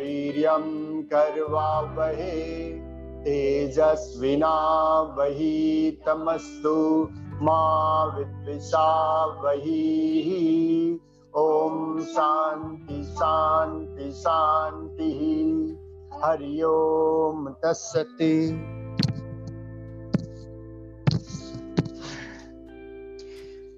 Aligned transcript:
वीर्यं 0.00 1.02
कर्वावहे 1.02 2.80
तेजस्विना 3.20 5.00
वही 5.00 5.90
तमस्तु, 5.90 7.08
मा 7.42 8.18
विद्विषावही 8.18 11.00
ॐ 11.36 12.00
शान्ति 12.00 13.04
शान्ति, 13.04 14.12
शान्तिः। 14.12 15.76
हरि 16.24 16.62
ओम 16.62 17.48
तत्सति। 17.48 18.50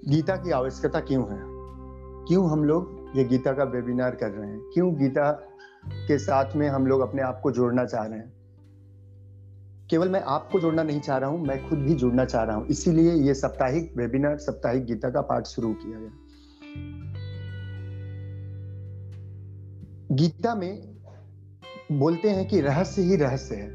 गीता 0.08 0.36
की 0.36 0.50
आवश्यकता 0.50 1.00
क्यों 1.00 1.24
है? 1.24 1.38
क्यों 2.28 2.50
हम 2.50 2.64
लोग 2.64 3.12
ये 3.16 3.24
गीता 3.24 3.52
का 3.52 3.64
वेबिनार 3.64 4.10
कर 4.10 4.30
रहे 4.30 4.50
हैं? 4.50 4.60
क्यों 4.74 4.94
गीता 4.94 5.48
के 5.86 6.18
साथ 6.18 6.56
में 6.56 6.68
हम 6.68 6.86
लोग 6.86 7.00
अपने 7.00 7.22
आप 7.22 7.40
को 7.42 7.50
जोड़ना 7.50 7.84
चाह 7.84 8.06
रहे 8.06 8.18
हैं। 8.18 8.32
केवल 9.90 10.08
मैं 10.08 10.20
आपको 10.20 10.60
जोड़ना 10.60 10.82
नहीं 10.82 11.00
चाह 11.00 11.16
रहा 11.18 11.30
हूँ, 11.30 11.46
मैं 11.46 11.68
खुद 11.68 11.78
भी 11.78 11.94
जुड़ना 11.94 12.24
चाह 12.24 12.42
रहा 12.42 12.56
हूँ। 12.56 12.66
इसीलिए 12.66 13.12
ये 13.12 13.34
साप्ताहिक 13.34 13.92
वेबिनार 13.96 14.36
साप्ताहिक 14.36 14.84
गीता 14.84 15.10
का 15.10 15.20
पाठ 15.20 15.46
शुरू 15.46 15.74
किया 15.74 15.98
गया। 15.98 16.10
गीता 20.12 20.54
में 20.54 20.92
बोलते 21.92 22.30
हैं 22.30 22.48
कि 22.48 22.60
रहस्य 22.60 23.02
ही 23.02 23.16
रहस्य 23.16 23.54
है। 23.54 23.68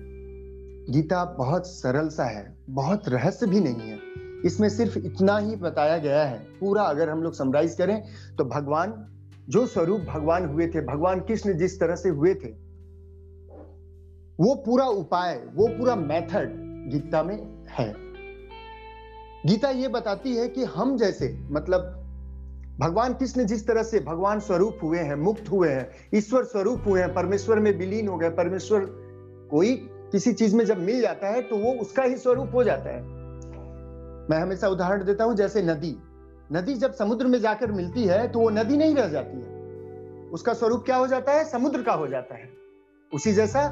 गीता 0.93 1.25
बहुत 1.25 1.67
सरल 1.67 2.09
सा 2.09 2.25
है, 2.25 2.57
बहुत 2.69 3.09
रहस्य 3.09 3.47
भी 3.47 3.59
नहीं 3.59 3.89
है। 3.89 3.99
इसमें 4.45 4.69
सिर्फ़ 4.69 4.97
इतना 4.97 5.37
ही 5.37 5.55
बताया 5.55 5.97
गया 5.97 6.23
है। 6.23 6.37
पूरा 6.39 6.83
अगर 6.83 7.09
हम 7.09 7.23
लोग 7.23 7.33
समराइज 7.33 7.75
करें 7.75 8.03
तो 8.37 8.45
भगवान 8.45 9.13
जो 9.49 9.67
स्वरूप 9.67 10.01
भगवान 10.01 10.45
हुए 10.45 10.67
थे, 10.67 10.81
भगवान 10.81 11.19
कृष्ण 11.19 11.53
जिस 11.53 11.79
तरह 11.79 11.95
से 11.95 12.09
हुए 12.09 12.33
थे, 12.33 12.49
वो 14.39 14.55
पूरा 14.55 14.85
उपाय, 14.85 15.35
वो 15.55 15.67
पूरा 15.67 15.95
मेथड 15.95 16.53
गीता 16.91 17.23
में 17.23 17.65
है। 17.69 17.93
गीता 19.45 19.69
ये 19.69 19.87
बताती 19.87 20.35
है 20.35 20.47
कि 20.47 20.63
हम 20.63 20.97
जैसे 20.97 21.37
मतलब 21.51 21.93
भगवान 22.79 23.13
कृष्ण 23.13 23.45
जिस 23.45 23.67
तरह 23.67 23.83
से 23.83 23.99
भगवान 23.99 24.39
स्वरूप 24.39 24.79
हुए 24.83 24.99
हैं, 24.99 25.15
मुक्त 25.15 25.51
हुए 25.51 25.69
हैं, 25.69 25.89
ईश्वर 26.13 26.43
स्वरूप 26.43 26.81
हुए 26.87 27.01
हैं, 27.01 27.13
परमेश्वर 27.13 27.59
में 27.59 27.77
विलीन 27.77 28.07
हो 28.07 28.17
गए, 28.17 28.29
परमेश्वर 28.29 28.85
कोई 29.51 29.75
किसी 30.11 30.33
चीज़ 30.33 30.55
में 30.55 30.65
जब 30.65 30.77
मिल 30.77 31.01
जाता 31.01 31.27
है 31.27 31.41
तो 31.41 31.57
वो 31.57 31.71
उसका 31.71 32.03
ही 32.03 32.17
स्वरूप 32.17 32.49
हो 32.53 32.63
जाता 32.63 32.89
है। 32.89 33.01
मैं 34.29 34.41
हमेशा 34.41 34.67
उदाहरण 34.67 35.05
देता 35.05 35.23
हूँ, 35.23 35.35
जैसे 35.35 35.61
नदी। 35.61 35.97
नदी 36.51 36.73
जब 36.73 36.93
समुद्र 36.93 37.27
में 37.27 37.39
जाकर 37.39 37.71
मिलती 37.71 38.03
है 38.03 38.27
तो 38.27 38.39
वो 38.39 38.49
नदी 38.49 38.77
नहीं 38.77 38.95
रह 38.95 39.07
जाती 39.07 39.41
है। 39.41 39.57
उसका 40.29 40.53
स्वरूप 40.53 40.83
क्या 40.85 40.95
हो 40.95 41.07
जाता 41.07 41.31
है? 41.31 41.45
समुद्र 41.45 41.83
का 41.83 41.93
हो 41.93 42.07
जाता 42.07 42.35
है। 42.35 42.49
उसी 43.13 43.33
जैसा 43.33 43.69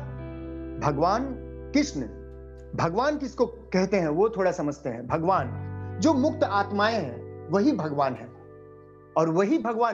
भगवान 0.84 1.36
कृष्ण, 1.74 2.02
भगवान 2.76 3.18
किसको 3.18 3.46
कहते 3.46 3.98
हैं, 3.98 4.08
वो 4.08 4.30
थोड़ा 4.30 4.52
समझते 4.52 4.90
हैं। 4.90 5.08
भगवान, 5.08 5.48
जो 6.02 6.14
मुक्त 6.14 6.44
आत्माएँ 6.44 6.96
हैं, 6.96 7.50
वही 7.50 7.72
भगवान 7.72 8.14
है। 8.14 8.30
और 9.18 9.30
वही 9.30 9.58
भगवान 9.58 9.94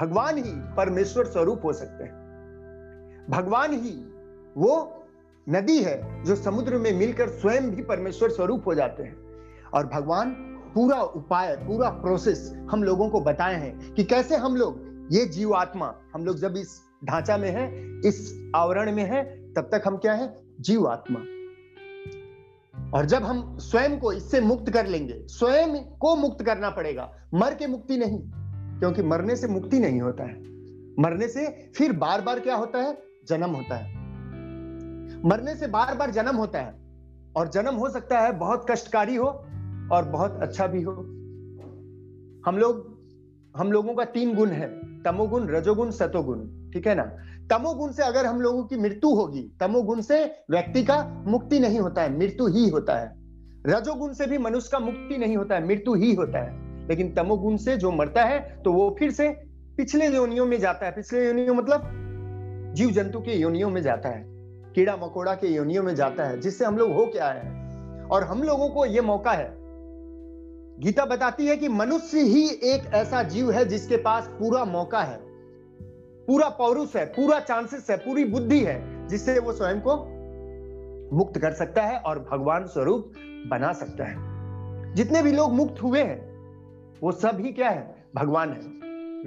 भगवान 0.00 0.38
ही 0.38 0.52
परमेश्वर 0.76 1.26
स्वरूप 1.26 1.60
हो 1.64 1.72
सकते 1.72 2.04
हैं। 2.04 2.14
भगवान 3.30 3.72
ही 3.72 4.04
वो 4.56 5.04
नदी 5.48 5.82
है, 5.82 6.24
जो 6.24 6.36
समुद्र 6.36 6.78
में 6.78 6.92
मिलकर 6.92 7.28
स्वयं 7.28 7.70
भी 7.70 7.82
परमेश्वर 7.82 8.30
स्वरूप 8.30 8.62
हो 8.66 8.74
जाते 8.74 9.02
हैं। 9.02 9.16
और 9.74 9.86
भगवान 9.86 10.50
पूरा 10.74 11.00
उपाय, 11.00 11.56
पूरा 11.56 11.88
प्रोसेस 11.88 12.52
हम 12.70 12.82
लोगों 12.82 13.08
को 13.10 13.20
बताए 13.20 13.54
हैं 13.54 13.94
कि 13.94 14.04
कैसे 14.04 14.36
हम 14.36 14.56
लोग 14.56 15.08
ये 15.12 15.24
जीव 15.26 15.54
आत्मा 15.54 15.94
हम 16.14 16.24
लोग 16.24 16.38
जब 16.38 16.56
इस 16.56 16.80
ढांचा 17.04 17.36
में 17.36 17.50
है, 17.50 17.68
इस 18.08 18.50
आवरण 18.56 18.92
में 18.92 19.04
है, 19.04 19.22
तब 19.52 19.68
तक 19.72 19.82
हम 19.86 19.96
क्या 19.96 20.12
है? 20.12 20.34
जीव 20.60 20.88
आत्मा 20.88 21.20
और 22.98 23.04
जब 23.04 23.24
हम 23.24 23.58
स्वयं 23.58 23.98
को 23.98 24.12
इससे 24.12 24.40
मुक्त 24.40 24.70
कर 24.70 24.86
लेंगे, 24.86 25.22
स्वयं 25.26 25.76
को 25.76 26.16
मुक्त 26.16 26.44
करना 26.44 26.70
पड़ेगा, 26.70 27.10
मर 27.34 27.54
के 27.54 27.66
मुक्ति 27.66 27.96
नहीं, 27.96 28.18
क्योंकि 28.78 29.02
मरने 29.02 29.36
से 29.36 29.48
मुक्ति 29.48 29.78
नहीं 29.78 30.00
होता 30.00 30.24
है। 30.24 30.40
मरने 31.00 31.28
से 31.28 31.72
फिर 31.76 31.92
बार 31.92 32.20
बार 32.20 32.40
क्या 32.40 32.56
होता 32.56 32.78
है? 32.78 32.98
जन्म 33.28 33.50
होता 33.50 33.76
है। 33.76 33.92
मरने 35.24 35.54
से 35.56 35.66
बार 35.66 35.94
बार 35.94 36.10
जन्म 36.10 36.36
होता 36.36 36.58
है, 36.58 36.74
और 37.36 37.48
जन्म 37.48 37.74
हो 37.74 37.90
सकता 37.90 38.20
है, 38.20 38.32
बहुत 38.32 38.66
कष्टकारी 38.70 39.16
हो 39.16 39.46
और 39.92 40.04
बहुत 40.04 40.38
अच्छा 40.42 40.66
भी 40.66 40.82
हो। 40.82 40.92
हम 42.46 42.58
लोग, 42.58 42.98
हम 43.56 43.72
लोगों 43.72 43.94
का 43.94 44.04
तीन 44.04 44.34
गुण 44.34 44.48
है, 44.48 44.68
तमोगुण, 45.02 45.48
रजोगुण, 45.48 45.90
सतोगुण, 45.90 46.70
ठीक 46.72 46.86
है 46.86 46.94
ना? 46.94 47.04
तमोगुण 47.50 47.92
से 47.92 48.02
अगर 48.02 48.26
हम 48.26 48.40
लोगों 48.40 48.64
की 48.64 48.76
मृत्यु 48.76 49.10
होगी, 49.10 49.42
तमोगुण 49.60 50.00
से 50.00 50.24
व्यक्ति 50.50 50.84
का 50.84 51.24
मुक्ति 51.26 51.60
नहीं 51.60 51.78
होता 51.78 52.02
है, 52.02 52.18
मृत्यु 52.18 52.46
ही 52.46 52.68
होता 52.68 52.96
है। 52.96 53.16
रजोगुण 53.66 54.12
से 54.12 54.26
भी 54.26 54.38
मनुष्य 54.38 54.68
का 54.72 54.78
मुक्ति 54.78 55.18
नहीं 55.18 55.36
होता 55.36 55.54
है, 55.54 55.66
मृत्यु 55.66 55.94
ही 55.94 56.14
होता 56.14 56.38
है। 56.38 56.88
लेकिन 56.88 57.14
तमोगुण 57.14 57.56
से 57.56 57.76
जो 57.76 57.90
मरता 57.90 58.24
है 58.24 58.62
तो 58.64 58.72
वो 58.72 58.96
फिर 58.98 59.10
से 59.10 59.28
पिछले 59.76 60.06
योनियों 60.06 60.46
में 60.46 60.60
जाता 60.60 60.86
है। 60.86 60.92
पिछले 60.92 61.26
योनियों 61.26 61.54
मतलब 61.54 61.82
जीव 62.74 62.90
जंतु 62.90 63.20
के 63.20 63.32
योनियों 63.32 63.70
में 63.70 63.82
जाता 63.82 64.08
है, 64.08 64.24
कीड़ा 64.74 64.96
मकोड़ा 64.96 65.34
के 65.34 65.46
योनियों 65.46 65.82
में 65.82 65.94
जाता 65.94 66.24
है, 66.24 66.40
जिससे 66.40 66.64
हम 66.64 66.78
लोग 66.78 66.92
हो 66.92 67.06
क्या 67.06 67.28
है। 67.28 68.04
और 68.04 68.24
हम 68.24 68.42
लोगों 68.42 68.68
को 68.68 68.86
ये 68.86 69.00
मौका 69.00 69.32
है 69.32 69.63
गीता 70.80 71.04
बताती 71.04 71.46
है 71.46 71.56
कि 71.56 71.68
मनुष्य 71.68 72.20
ही 72.20 72.48
एक 72.48 72.94
ऐसा 72.94 73.22
जीव 73.22 73.50
है 73.50 73.64
जिसके 73.64 73.96
पास 73.96 74.26
पूरा 74.26 74.64
मौका 74.64 75.02
है। 75.02 75.18
पूरा 76.26 76.48
पौरुष 76.48 76.96
है, 76.96 77.06
पूरा 77.06 77.40
चांसेस 77.40 77.86
है, 77.90 77.96
पूरी 77.96 78.24
बुद्धि 78.24 78.60
है, 78.60 79.08
जिससे 79.08 79.38
वो 79.38 79.52
स्वयं 79.52 79.80
को 79.80 79.96
मुक्त 81.16 81.38
कर 81.38 81.52
सकता 81.52 81.82
है 81.82 81.98
और 81.98 82.28
भगवान 82.32 82.66
स्वरूप 82.66 83.12
बना 83.46 83.72
सकता 83.72 84.04
है। 84.04 84.16
जितने 84.94 85.22
भी 85.22 85.32
लोग 85.32 85.52
मुक्त 85.52 85.82
हुए 85.82 86.02
हैं, 86.02 86.34
वो 87.02 87.12
सब 87.12 87.38
ही 87.40 87.52
क्या 87.52 87.70
है? 87.70 88.06
भगवान 88.16 88.48
है। 88.50 88.60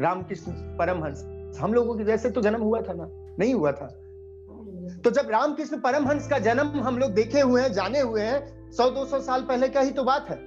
रामकृष्ण 0.03 0.51
परमहंस, 0.51 1.23
हम 1.59 1.73
लोगों 1.73 1.95
के 1.95 2.03
जैसे 2.03 2.29
तो 2.29 2.41
जन्म 2.41 2.61
हुआ 2.61 2.81
था 2.81 2.93
ना? 2.93 3.07
नहीं 3.39 3.53
हुआ 3.53 3.71
था। 3.71 3.85
तो 5.03 5.11
जब 5.11 5.29
रामकृष्ण 5.29 5.77
परमहंस 5.77 6.27
का 6.27 6.39
जन्म 6.39 6.67
हम 6.67 6.97
लोग 6.97 7.11
देखे 7.11 7.41
हुए 7.41 7.61
हैं, 7.61 7.73
जाने 7.73 7.99
हुए 7.99 8.21
हैं, 8.21 8.71
सौ 8.71 8.89
दो 8.89 9.05
सौ 9.05 9.19
साल 9.19 9.41
पहले 9.41 9.69
का 9.69 9.79
ही 9.79 9.91
तो 9.91 10.03
बात 10.03 10.29
है। 10.29 10.46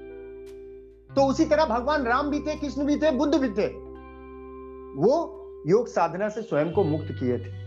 तो 1.16 1.26
उसी 1.26 1.44
तरह 1.44 1.64
भगवान 1.64 2.04
राम 2.04 2.30
भी 2.30 2.40
थे, 2.40 2.56
कृष्ण 2.56 2.84
भी 2.84 2.96
थे, 2.96 3.10
बुद्ध 3.10 3.34
भी 3.34 3.48
थे। 3.48 3.66
वो 5.00 5.36
योग 5.66 5.88
साधना 5.88 6.28
से 6.28 6.42
स्वयं 6.42 6.72
को 6.72 6.84
मुक्त 6.84 7.06
किए 7.10 7.38
थे। 7.38 7.60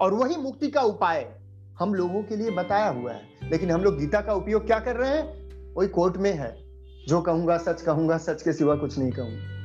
और 0.00 0.14
वही 0.14 0.36
मुक्ति 0.36 0.70
का 0.70 0.80
उपाय 0.80 1.40
हम 1.78 1.94
लोगों 1.94 2.22
के 2.22 2.36
लिए 2.36 2.50
बताया 2.50 2.88
हुआ 2.88 3.12
है। 3.12 3.22
लेकिन 3.44 3.70
हम 3.70 3.80
लोग 3.80 3.98
गीता 3.98 4.20
का 4.20 4.32
उपयोग 4.32 4.66
क्या 4.66 4.78
कर 4.78 4.96
रहे 4.96 5.10
हैं? 5.10 5.48
वही 5.74 5.88
कोर्ट 5.88 6.16
में 6.16 6.32
है। 6.32 6.68
जो 7.08 7.20
कहूँगा 7.20 7.58
सच 7.58 7.82
कहूँगा, 7.82 8.18
सच 8.18 8.42
के 8.42 8.52
सिवा 8.52 8.74
कुछ 8.74 8.98
नहीं 8.98 9.12
कहूँगा। 9.12 9.58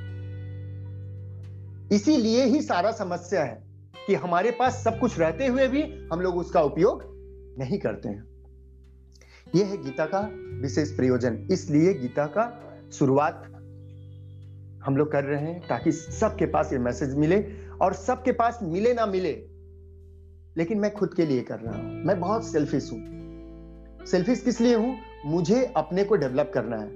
इसीलिए 1.96 2.44
ही 2.44 2.62
सारा 2.62 2.92
समस्या 2.92 3.44
है 3.44 3.64
कि 4.08 4.16
हमारे 4.16 4.52
पास 4.52 4.84
सब 4.84 5.00
कुछ 5.00 5.20
रहते 5.20 5.48
हुए 5.48 5.68
भी 5.68 6.08
हम 6.14 6.22
लोग 6.22 6.38
उसका 6.38 6.62
उपयोग 6.62 7.04
नहीं 7.60 7.80
करते 7.80 8.10
हैं। 8.10 8.33
यह 9.56 9.66
है 9.66 9.84
गीता 9.84 10.06
का 10.06 10.30
विशेष 10.62 10.96
प्रयोजन। 10.96 11.48
इसलिए 11.52 11.94
गीता 11.94 12.26
का 12.26 12.76
शुरुआत 12.94 13.44
हम 14.86 14.98
लोग 14.98 15.12
कर 15.12 15.24
रहे 15.24 15.42
हैं 15.42 15.68
ताकि 15.68 15.92
सबके 15.92 16.46
पास 16.46 16.74
ये 16.74 16.80
मैसेज 16.80 17.16
मिले 17.16 17.46
और 17.82 17.94
सबके 17.94 18.32
पास 18.32 18.60
मिले 18.64 18.94
ना 18.94 19.06
मिले। 19.06 19.32
लेकिन 20.58 20.80
मैं 20.80 20.94
खुद 20.94 21.14
के 21.14 21.26
लिए 21.26 21.42
कर 21.42 21.60
रहा 21.60 21.78
हूँ। 21.78 21.86
मैं 21.86 22.20
बहुत 22.20 22.46
सेल्फिश 22.46 22.92
हूँ। 22.92 23.02
सेल्फिश 24.06 24.42
किस 24.42 24.62
लिए 24.62 24.76
हूँ? 24.76 24.98
मुझे 25.26 25.74
अपने 25.78 26.04
को 26.04 26.16
डेवलप 26.16 26.52
करना 26.54 26.78
है। 26.78 26.92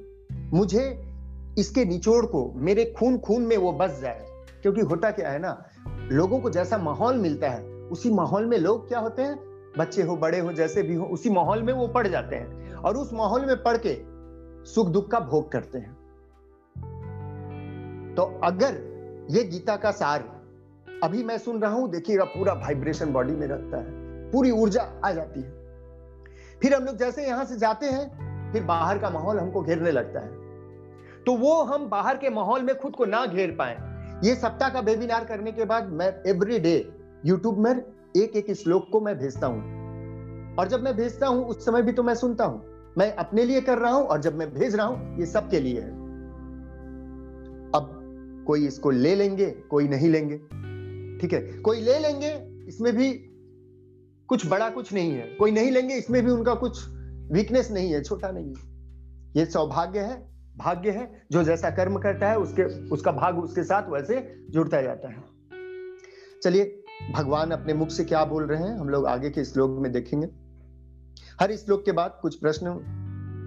मुझे 0.54 1.02
इसके 1.58 1.86
निचोड़ 1.86 2.26
को, 2.26 2.54
मेरे 2.56 2.86
खून 2.86 3.18
खून 3.18 3.42
में 3.42 3.58
वो 3.58 3.74
बस 3.74 4.02
जाए। 4.02 4.26
क्योंकि 4.62 4.82
होता 4.82 5.12
क्या 5.12 5.30
है 5.30 5.40
ना, 5.40 5.66
लोगों 6.12 6.40
को 6.40 6.50
जैसा 6.50 6.78
माहौल 6.78 7.18
मिलता 7.18 7.50
है, 7.50 7.64
उसी 7.68 8.12
माहौल 8.12 8.46
में 8.46 8.58
लोग 8.58 8.88
क्या 8.88 9.00
होते 9.00 9.22
हैं? 9.22 9.57
बच्चे 9.78 10.02
हो, 10.02 10.16
बड़े 10.18 10.40
हो, 10.40 10.52
जैसे 10.54 10.84
भी 10.84 10.96
हो, 10.96 11.06
उसी 11.06 11.30
माहौल 11.30 11.62
में 11.64 11.74
वो 11.74 11.88
पढ़ 11.88 12.08
जाते 12.08 12.36
हैं 12.36 12.74
और 12.74 12.98
उस 12.98 13.14
माहौल 13.14 13.46
में 13.46 13.64
पढ़ 13.64 13.78
के 13.78 13.96
सुख 14.66 14.88
दुख 14.88 15.12
का 15.12 15.20
भोग 15.20 15.52
करते 15.52 15.78
हैं। 15.78 15.96
तो 18.16 18.24
अगर 18.44 19.28
ये 19.32 19.44
गीता 19.44 19.76
का 19.76 19.92
सार 19.92 20.24
अभी 21.04 21.24
मैं 21.24 21.38
सुन 21.38 21.62
रहा 21.62 21.72
हूँ, 21.72 21.90
देखिएगा, 21.92 22.24
पूरा 22.24 22.54
वाइब्रेशन 22.54 23.12
बॉडी 23.14 23.34
में 23.34 23.48
रखता 23.48 23.78
है, 23.78 24.32
पूरी 24.32 24.52
ऊर्जा 24.52 24.82
आ 25.06 25.12
जाती 25.12 25.42
है। 25.42 25.52
फिर 26.62 26.74
हम 26.74 26.86
लोग 26.86 26.98
जैसे 26.98 27.26
यहाँ 27.28 27.46
से 27.46 27.58
जाते 27.58 27.86
हैं, 27.86 28.52
फिर 28.54 28.64
बाहर 28.64 28.98
का 28.98 29.10
माहौल 29.10 29.40
हमको 29.40 29.62
घेरने 29.62 29.92
लगता 29.92 30.20
है। 30.20 31.24
तो 31.24 31.36
वो 31.38 31.62
हम 31.64 31.90
बाहर 31.90 32.18
के 32.18 32.30
माहौल 32.30 32.62
में 32.62 32.78
खुद 32.78 32.96
को 32.96 33.06
ना 33.06 33.26
घेर 33.26 33.56
पाए। 33.60 33.78
ये 34.24 34.36
सप्ताह 34.36 34.70
का 34.70 34.80
वेबिनार 34.80 35.26
करने 35.26 35.52
के 35.52 35.66
बाद 35.66 35.90
मैं 35.92 36.08
एवरी 36.28 36.60
डे 36.60 36.76
यूट्यूब 37.26 37.58
में 37.58 37.74
एक 38.24 38.36
एक 38.36 38.52
श्लोक 38.52 38.90
को 38.92 39.02
मैं 39.02 39.18
भेजता 39.18 39.48
हूँ। 39.48 39.78
और 40.56 40.68
जब 40.68 40.84
मैं 40.84 40.96
भेजता 40.96 41.28
हूँ, 41.28 41.46
उस 41.46 41.66
समय 41.66 41.82
भी 41.82 41.92
तो 41.92 42.04
मैं 42.04 42.16
सुनता 42.16 42.46
हूँ। 42.46 42.66
मैं 42.98 43.16
अपने 43.16 43.46
लिए 43.46 43.62
कर 43.62 43.78
रहा 43.78 43.92
हूँ 43.92 44.06
और 44.06 44.22
जब 44.22 44.36
मैं 44.36 44.54
भेज 44.54 44.76
रहा 44.76 44.86
हूँ, 44.86 45.20
ये 45.20 45.26
सबके 45.26 45.60
लिए 45.60 45.82
है। 45.82 45.92
अब 47.76 47.94
कोई 48.48 48.68
इसको 48.68 48.90
ले 48.90 49.16
लेंगे, 49.16 49.52
कोई 49.52 49.88
नहीं 49.88 50.10
लेंगे। 50.10 50.38
ठीक 51.18 51.34
है? 51.34 51.42
कोई 51.42 51.82
ले 51.82 52.00
लेंगे, 52.00 52.66
इसमें 52.68 52.96
भी 52.96 53.14
कुछ 54.28 54.50
बड़ा 54.50 54.70
कुछ 54.70 54.94
नहीं 54.94 55.12
है। 55.12 55.36
कोई 55.36 55.52
नहीं 55.52 55.72
लेंगे, 55.72 55.96
इसमें 55.96 56.26
भी 56.26 56.32
उनका 56.32 56.54
कुछ 56.54 56.90
वीकनेस 57.32 57.72
नहीं 57.72 57.94
है, 57.94 58.04
छोटा 58.04 58.32
नहीं 58.32 58.56
है। 58.56 58.78
ये 59.38 59.46
सौभाग्य 59.46 60.00
है, 60.00 60.30
भाग्य 60.58 60.92
है। 60.92 61.28
जो 61.32 61.44
जैसा 61.44 61.70
कर्म 61.70 61.98
करता 61.98 62.30
है, 62.30 62.38
उसके, 62.40 62.64
उसका 62.90 63.12
भाग 63.12 63.40
उसके 63.40 63.64
साथ 63.64 63.90
वैसे 63.90 64.46
जुड़ता 64.50 64.82
जाता 64.82 65.08
है। 65.10 65.24
चलिए 66.44 66.84
भगवान 67.02 67.52
अपने 67.52 67.74
मुख 67.74 67.90
से 67.90 68.04
क्या 68.04 68.24
बोल 68.26 68.46
रहे 68.46 68.64
हैं? 68.64 68.78
हम 68.78 68.90
लोग 68.90 69.06
आगे 69.08 69.30
के 69.30 69.44
श्लोक 69.46 69.80
में 69.80 69.92
देखेंगे। 69.92 70.28
हर 71.42 71.56
श्लोक 71.56 71.86
के 71.86 71.92
बाद 71.92 72.20
कुछ 72.22 72.36
प्रश्न 72.36 72.68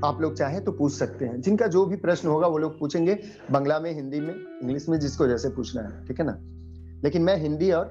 आप 0.05 0.21
लोग 0.21 0.35
चाहें 0.35 0.65
तो 0.65 0.73
पूछ 0.73 0.93
सकते 0.93 1.25
हैं। 1.25 1.41
जिनका 1.41 1.67
जो 1.67 1.85
भी 1.87 1.97
प्रश्न 1.97 2.29
होगा 2.29 2.47
वो 2.47 2.59
लोग 2.59 2.79
पूछेंगे 2.79 3.19
बंगला 3.51 3.81
में 3.81 3.93
हिंदी 3.93 4.21
में 4.21 4.35
इंग्लिश 4.35 4.89
में 4.89 4.99
जिसको 5.01 5.27
जैसे 5.27 5.49
पूछना 5.49 5.83
है 5.83 6.07
ठीक 6.07 6.21
है 6.21 6.27
ना? 6.27 6.39
लेकिन 7.05 7.23
मैं 7.23 7.37
हिंदी 7.37 7.71
और 7.71 7.87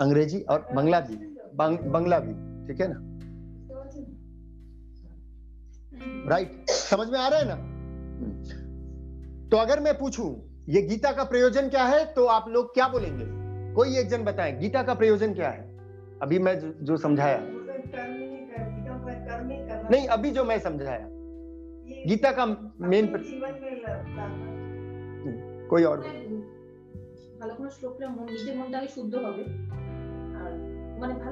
अंग्रेज़ी 0.00 0.40
और 0.40 0.68
बंगला 0.74 1.00
भी 1.00 1.16
बंग, 1.54 1.78
बंगला 1.78 2.18
भी 2.18 2.32
ठीक 2.66 2.80
है 2.80 2.88
ना? 2.90 3.04
राइट 6.30 6.70
समझ 6.70 7.08
में 7.08 7.18
आ 7.18 7.28
रहा 7.28 7.38
है 7.40 7.46
ना? 7.48 7.56
तो 9.48 9.56
अगर 9.56 9.80
मैं 9.80 9.98
पूछूँ 9.98 10.28
ये 10.68 10.82
गीता 10.82 11.12
का 11.12 11.24
प्रयोजन 11.24 11.68
क्या 11.68 11.84
है? 11.84 12.04
तो 12.04 12.24
आप 12.26 12.48
लोग 12.48 12.74
क्या 12.74 12.88
बोलेंगे? 12.88 13.37
कोई 13.78 13.98
एक 13.98 14.08
जन 14.08 14.24
बताएँ 14.24 14.58
गीता 14.58 14.82
का 14.82 14.94
प्रयोजन 14.94 15.34
क्या 15.34 15.48
है? 15.48 15.78
अभी 16.22 16.38
मैं 16.38 16.84
जो, 16.84 16.96
समझाया। 16.96 17.38
नहीं 19.90 20.06
अभी 20.06 20.30
जो 20.30 20.44
मैं 20.44 20.58
समझाया। 20.58 21.08
गीता 22.06 22.32
का 22.32 22.46
मेन 22.80 23.06
पर... 23.06 23.18
कोई 25.68 25.84
और? 25.84 26.00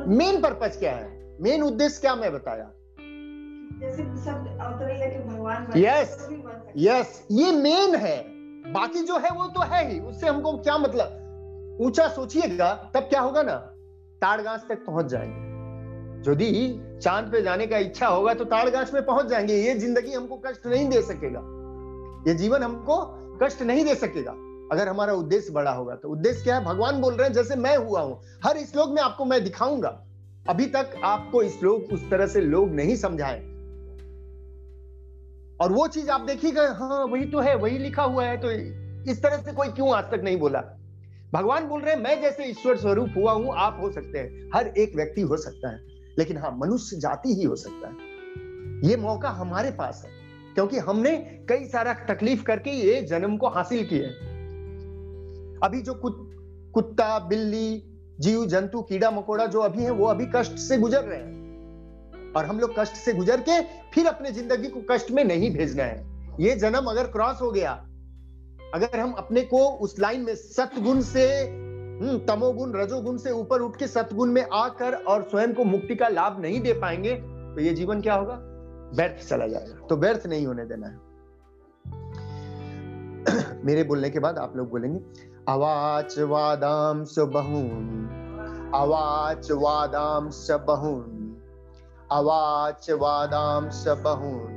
मेन 0.09 0.41
पर्पज 0.41 0.77
क्या 0.77 0.97
है? 0.97 1.37
मेन 1.41 1.63
उद्देश्य 1.63 2.01
क्या 2.01 2.15
मैं 2.15 2.33
बताया? 2.33 2.71
यस 5.77 6.29
यस 6.77 7.27
ये 7.31 7.53
मेन 7.53 7.95
है। 7.95 8.25
बाकी 8.73 9.03
जो 9.03 9.19
है 9.19 9.31
वो 9.31 9.47
तो 9.47 9.61
है 9.61 9.93
ही 9.93 10.01
उससे 10.01 10.29
हमको 10.29 10.59
क्या 10.59 10.79
मतलब? 10.79 11.26
ऊँचा 11.81 12.09
सोचिएगा, 12.09 12.73
तब 12.95 13.01
क्या 13.01 13.21
होगा 13.21 13.43
ना? 13.43 13.57
ताड़गाछ 14.23 14.61
तक 14.69 14.85
पहुँच 14.87 15.07
जाएँगे। 15.07 15.45
यदि 16.31 16.99
चाँद 17.03 17.31
पे 17.33 17.43
जाने 17.43 17.67
का 17.67 17.79
इच्छा 17.79 18.07
होगा 18.07 18.35
तो 18.35 18.45
ताड़गाछ 18.45 18.93
में 18.95 19.05
पहुँच 19.07 19.27
जाएँगे। 19.27 19.55
ये 19.57 19.75
ज़िंदगी 19.75 20.13
हमको 20.13 20.37
कष्ट 20.37 20.67
नहीं 20.67 20.89
दे 20.89 21.03
सकेगा। 21.03 21.41
ये 22.29 22.35
जीवन 22.35 22.63
हमको 22.63 22.97
कष्ट 23.43 23.63
नहीं 23.63 23.85
दे 23.85 23.95
सकेगा। 23.95 24.33
अगर 24.73 24.89
हमारा 24.89 25.13
उद्देश्य 25.13 25.53
बड़ा 25.53 25.71
होगा 25.71 25.95
तो 25.95 26.09
उद्देश्य 26.09 26.43
क्या 26.45 26.57
है? 26.57 26.65
भगवान 26.65 27.01
बोल 27.01 27.15
रहे 27.15 27.27
हैं, 27.27 27.35
जैसे 27.35 27.57
मैं 27.57 27.77
हुआ 27.77 28.01
हूँ। 28.01 28.21
हर 28.45 28.59
श्लोक 28.59 28.91
में 28.91 29.03
आपको 29.03 29.25
मैं 29.25 29.43
दिखाऊँगा। 29.45 29.89
अभी 30.49 30.67
तक 30.67 31.01
आपको 31.05 31.43
श्लोक 31.49 31.93
उस 31.93 32.11
तरह 32.11 32.27
से 32.27 32.41
लोग 32.41 32.71
नहीं 32.71 32.97
समझाए। 32.97 33.39
और 35.61 35.73
वो 35.73 35.87
चीज़ 35.89 36.11
आप 36.11 36.21
देखिएगा 36.21 36.63
हाँ 36.73 37.05
वही 37.05 37.25
तो 37.25 37.41
है, 37.41 37.55
वही 37.57 37.79
लिखा 37.79 38.03
हुआ 38.03 38.25
है 38.25 38.37
तो 38.37 38.51
इस 39.11 39.23
तरह 39.23 39.37
से 39.37 39.53
कोई 39.53 39.69
क्यों 39.69 39.95
आज 39.95 40.05
तक 40.05 40.21
नहीं 40.25 40.39
बोला? 40.39 40.63
भगवान 41.33 41.67
बोल 41.67 41.81
रहे 41.83 41.95
हैं 41.95 42.03
मैं 42.03 42.21
जैसे 42.23 42.45
ईश्वर 42.45 42.77
स्वरूप 42.77 43.09
हुआ 43.17 43.33
हूँ 43.33 43.55
आप 43.57 43.79
हो 43.83 43.91
सकते 43.93 44.19
हैं। 44.19 44.51
हर 44.55 44.67
एक 44.69 44.97
व्यक्ति 44.97 45.21
हो 45.21 45.37
सकता 45.37 45.71
है। 45.71 45.81
लेकिन 46.19 46.37
हाँ 46.37 46.51
मनुष्य 46.59 46.97
जाति 46.97 47.35
ही 47.35 47.45
हो 47.45 47.57
सकता 47.57 47.89
है। 47.89 48.91
ये 48.91 48.97
मौका 48.97 49.31
हमारे 49.31 49.71
पास 49.71 50.03
है 50.07 50.11
क्योंकि 50.55 50.79
हमने 50.79 51.17
कई 51.49 51.65
सारा 51.65 51.93
तकलीफ़ 51.93 52.43
करके 52.43 52.71
ये 52.71 53.03
जन्म 53.03 53.37
को 53.37 53.49
हासिल 53.49 53.85
किए 53.85 54.07
अभी 55.63 55.83
जो 55.83 55.95
कुत, 55.95 56.17
कुत्ता 56.75 57.19
बिल्ली 57.19 57.83
जीव 58.21 58.47
जंतु 58.47 58.83
कीड़ा 58.83 59.11
मकोड़ा 59.11 59.47
जो 59.47 59.61
अभी 59.61 59.83
है 59.83 59.91
वो 59.91 60.07
अभी 60.07 60.27
कष्ट 60.37 60.53
से 60.53 60.79
गुजर 60.79 61.03
रहे 61.03 61.19
हैं। 61.19 62.33
और 62.33 62.45
हम 62.45 62.61
लोग 62.61 62.75
कष्ट 62.79 62.93
से 62.93 63.13
गुजर 63.13 63.41
के 63.41 63.61
फिर 63.95 64.07
अपने 64.07 64.33
ज़िंदगी 64.33 64.69
को 64.69 64.81
कष्ट 64.91 65.11
में 65.11 65.25
नहीं 65.25 65.51
भेजना 65.55 65.85
है। 65.85 66.07
ये 66.41 66.57
जन्म 66.57 66.91
अगर 66.91 67.05
क्रॉस 67.05 67.41
हो 67.43 67.51
गया 67.51 67.73
अगर 68.77 69.01
हम 69.01 69.13
अपने 69.13 69.43
को 69.43 69.69
उस 69.69 69.99
लाइन 69.99 70.21
में 70.21 70.35
सतगुण 70.35 71.01
से 71.01 71.27
हम्म, 72.03 72.19
तमोगुण 72.19 72.73
रजोगुण 72.75 73.17
से 73.17 73.31
ऊपर 73.31 73.61
उठ 73.61 73.77
के 73.77 73.87
सतगुण 73.87 74.29
में 74.29 74.47
आकर 74.53 74.95
और 74.95 75.23
स्वयं 75.23 75.55
को 75.55 75.65
मुक्ति 75.65 75.97
का 75.97 76.09
लाभ 76.09 76.41
नहीं 76.41 76.61
दे 76.61 76.73
पाएँगे 76.73 77.15
तो 77.55 77.61
ये 77.61 77.75
जीवन 77.75 78.01
क्या 78.01 78.15
होगा? 78.15 78.35
व्यर्थ 78.97 79.29
चला 79.29 79.47
जाएगा। 79.47 79.87
तो 79.87 79.97
व्यर्थ 79.97 80.27
नहीं 80.27 80.47
होने 80.47 80.65
देना 80.65 80.87
है। 80.87 80.95
मेरे 83.65 83.85
बोलने 83.85 84.11
के 84.11 84.19
बाद 84.19 84.39
आप 84.39 84.57
लोग 84.57 84.71
बोलेंगे 84.71 85.01
अवाच 85.49 86.19
वादाम 86.19 87.05
स 87.05 87.19
अवाच 88.75 89.51
वादाम 89.51 90.31
स 90.31 90.51
अवाच 92.11 92.91
वादाम 92.91 93.65
बहून 94.03 94.57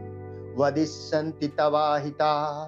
वदिष्यन्ति 0.58 1.48
तवाहिता। 1.48 2.66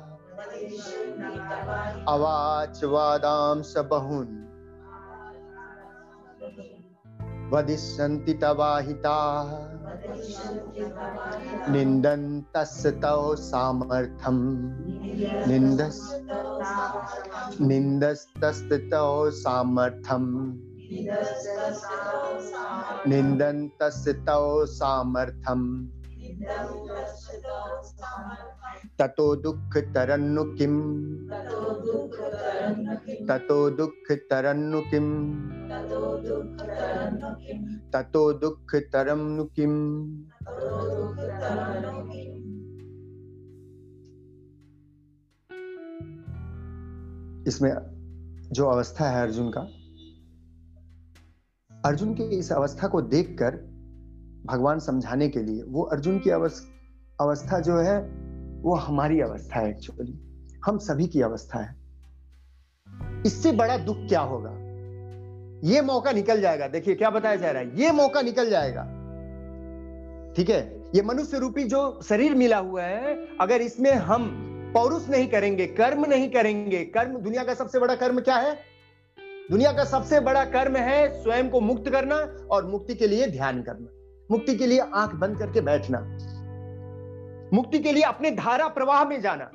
अवाच 2.08 2.84
वादाम 2.84 3.62
बहून। 3.78 4.38
वदिष्यन्ति 7.54 8.34
तवाहिता 8.34 9.44
निन्दन्तस्तौ 11.70 13.36
सामर्थ्यं 13.36 14.40
निन्दस् 15.48 16.12
सामर्थ्यम्। 19.32 20.58
निन्दन्तस्तौ 23.08 24.66
सामर्थ्यम्। 24.66 25.88
ततो 29.02 29.36
दुख 29.36 29.78
तरन्नु 29.94 30.44
किम? 30.44 30.74
ततो 33.30 33.70
दुख 33.70 34.12
तरन्नु 34.12 34.82
किम? 34.82 35.08
ततो 37.92 38.34
दुख 38.34 38.76
तरन्नु 38.76 39.44
किम? 39.46 39.74
इसमें 47.48 47.74
जो 48.52 48.66
अवस्था 48.68 49.10
है 49.10 49.22
अर्जुन 49.24 49.50
का, 49.50 49.62
अर्जुन 51.72 52.14
की 52.14 52.24
इस 52.24 52.52
अवस्था 52.52 52.88
को 52.88 53.02
देखकर 53.02 53.56
भगवान 54.46 54.80
समझाने 54.80 55.30
के 55.30 55.40
लिए, 55.40 55.64
वो 55.64 55.84
अर्जुन 55.84 56.20
की 56.20 56.30
अवस्था 56.30 57.60
जो 57.60 57.78
है 57.78 58.21
वो 58.62 58.76
हमारी 58.76 59.22
अवस्था 59.22 59.60
है 59.60 59.70
एक्चुअली 59.70 60.20
हम 60.66 60.78
सभी 60.78 61.08
की 61.08 61.22
अवस्था 61.22 61.60
है। 61.60 61.76
इससे 63.26 63.52
बड़ा 63.52 63.78
दुख 63.78 63.98
क्या 63.98 64.22
होगा? 64.22 64.52
ये 65.64 65.82
मौका 65.82 66.12
निकल 66.12 66.42
जाएगा। 66.42 66.68
देखिए, 66.68 66.96
क्या 66.96 67.10
बताया 67.10 67.36
जा 67.36 67.52
रहा 67.52 67.62
है? 67.62 67.82
ये 67.82 67.92
मौका 67.92 68.22
निकल 68.22 68.50
जाएगा। 68.50 68.84
ठीक 70.34 70.50
है? 70.50 70.84
ये 70.96 71.02
मनुष्य 71.02 71.40
रूपी 71.40 71.64
जो 71.64 72.00
शरीर 72.04 72.36
मिला 72.36 72.58
हुआ 72.58 72.84
है, 72.84 73.28
अगर 73.42 73.62
इसमें 73.62 73.92
हम 73.92 74.48
पौरुष 74.74 75.10
नहीं 75.10 75.28
करेंगे, 75.28 75.68
कर्म 75.68 76.06
नहीं 76.06 76.30
करेंगे, 76.30 76.86
कर्म, 76.86 77.18
दुनिया 77.18 77.44
का 77.44 77.54
सबसे 77.54 77.80
बड़ा 77.80 77.96
कर्म 77.96 78.20
क्या 78.20 78.36
है? 78.36 78.60
दुनिया 79.52 79.72
का 79.72 79.84
सबसे 79.84 80.20
बड़ा 80.20 80.46
कर्म 80.46 80.76
है 80.76 81.24
स्वयं 81.24 81.50
को 81.50 81.60
मुक्त 81.60 81.90
करना 81.90 82.16
और 82.52 82.66
मुक्ति 82.66 82.96
के 82.96 83.08
लिए 83.08 83.28
ध्यान 83.28 83.62
करना। 83.62 83.88
मुक्ति 84.32 84.56
के 84.56 84.68
लिए 84.68 84.80
आँख 84.80 85.16
बंद 85.16 85.38
करके 85.38 85.62
बैठना। 85.62 86.18
मुक्ति 87.54 87.80
के 87.80 87.92
लिए 87.92 88.04
अपने 88.04 88.32
धारा 88.32 88.68
प्रवाह 88.68 89.06
में 89.06 89.22
जाना। 89.22 89.52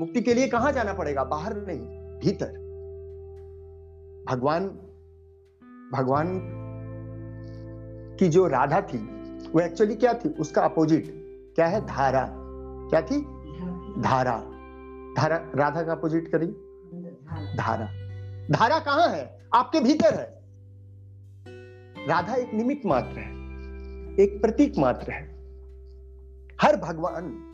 मुक्ति 0.00 0.20
के 0.20 0.34
लिए 0.34 0.48
कहाँ 0.48 0.72
जाना 0.72 0.92
पड़ेगा? 0.92 1.24
बाहर 1.24 1.56
नहीं, 1.56 1.80
भीतर। 2.18 2.66
भगवान 4.30 4.68
भगवान 5.92 6.26
की 8.20 8.28
जो 8.28 8.46
राधा 8.46 8.80
थी, 8.80 8.98
वो 9.48 9.60
एक्चुअली 9.60 9.94
क्या 9.94 10.14
थी? 10.14 10.28
उसका 10.28 10.62
अपोजिट 10.62 11.04
क्या 11.54 11.66
है? 11.66 11.86
धारा। 11.86 12.28
क्या 12.90 13.00
थी? 13.00 13.20
धारा। 14.02 14.36
धारा, 15.16 15.36
राधा 15.54 15.82
का 15.82 15.92
अपोजिट 15.92 16.28
करिए 16.28 16.48
धारा। 17.56 17.86
धारा 18.50 18.78
कहाँ 18.78 19.08
है? 19.08 19.48
आपके 19.54 19.80
भीतर 19.80 20.14
है। 20.14 20.42
राधा 22.06 22.34
एक 22.34 22.54
निमित्त 22.54 22.86
मात्र 22.86 23.18
है, 23.18 23.30
एक 24.20 24.38
प्रतीक 24.42 24.78
मात्र 24.78 25.12
है। 25.12 25.35
हर 26.62 26.76
भगवान, 26.76 27.52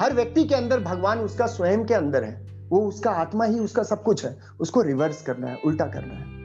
हर 0.00 0.14
व्यक्ति 0.14 0.44
के 0.44 0.54
अंदर 0.54 0.80
भगवान 0.80 1.18
उसका 1.18 1.46
स्वयं 1.46 1.84
के 1.84 1.94
अंदर 1.94 2.24
है। 2.24 2.46
वो 2.68 2.88
उसका 2.88 3.10
आत्मा 3.10 3.44
ही 3.44 3.58
उसका 3.58 3.82
सब 3.82 4.02
कुछ 4.02 4.24
है। 4.24 4.38
उसको 4.60 4.82
रिवर्स 4.82 5.22
करना 5.22 5.46
है, 5.46 5.56
उल्टा 5.64 5.86
करना 5.86 6.14
है। 6.14 6.36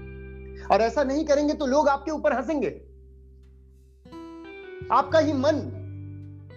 और 0.65 0.81
ऐसा 0.81 1.03
नहीं 1.03 1.25
करेंगे 1.25 1.53
तो 1.53 1.65
लोग 1.65 1.87
आपके 1.89 2.11
ऊपर 2.11 2.33
हंसेंगे। 2.33 2.69
आपका 4.91 5.19
ही 5.19 5.33
मन, 5.33 5.77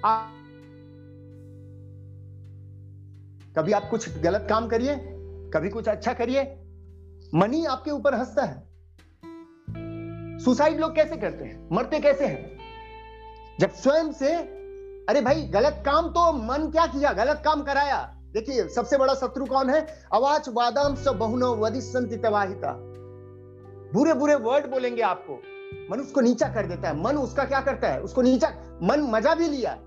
आप 0.05 0.31
कभी 3.59 3.73
आप 3.73 3.89
कुछ 3.91 4.19
गलत 4.19 4.47
काम 4.51 4.69
करिए, 4.69 4.97
कभी 5.55 5.69
कुछ 5.69 5.89
अच्छा 5.89 6.13
करिए, 6.13 6.43
मन 7.35 7.53
ही 7.53 7.65
आपके 7.65 7.91
ऊपर 7.91 8.15
हंसता 8.15 8.43
है। 8.43 8.69
सुसाइड 10.39 10.81
लोग 10.81 10.95
कैसे 10.95 11.17
करते 11.17 11.45
हैं? 11.45 11.69
मरते 11.73 12.01
कैसे 12.01 12.27
हैं? 12.27 12.59
जब 13.61 13.71
स्वयं 13.71 14.13
से 14.13 14.64
अरे 15.09 15.21
भाई, 15.21 15.43
गलत 15.43 15.83
काम 15.87 16.09
तो 16.09 16.33
मन 16.33 16.71
क्या 16.71 16.87
किया? 16.87 17.13
गलत 17.13 17.43
काम 17.45 17.63
कराया। 17.63 18.17
देखिए, 18.33 18.69
सबसे 18.69 18.97
बड़ा 18.97 19.15
शत्रु 19.15 19.47
कौन 19.47 19.71
है? 19.71 19.87
अवाच 20.13 20.49
वादम 20.49 20.95
स 20.95 21.09
बहुनो 21.09 21.57
वदिशंति 21.57 22.17
तवाहिता। 22.17 22.73
बुरे 23.95 24.15
बुरे 24.15 24.35
वर्ड 24.35 24.71
बोलेंगे 24.71 25.03
आपको। 25.03 25.43
मन 25.93 26.01
उसको 26.01 26.21
नीचा 26.21 26.49
कर 26.49 26.67
देता 26.67 26.89
है। 26.89 27.03
मन 27.03 27.17
उसका 27.17 27.45
क्या 27.45 27.61
करता 27.61 27.89
है? 27.89 28.01
उसको 28.01 28.23
नीचा 28.23 28.49
मन 28.83 29.01
मज़ा 29.01 29.35
भी 29.35 29.49
लिया। 29.49 29.79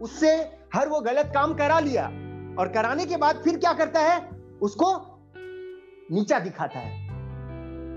उससे 0.00 0.36
हर 0.74 0.88
वो 0.88 1.00
गलत 1.00 1.26
काम 1.26 1.54
करा 1.54 1.80
लिया। 1.80 2.06
और 2.58 2.68
कराने 2.68 3.06
के 3.06 3.16
बाद 3.16 3.36
फिर 3.36 3.58
क्या 3.58 3.72
करता 3.72 4.00
है? 4.00 4.30
उसको 4.62 5.18
नीचा 6.12 6.38
दिखाता 6.38 6.78
है। 6.78 7.04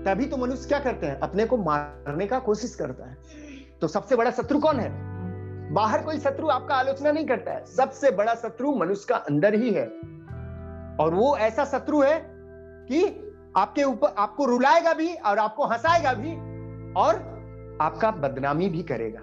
तभी 0.04 0.26
तो 0.26 0.36
मनुष्य 0.36 0.68
क्या 0.68 0.78
करते 0.78 1.06
हैं? 1.06 1.20
अपने 1.20 1.46
को 1.46 1.56
मारने 1.56 2.26
का 2.26 2.38
कोशिश 2.38 2.74
करता 2.74 3.10
है। 3.10 3.18
तो 3.80 3.88
सबसे 3.88 4.16
बड़ा 4.16 4.30
शत्रु 4.30 4.60
कौन 4.60 4.80
है? 4.80 5.17
बाहर 5.71 6.01
कोई 6.01 6.19
शत्रु 6.19 6.47
आपका 6.49 6.75
आलोचना 6.75 7.11
नहीं 7.11 7.25
करता 7.25 7.51
है 7.51 7.65
सबसे 7.67 8.11
बड़ा 8.11 8.33
शत्रु 8.35 8.75
मनुष्य 8.75 9.05
का 9.09 9.15
अंदर 9.29 9.53
ही 9.53 9.71
है 9.73 9.85
और 10.99 11.13
वो 11.13 11.35
ऐसा 11.37 11.65
शत्रु 11.65 12.01
है 12.01 12.19
कि 12.89 13.03
आपके 13.57 13.83
ऊपर 13.83 14.15
आपको 14.17 14.45
रुलाएगा 14.45 14.93
भी 14.93 15.13
और 15.13 15.39
आपको 15.39 15.65
हंसाएगा 15.67 16.13
भी 16.13 16.33
और 17.01 17.21
आपका 17.81 18.11
बदनामी 18.19 18.69
भी 18.69 18.83
करेगा 18.83 19.19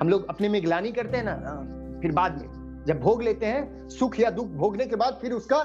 हम 0.00 0.08
लोग 0.08 0.26
अपने 0.28 0.48
में 0.48 0.62
ग्लानी 0.64 0.92
करते 0.92 1.16
हैं 1.16 1.24
ना 1.24 1.34
हाँ, 1.44 2.00
फिर 2.02 2.12
बाद 2.12 2.40
में 2.40 2.84
जब 2.86 3.00
भोग 3.00 3.22
लेते 3.22 3.46
हैं 3.46 3.88
सुख 3.88 4.18
या 4.20 4.30
दुख 4.30 4.48
भोगने 4.56 4.86
के 4.86 4.96
बाद 4.96 5.18
फिर 5.22 5.32
उसका 5.32 5.62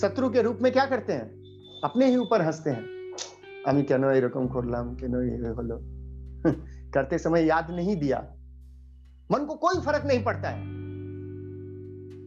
शत्रु 0.00 0.28
के 0.30 0.42
रूप 0.42 0.58
में 0.62 0.72
क्या 0.72 0.84
करते 0.86 1.12
हैं 1.12 1.80
अपने 1.84 2.06
ही 2.06 2.16
ऊपर 2.16 2.42
हंसते 2.42 2.70
हैं 2.70 2.92
আমি 3.68 3.82
কেন 3.84 4.02
এরকম 4.10 4.44
করলাম 4.54 4.88
কেন 5.00 5.14
ये 5.26 5.50
হলো 5.58 5.76
करते 6.93 7.17
समय 7.17 7.45
याद 7.45 7.71
नहीं 7.71 7.95
दिया। 7.95 8.35
मन 9.31 9.45
को 9.45 9.55
कोई 9.55 9.81
फ़र्क 9.81 10.05
नहीं 10.05 10.23
पड़ता 10.23 10.49
है। 10.49 10.61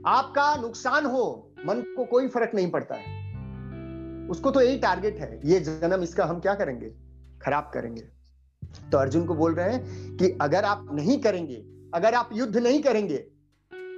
आपका 0.07 0.57
नुकसान 0.57 1.07
हो, 1.07 1.55
मन 1.67 1.95
को 1.97 2.05
कोई 2.05 2.29
फ़र्क 2.29 2.51
नहीं 2.55 2.71
पड़ता 2.71 2.95
है। 2.95 3.23
उसको 4.29 4.51
तो 4.51 4.61
यही 4.61 4.79
टारगेट 4.79 5.19
है। 5.19 5.41
ये 5.45 5.61
जन्म 5.61 6.03
इसका 6.03 6.25
हम 6.25 6.41
क्या 6.41 6.55
करेंगे? 6.55 6.91
खराब 7.43 7.71
करेंगे। 7.75 8.03
तो 8.93 8.99
अर्जुन 8.99 9.25
को 9.25 9.35
बोल 9.35 9.55
रहे 9.55 9.75
हैं 9.75 10.17
कि 10.17 10.39
अगर 10.41 10.65
आप 10.65 10.87
नहीं 10.93 11.19
करेंगे, 11.19 11.65
अगर 11.95 12.15
आप 12.15 12.31
युद्ध 12.33 12.57
नहीं 12.57 12.83
करेंगे, 12.83 13.17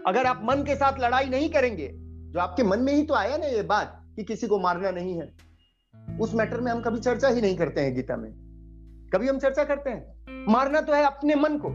अगर 0.06 0.26
आप 0.26 0.40
मन 0.44 0.56
के 0.56 0.76
साथ 0.76 1.00
लड़ाई 1.00 1.26
नहीं 1.26 1.50
करेंगे, 1.50 1.90
जो 2.32 2.40
आपके 2.40 2.62
मन 2.62 2.78
में 2.78 2.92
ही 2.92 3.02
तो 3.02 3.14
आया 3.14 3.36
ना 3.36 3.46
ये 3.46 3.62
बात 3.62 4.02
कि 4.16 4.24
किसी 4.24 4.46
को 4.46 4.58
मारना 4.58 4.90
नहीं 4.90 5.20
है, 5.20 5.34
उस 6.20 6.34
मैटर 6.34 6.60
में 6.60 6.72
हम 6.72 6.82
कभी 6.82 7.00
चर्चा 7.00 7.28
ही 7.28 7.40
नहीं 7.40 7.56
करते 7.56 7.80
हैं 7.80 7.94
गीता 7.94 8.16
में। 8.16 8.43
कभी 9.14 9.28
हम 9.28 9.38
चर्चा 9.38 9.64
करते 9.64 9.90
हैं? 9.90 10.14
मारना 10.48 10.80
तो 10.80 10.92
है 10.92 11.04
अपने 11.04 11.34
मन 11.34 11.58
को। 11.58 11.68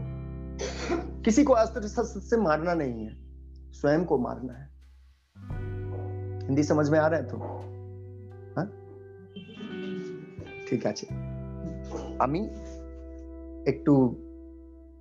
किसी 1.22 1.44
को 1.44 1.52
अस्त्र 1.52 1.80
शस्त्र 1.80 2.20
से 2.20 2.36
मारना 2.36 2.74
नहीं 2.74 3.04
है। 3.04 3.16
स्वयं 3.72 4.04
को 4.04 4.18
मारना 4.18 4.52
है। 4.52 4.70
हिंदी 6.46 6.62
समझ 6.62 6.90
में 6.90 6.98
आ 6.98 7.06
रहा 7.06 7.20
है 7.20 7.26
तो? 7.26 7.36
हाँ? 8.56 8.66
ठीक 10.68 10.68
है 10.68 10.68
अमी 10.68 10.68
ঠিক 10.68 10.86
আছে 10.86 11.06
আমি 12.20 12.44
একটু 13.68 14.16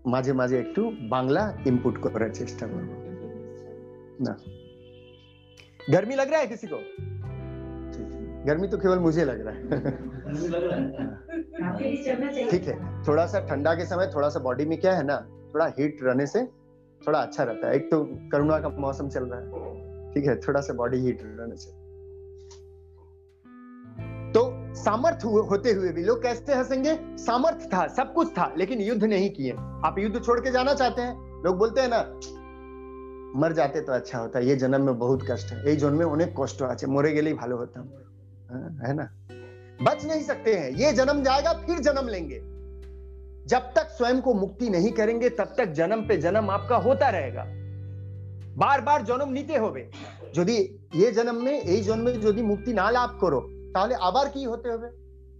মাঝে 0.07 0.33
মাঝে 0.33 0.59
একটু 0.59 0.91
বাংলা 1.01 1.57
ইনপুট 1.67 2.01
করার 2.01 2.29
চেষ্টা 2.29 2.67
করব 2.67 3.09
ना। 4.21 4.37
गर्मी 5.91 6.15
लग 6.15 6.29
रहा 6.29 6.39
है 6.39 6.47
किसी 6.47 6.67
को? 6.67 7.08
गर्मी 8.48 8.68
तो 8.68 8.78
केवल 8.78 8.98
मुझे 8.98 9.24
लग 9.24 9.46
रहा 9.46 9.54
है 9.54 9.60
ठीक 12.50 12.66
है 12.68 12.76
थोड़ा 13.06 13.26
सा 13.26 13.40
ठंडा 13.48 13.74
के 13.74 13.86
समय 13.86 14.10
थोड़ा 14.14 14.28
सा 14.28 14.40
बॉडी 14.40 14.64
में 14.64 14.78
क्या 14.80 14.92
है 14.92 15.04
ना 15.06 15.16
थोड़ा 15.54 15.66
हीट 15.78 16.02
रहने 16.02 16.26
से 16.26 16.44
थोड़ा 17.02 17.18
अच्छा 17.18 17.44
रहता 17.44 17.68
है 17.68 17.76
एक 17.76 17.90
तो 17.90 18.02
करुणा 18.32 18.58
का 18.58 18.68
मौसम 18.78 19.08
चल 19.08 19.24
रहा 19.24 19.40
है 19.40 20.12
ठीक 20.14 20.26
है 20.26 20.36
थोड़ा 20.40 20.60
सा 20.60 20.74
बॉडी 20.74 20.98
हीट 20.98 21.22
रहने 21.22 21.56
से 21.56 21.82
तो 24.32 24.42
सामर्थ 24.74 25.24
होते 25.24 25.72
हुए 25.72 25.90
भी 25.92 26.04
लोग 26.04 26.22
कैसे 26.22 26.54
हंसेंगे 26.54 26.98
सामर्थ 27.18 27.66
था 27.74 27.86
सब 27.96 28.12
कुछ 28.12 28.32
था 28.38 28.52
लेकिन 28.58 28.80
युद्ध 28.80 29.04
नहीं 29.04 29.30
किए 29.30 29.52
आप 29.84 29.98
युद्ध 29.98 30.22
छोड़ 30.24 30.40
के 30.40 30.50
जाना 30.50 30.74
चाहते 30.74 31.02
हैं 31.02 31.42
लोग 31.44 31.58
बोलते 31.58 31.80
हैं 31.80 31.88
ना 31.88 32.00
मर 33.36 33.52
जाते 33.52 33.80
तो 33.80 33.92
अच्छा 33.92 34.18
होता 34.18 34.38
ये 34.38 34.56
जन्म 34.56 34.82
में 34.86 34.98
बहुत 34.98 35.22
कष्ट 35.30 35.52
है 35.52 35.64
এই 35.64 35.76
জন্মে 35.76 36.04
অনেক 36.06 36.34
কষ্ট 36.40 36.58
আছে 36.72 36.86
মরে 36.86 37.10
গেলেই 37.12 37.34
ভালো 37.34 37.54
হতাম 37.56 37.84
है 38.80 38.92
ना 38.94 39.08
बच 39.80 40.04
नहीं 40.04 40.22
सकते 40.22 40.54
हैं 40.54 40.70
ये 40.72 40.92
जन्म 40.92 41.22
जाएगा 41.22 41.52
फिर 41.60 41.78
जन्म 41.80 42.08
लेंगे 42.08 42.40
जब 43.48 43.72
तक 43.76 43.88
स्वयं 43.90 44.20
को 44.20 44.34
मुक्ति 44.34 44.68
नहीं 44.70 44.90
करेंगे 44.92 45.30
तब 45.38 45.54
तक 45.58 45.72
जन्म 45.72 46.06
पे 46.08 46.16
जन्म 46.18 46.50
आपका 46.50 46.76
होता 46.84 47.08
रहेगा 47.10 47.44
बार 48.58 48.80
बार 48.80 49.02
जन्म 49.04 49.32
নিতে 49.32 49.56
হবে 49.58 49.82
যদি 50.36 50.56
ये 50.94 51.08
जन्म 51.12 51.40
में 51.44 51.56
এই 51.72 51.80
জন্মে 51.82 52.12
যদি 52.18 52.42
মুক্তি 52.42 52.72
না 52.74 52.86
লাভ 52.90 53.10
করো 53.22 53.40
তাহলে 53.74 53.94
আবার 54.08 54.26
কি 54.34 54.42
হতে 54.46 54.68
হবে 54.72 54.88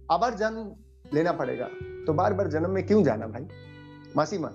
আবার 0.09 0.31
জন্ম 0.37 0.65
लेना 1.07 1.33
पड़ेगा 1.33 1.67
तो 2.05 2.13
बार 2.15 2.33
बार 2.33 2.47
जन्म 2.49 2.71
में 2.71 2.83
क्यों 2.85 3.01
जाना 3.03 3.27
भाई 3.27 3.45
মাসিমা 4.17 4.51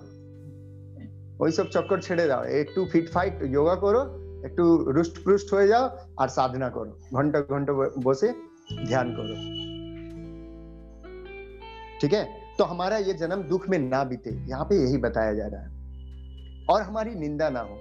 ওইসব 1.39 1.65
চক্কর 1.67 1.99
ছেড়ে 2.01 2.25
দাও 2.27 2.43
একটু 2.59 2.79
ফিট 2.91 3.07
ফাইট 3.13 3.33
যোগা 3.53 3.75
করো 3.83 4.01
একটু 4.45 4.63
রুষ্ট 4.95 5.15
পৃষ্ট 5.25 5.47
হয়ে 5.53 5.67
যাও 5.67 5.85
আর 6.21 6.29
সাধনা 6.29 6.69
করো 6.75 6.91
ঘন্টা 7.15 7.39
ঘন্টা 7.51 7.73
বসে 8.05 8.29
ध्यान 8.87 9.07
करो 9.17 9.35
ठीक 12.01 12.13
है 12.13 12.23
तो 12.57 12.63
हमारा 12.63 12.97
ये 12.99 13.13
जन्म 13.15 13.41
दुख 13.43 13.67
में 13.69 13.77
ना 13.79 14.03
बीते 14.03 14.31
यहाँ 14.49 14.65
पे 14.65 14.75
यही 14.75 14.97
बताया 14.99 15.33
जा 15.33 15.47
रहा 15.47 15.61
है 15.61 15.69
और 16.69 16.81
हमारी 16.81 17.13
निंदा 17.15 17.49
ना 17.49 17.59
हो 17.61 17.75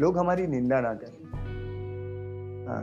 लोग 0.00 0.18
हमारी 0.18 0.46
निंदा 0.46 0.80
ना 0.80 0.92
करें 0.94 1.20
हाँ 2.66 2.82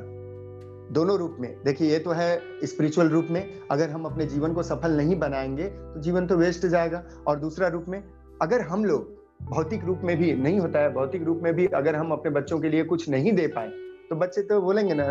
दोनों 0.94 1.18
रूप 1.18 1.38
में 1.40 1.52
देखिए 1.64 1.92
ये 1.92 2.00
तो 2.00 2.12
है 2.12 2.30
स्पिरिचुअल 2.64 3.10
रूप 3.10 3.28
में 3.32 3.42
अगर 3.72 3.90
हम 3.90 4.06
अपने 4.06 4.26
जीवन 4.26 4.54
को 4.54 4.64
सफल 4.64 4.98
नहीं 4.98 5.16
बनाएंगे 5.20 5.68
तो 5.68 6.02
जीवन 6.02 6.28
तो 6.28 6.38
वेस्ट 6.38 6.66
जाएगा 6.68 7.04
और 7.28 7.40
दूसरा 7.40 7.68
रूप 7.68 7.86
में 7.88 8.02
अगर 8.42 8.62
हम 8.64 8.86
लोग 8.86 9.19
भौतिक 9.43 9.85
रूप 9.85 10.01
में 10.05 10.17
भी 10.17 10.33
नहीं 10.35 10.59
होता 10.61 10.79
है। 10.79 10.93
भौतिक 10.93 11.23
रूप 11.23 11.41
में 11.43 11.55
भी 11.55 11.67
अगर 11.67 11.97
हम 11.97 12.13
अपने 12.13 12.31
बच्चों 12.31 12.61
के 12.61 12.69
लिए 12.69 12.85
कुछ 12.85 13.09
नहीं 13.09 13.33
दे 13.33 13.47
पाए 13.47 13.69
तो 14.11 14.17
बच्चे 14.17 14.43
तो 14.43 14.61
बोलेंगे 14.63 14.95
ना 14.95 15.05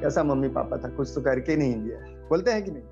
कैसा 0.00 0.22
मम्मी 0.22 0.48
पापा 0.48 0.76
था, 0.76 0.88
कुछ 0.88 1.12
तो 1.14 1.20
करके 1.20 1.56
नहीं 1.56 1.74
दिया। 1.74 1.98
बोलते 2.28 2.50
हैं 2.50 2.64
कि 2.64 2.70
नहीं? 2.70 2.82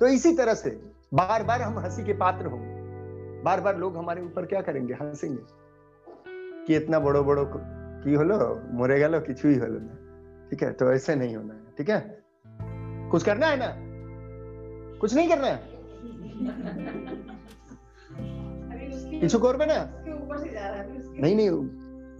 तो 0.00 0.06
इसी 0.06 0.32
तरह 0.36 0.54
से 0.54 0.70
बार 1.14 1.44
बार 1.44 1.62
हम 1.62 1.78
हँसी 1.78 2.04
के 2.04 2.12
पात्र 2.12 2.46
होंगे। 2.46 3.42
बार 3.42 3.60
बार 3.60 3.78
लोग 3.78 3.96
हमारे 3.96 4.22
ऊपर 4.22 4.46
क्या 4.46 4.60
करेंगे? 4.60 4.94
हंसेंगे। 4.94 5.42
कि 6.66 6.76
इतना 6.76 6.98
बड़ो 6.98 7.22
बड़ो 7.24 7.44
की 7.56 8.14
होलो 8.14 8.36
मरे 8.72 9.00
गलो 9.00 9.20
किचु 9.20 9.48
ही 9.48 9.58
होलो 9.58 9.78
ना। 9.82 10.48
ठीक 10.50 10.62
है 10.62 10.72
तो 10.72 10.92
ऐसे 10.92 11.14
नहीं 11.14 11.36
होना 11.36 11.54
है। 11.54 11.60
ठीक 11.78 11.90
है? 11.90 12.22
कुछ 13.10 13.24
करना 13.24 13.46
है 13.46 13.56
ना? 13.56 13.74
कुछ 15.00 15.14
नहीं 15.14 15.28
करना 15.28 15.46
है? 15.46 15.56
কিছু 19.21 19.37
করবে 19.39 19.65
না 19.65 19.79
नहीं 21.21 21.35
नहीं 21.35 21.49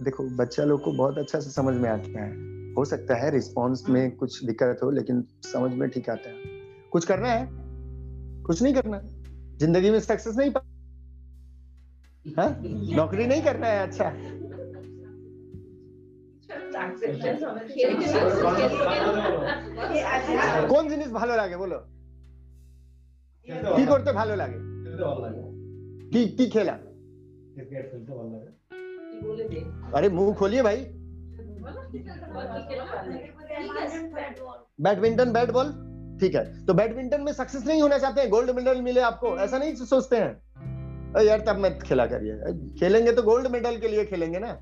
देखो 0.00 0.22
बच्चा 0.36 0.64
लोग 0.64 0.80
को 0.82 0.92
बहुत 0.92 1.18
अच्छा 1.18 1.40
से 1.40 1.50
समझ 1.50 1.74
में 1.76 1.88
आता 1.90 2.22
है 2.22 2.30
हो 2.74 2.84
सकता 2.84 3.14
है 3.14 3.30
रिस्पॉन्स 3.30 3.88
में 3.88 4.04
कुछ 4.16 4.44
दिक्कत 4.44 4.80
हो 4.82 4.90
लेकिन 4.90 5.24
समझ 5.44 5.72
में 5.74 5.88
ठीक 5.90 6.08
आता 6.10 6.30
है 6.30 6.36
कुछ 6.92 7.04
करना 7.04 7.28
है 7.28 7.42
कुछ 8.42 8.62
नहीं 8.62 8.74
करना 8.74 9.00
जिंदगी 9.60 9.90
में 9.90 10.00
सक्सेस 10.00 10.36
नहीं 10.36 10.50
पा 10.50 10.60
हाँ? 12.24 12.48
नौकरी 12.96 13.26
नहीं 13.26 13.42
करना 13.42 13.66
है 13.66 13.86
अच्छा 13.86 14.08
কোন 20.68 20.88
জিনিস 20.88 21.08
ভালো 21.12 21.34
লাগে 21.36 21.56
বলো 21.56 21.78
কি 23.76 23.84
করতে 23.88 24.10
ভালো 24.12 24.34
লাগে 24.36 24.58
কি 26.12 26.20
কি 26.38 26.44
খেলা 26.50 26.76
अरे 29.95 30.09
मुँह 30.09 30.33
खोलिए 30.35 30.61
भाई। 30.63 30.77
बैडमिंटन 34.81 35.31
बैट 35.33 35.51
बॉल 35.51 35.67
ठीक 36.21 36.35
है। 36.35 36.65
तो 36.65 36.73
बैडमिंटन 36.73 37.21
में 37.21 37.31
सक्सेस 37.33 37.65
नहीं 37.67 37.81
होना 37.81 37.97
चाहते 37.97 38.21
हैं 38.21 38.29
गोल्ड 38.29 38.49
मेडल 38.49 38.81
मिले 38.81 39.01
आपको। 39.01 39.37
ऐसा 39.37 39.57
नहीं 39.57 39.75
सोचते 39.75 40.15
हैं। 40.15 40.33
अरे 41.13 41.27
यार 41.27 41.39
तब 41.39 41.59
मत 41.59 41.79
खेला 41.85 42.05
करिए। 42.05 42.33
खेलेंगे 42.79 43.11
तो 43.11 43.23
गोल्ड 43.23 43.47
मेडल 43.47 43.77
के 43.77 43.87
लिए 43.87 44.05
खेलेंगे 44.05 44.39
ना। 44.39 44.57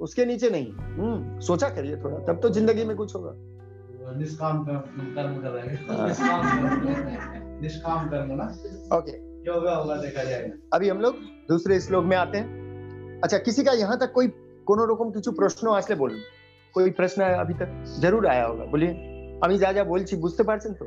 उसके 0.00 0.24
नीचे 0.24 0.50
नहीं। 0.50 0.72
हम्म 0.72 1.40
सोचा 1.40 1.68
करिए 1.68 1.96
थोड़ा। 1.96 2.18
तब 2.26 2.40
तो 2.42 2.48
ज़िंदगी 2.48 2.84
में 2.84 2.96
कुछ 2.96 3.14
होगा। 3.14 3.32
निष्काम 4.18 4.64
कर्म 4.64 5.40
कर 5.42 5.50
रहे 5.50 5.62
हैं। 5.66 5.78
निष्काम 7.60 8.08
कर्म। 8.08 8.34
ना। 8.34 8.46
ओके 8.96 9.16
योगा 9.50 9.74
होगा 9.74 9.96
देखा 9.96 10.24
जाएगा। 10.24 10.76
अभी 10.76 10.88
हम 10.88 11.00
लोग 11.00 11.14
दूसरे 11.49 11.79
श्लोक 11.79 12.05
में 12.05 12.15
आते 12.17 12.37
हैं 12.37 13.21
अच्छा 13.23 13.37
किसी 13.39 13.63
का 13.63 13.71
यहाँ 13.73 13.97
तक 13.99 14.11
कोई 14.11 14.27
কোনো 14.67 14.83
রকম 14.85 15.07
কিছু 15.11 15.29
প্রশ্ন 15.39 15.65
আসলে 15.77 15.95
বলুন 15.97 16.19
कोई 16.75 16.91
प्रश्न 16.99 17.21
है 17.21 17.33
अभी 17.39 17.53
तक 17.53 17.69
जरूर 18.03 18.27
आया 18.27 18.45
होगा 18.45 18.65
बोलिए 18.71 18.91
আমি 19.45 19.55
যা 19.63 19.69
যা 19.77 19.83
বলছি 19.89 20.13
বুঝতে 20.21 20.43
পারছেন 20.43 20.71
তো 20.79 20.85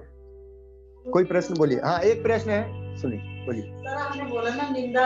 कोई 1.04 1.24
प्रश्न 1.24 1.56
बोलिए 1.56 1.80
हाँ 1.80 1.98
एक 2.10 2.22
प्रश्न 2.22 2.50
है 2.50 2.62
सुनिए 2.96 3.20
बोलिए 3.46 3.64
सर 3.82 3.96
आपने 3.98 4.24
बोला 4.30 4.54
ना 4.54 4.68
निंदा 4.70 5.04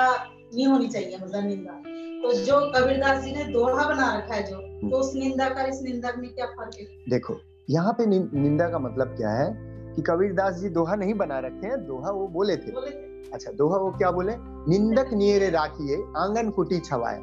नहीं 0.54 0.66
होनी 0.66 0.88
चाहिए 0.88 1.18
मतलब 1.25 1.44
निंदा 1.47 1.75
तो 2.23 2.32
जो 2.47 2.56
कबीरदास 2.75 3.20
जी 3.25 3.32
ने 3.32 3.44
दोहा 3.52 3.85
बना 3.88 4.06
रखा 4.16 4.35
है 4.35 4.42
जो 4.42 4.56
तो 4.85 4.99
उस 4.99 5.12
निंदा 5.16 5.49
का 5.50 5.66
इस 5.66 5.82
निंदा 5.82 6.12
में 6.16 6.28
क्या 6.30 6.47
फर्क 6.54 6.80
है 6.80 6.87
देखो 7.11 7.37
यहाँ 7.70 7.92
पे 7.92 8.06
नि- 8.06 8.32
निंदा 8.37 8.68
का 8.68 8.78
मतलब 8.78 9.14
क्या 9.16 9.30
है 9.32 9.47
कि 9.94 10.02
कबीरदास 10.02 10.61
जी 10.61 10.68
दोहा 10.70 10.94
नहीं 10.97 11.14
बना 11.14 11.38
रखे 11.47 11.66
हैं 11.66 11.78
दोहा 11.87 12.11
वो 12.12 12.26
बोले 12.30 12.56
थे 12.56 12.73
बोले 12.73 12.90
थे 12.90 13.04
अच्छा 13.34 13.51
दोहा 13.51 13.77
वो 13.77 13.91
क्या 13.91 14.12
बोले? 14.12 14.34
निंदक 14.39 15.13
नियरे 15.13 15.50
राखिए 15.50 15.96
आँगन 16.17 16.50
कुटी 16.50 16.79
छवाए। 16.79 17.20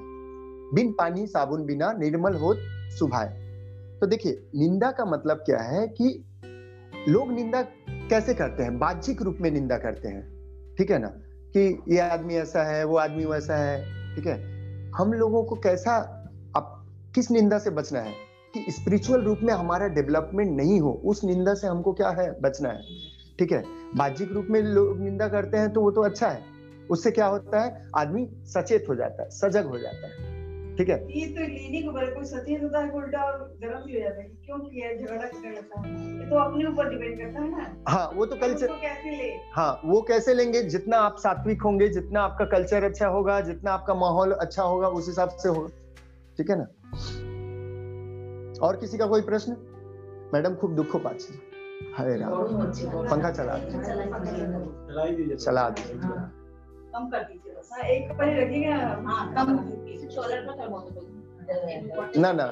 बिन 0.75 0.92
पानी, 0.92 1.26
साबुन 1.26 1.64
बिना 1.64 1.92
निर्मल 1.92 2.35
हो 2.35 2.54
सुभाए। 2.90 3.42
तो 4.00 4.06
देखिए, 4.06 4.50
निंदा 4.56 4.90
का 4.90 5.04
मतलब 5.04 5.37
क्या 5.37 5.59
है 5.59 5.88
कि 5.88 6.25
लोग 7.09 7.32
निंदा 7.32 7.62
कैसे 7.90 8.35
करते 8.35 8.62
हैं? 8.62 8.78
बाह्यिक 8.78 9.23
रूप 9.23 9.37
में 9.40 9.50
निंदा 9.50 9.76
करते 9.76 10.09
हैं। 10.09 10.32
ठीक 10.78 10.90
है 10.90 10.99
ना? 10.99 11.09
कि 11.56 11.82
ये 11.88 11.99
आदमी 11.99 12.35
ऐसा 12.35 12.62
है, 12.62 12.85
वो 12.85 12.97
आदमी 12.97 13.25
वैसा 13.25 13.56
है। 13.56 13.85
ठीक 14.16 14.26
है? 14.26 14.42
हम 14.90 15.12
लोगों 15.12 15.44
को 15.44 15.56
कैसा, 15.56 15.97
अब 16.56 16.87
किस 17.14 17.30
निंदा 17.30 17.59
से 17.59 17.71
बचना 17.71 18.00
है? 18.00 18.12
कि 18.54 18.73
स्पिरिचुअल 18.73 19.23
रूप 19.23 19.38
में 19.42 19.54
हमारा 19.54 19.88
डेवलपमेंट 19.88 20.56
नहीं 20.56 20.80
हो, 20.80 21.02
उस 21.04 21.25
निंदा 21.25 21.54
से 21.54 21.66
हमको 21.66 21.92
क्या 21.92 22.09
है? 22.09 22.40
बचना 22.40 22.68
है। 22.68 22.82
ठीक 23.42 23.52
है? 23.52 23.62
बाह्यिक 23.96 24.32
रूप 24.32 24.46
में 24.50 24.61
लोग 24.62 25.00
निंदा 25.00 25.28
करते 25.28 25.56
हैं 25.56 25.72
तो 25.72 25.80
वो 25.80 25.90
तो 25.90 26.00
अच्छा 26.00 26.28
है। 26.28 26.44
उससे 26.90 27.11
क्या 27.11 27.26
होता 27.26 27.61
है? 27.61 27.88
आदमी 27.96 28.28
सचेत 28.44 28.84
हो 28.88 28.94
जाता 28.94 29.22
है 29.22 29.30
सजग 29.30 29.66
हो 29.66 29.78
जाता 29.78 30.06
है। 30.06 30.76
ठीक 30.76 30.88
है? 30.88 30.96
ये 31.12 31.26
तो 31.26 31.40
लेने 31.40 31.82
को 31.82 31.92
बड़े 31.92 32.06
कोई 32.06 32.25
सचेत 32.25 32.62
होता 32.62 32.78
है 32.78 32.90
उल्टा 32.90 33.38
गरम 33.62 33.84
भी 33.87 33.92
हो 33.92 34.00
जाता 34.00 34.22
है 34.22 34.28
क्यों 34.28 34.58
किया 34.58 34.92
झगड़ा 34.94 35.26
करता 35.26 35.80
है? 35.80 35.92
ये 36.18 36.30
तो 36.30 36.37
अपने 36.37 36.64
ऊपर 36.64 36.90
डिपेंड 36.90 37.18
करता 37.18 37.42
है 37.42 37.50
ना। 37.50 37.84
हाँ 37.88 38.11
वो 38.14 38.26
तो 38.26 38.37
कल्चर 38.37 38.66
उसको 38.66 38.80
कैसे 38.80 39.16
ले? 39.16 39.32
हाँ 39.52 39.80
वो 39.84 40.02
कैसे 40.02 40.34
लेंगे? 40.34 40.62
जितना 40.62 40.96
आप 40.96 41.16
सात्विक 41.18 41.62
होंगे 41.62 41.88
जितना 41.88 42.22
आपका 42.22 42.44
कल्चर 42.44 42.84
अच्छा 42.84 43.06
होगा 43.06 43.40
जितना 43.40 43.72
आपका 43.72 43.94
माहौल 43.94 44.33
अच्छा 44.33 44.62
होगा 44.62 44.88
उस 44.88 45.09
हिसाब 45.09 45.28
से 45.28 45.48
होगा 45.48 45.68
ठीक 46.38 46.50
है 46.50 46.59
ना? 46.59 46.66
और 48.66 48.76
किसी 48.76 48.98
का 48.98 49.07
कोई 49.07 49.20
प्रश्न? 49.20 49.57
मैडम 50.35 50.55
खूब 50.55 50.76
दुखो 50.76 50.98
पाची 50.98 51.40
हाय 51.97 52.16
राम। 52.16 52.31
पंखा 53.11 53.31
चला 53.31 53.55
दो, 53.55 53.71
चला 54.88 55.09
दीजिए। 55.09 55.37
चला 55.37 55.68
कम 56.95 57.09
कर 57.11 57.23
दीजिए 57.23 57.53
हाँ 57.73 57.83
एक 57.88 58.11
पहले 58.12 58.33
रखिएगा 58.42 58.77
हाँ 59.07 59.23
कम 59.35 59.53
में 59.53 59.64
करवा 60.57 60.79
दो। 60.81 62.21
ना 62.21 62.33
ना 62.33 62.47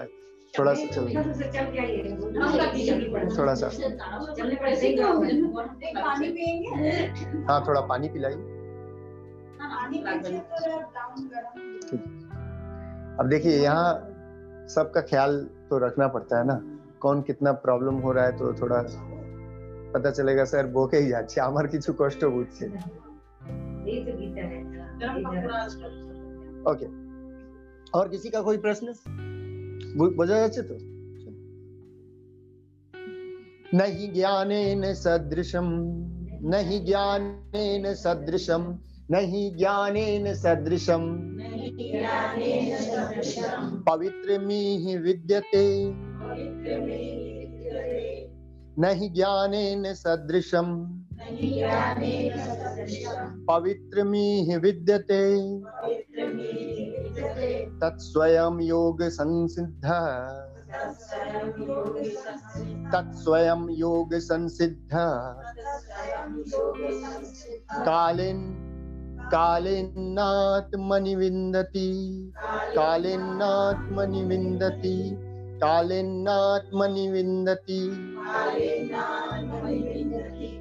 थोड़ा 0.55 0.73
सा 0.75 0.87
चल 0.87 1.05
कर 1.15 1.23
दीजिए। 2.73 3.37
थोड़ा 3.39 3.55
सा। 3.55 3.69
पर 3.69 4.73
ही 4.83 4.95
हाँ 7.49 7.59
थोड़ा 7.67 7.81
पानी 7.81 8.09
पिलाइए। 8.09 8.59
तो 11.91 11.97
अब 13.21 13.29
देखिए 13.29 13.57
यहाँ 13.63 13.87
सबका 14.75 15.01
ख्याल 15.01 15.33
तो 15.71 15.79
रखना 15.79 16.07
पड़ता 16.09 16.39
है 16.39 16.45
ना। 16.47 16.61
कौन 17.01 17.23
कितना 17.23 17.53
प्रॉब्लम 17.65 17.95
हो 17.95 18.13
रहा 18.13 18.25
है 18.25 18.33
तो 18.39 18.53
थोड़ा 18.55 18.81
पता 19.94 20.12
चलेगा 20.12 20.44
सर 20.46 20.68
बोके 20.76 20.98
ही 20.98 21.10
যাচ্ছে 21.10 21.38
আমার 21.42 21.66
কিছু 21.74 21.90
কষ্ট 22.02 22.22
হচ্ছে 22.36 22.66
ये 23.88 23.96
तो 24.06 24.14
गीता 24.20 24.44
है 24.44 24.60
गरम 25.00 25.18
पकौड़ा 25.26 25.60
ओके 26.72 26.88
और 27.98 28.06
किसी 28.10 28.30
का 28.30 28.40
कोई 28.42 28.58
प्रश्न 28.64 28.88
बु- 29.98 30.14
বোঝা 30.18 30.38
যাচ্ছে 30.44 30.62
তো 30.70 30.76
नहीं 33.76 34.08
ज्ञानेन 34.14 34.84
सदृशम 34.96 35.68
नहीं 36.50 36.80
ज्ञानेन 36.86 37.86
सदृशम 37.96 38.64
नहीं 39.12 39.46
ज्ञानेन 39.58 40.26
सदृशम 40.44 41.04
पवित्रमिह 43.88 44.84
विद्यते 45.00 45.66
नहीं 48.81 49.13
ज्ञानेन 49.15 49.95
सदृशम 49.95 50.69
पवित्रमिह 53.49 54.59
विद्यते। 54.59 55.25
तत्स्वयं 57.81 58.61
योग 58.61 59.03
संसिद्ध 59.03 59.85
तत्स्वयं 62.95 63.67
योग 63.71 64.15
संसिद्ध 64.15 64.91
कालिन 67.87 68.41
कालिन्नात्मनि 69.33 71.15
विन्दति। 71.15 71.91
कालिन्नात्मनि 72.77 74.23
विन्दति। 74.25 74.97
कालिन्नात्मनि 75.63 77.09
विन्दति 77.09 77.81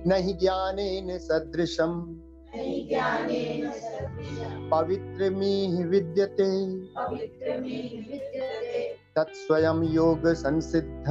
नहि 0.10 0.34
ज्ञानेन 0.34 1.18
सदृशम्। 1.18 2.16
पवित्रमिह 4.70 5.86
विद्यते। 5.86 6.50
तत्स्वयं 9.16 9.84
योग 9.84 10.28
संसिद्ध 10.28 11.06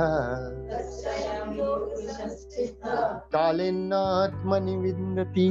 कालिन्नात्मनि 3.32 4.76
विन्दति 4.76 5.48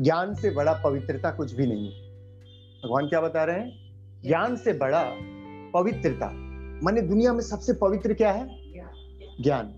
ज्ञान 0.00 0.34
से 0.34 0.50
बड़ा 0.50 0.72
पवित्रता 0.84 1.30
कुछ 1.30 1.52
भी 1.52 1.66
नहीं 1.66 1.92
है। 1.92 2.10
भगवान 2.84 3.06
क्या 3.06 3.20
बता 3.20 3.44
रहे 3.44 3.56
हैं? 3.56 3.92
ज्ञान 4.22 4.56
से 4.56 4.72
बड़ा 4.72 5.04
पवित्रता। 5.74 6.30
माने 6.84 7.00
दुनिया 7.00 7.32
में 7.32 7.40
सबसे 7.40 7.72
पवित्र 7.72 8.14
क्या 8.14 8.32
है? 8.32 8.46
ज्ञान। 9.42 9.74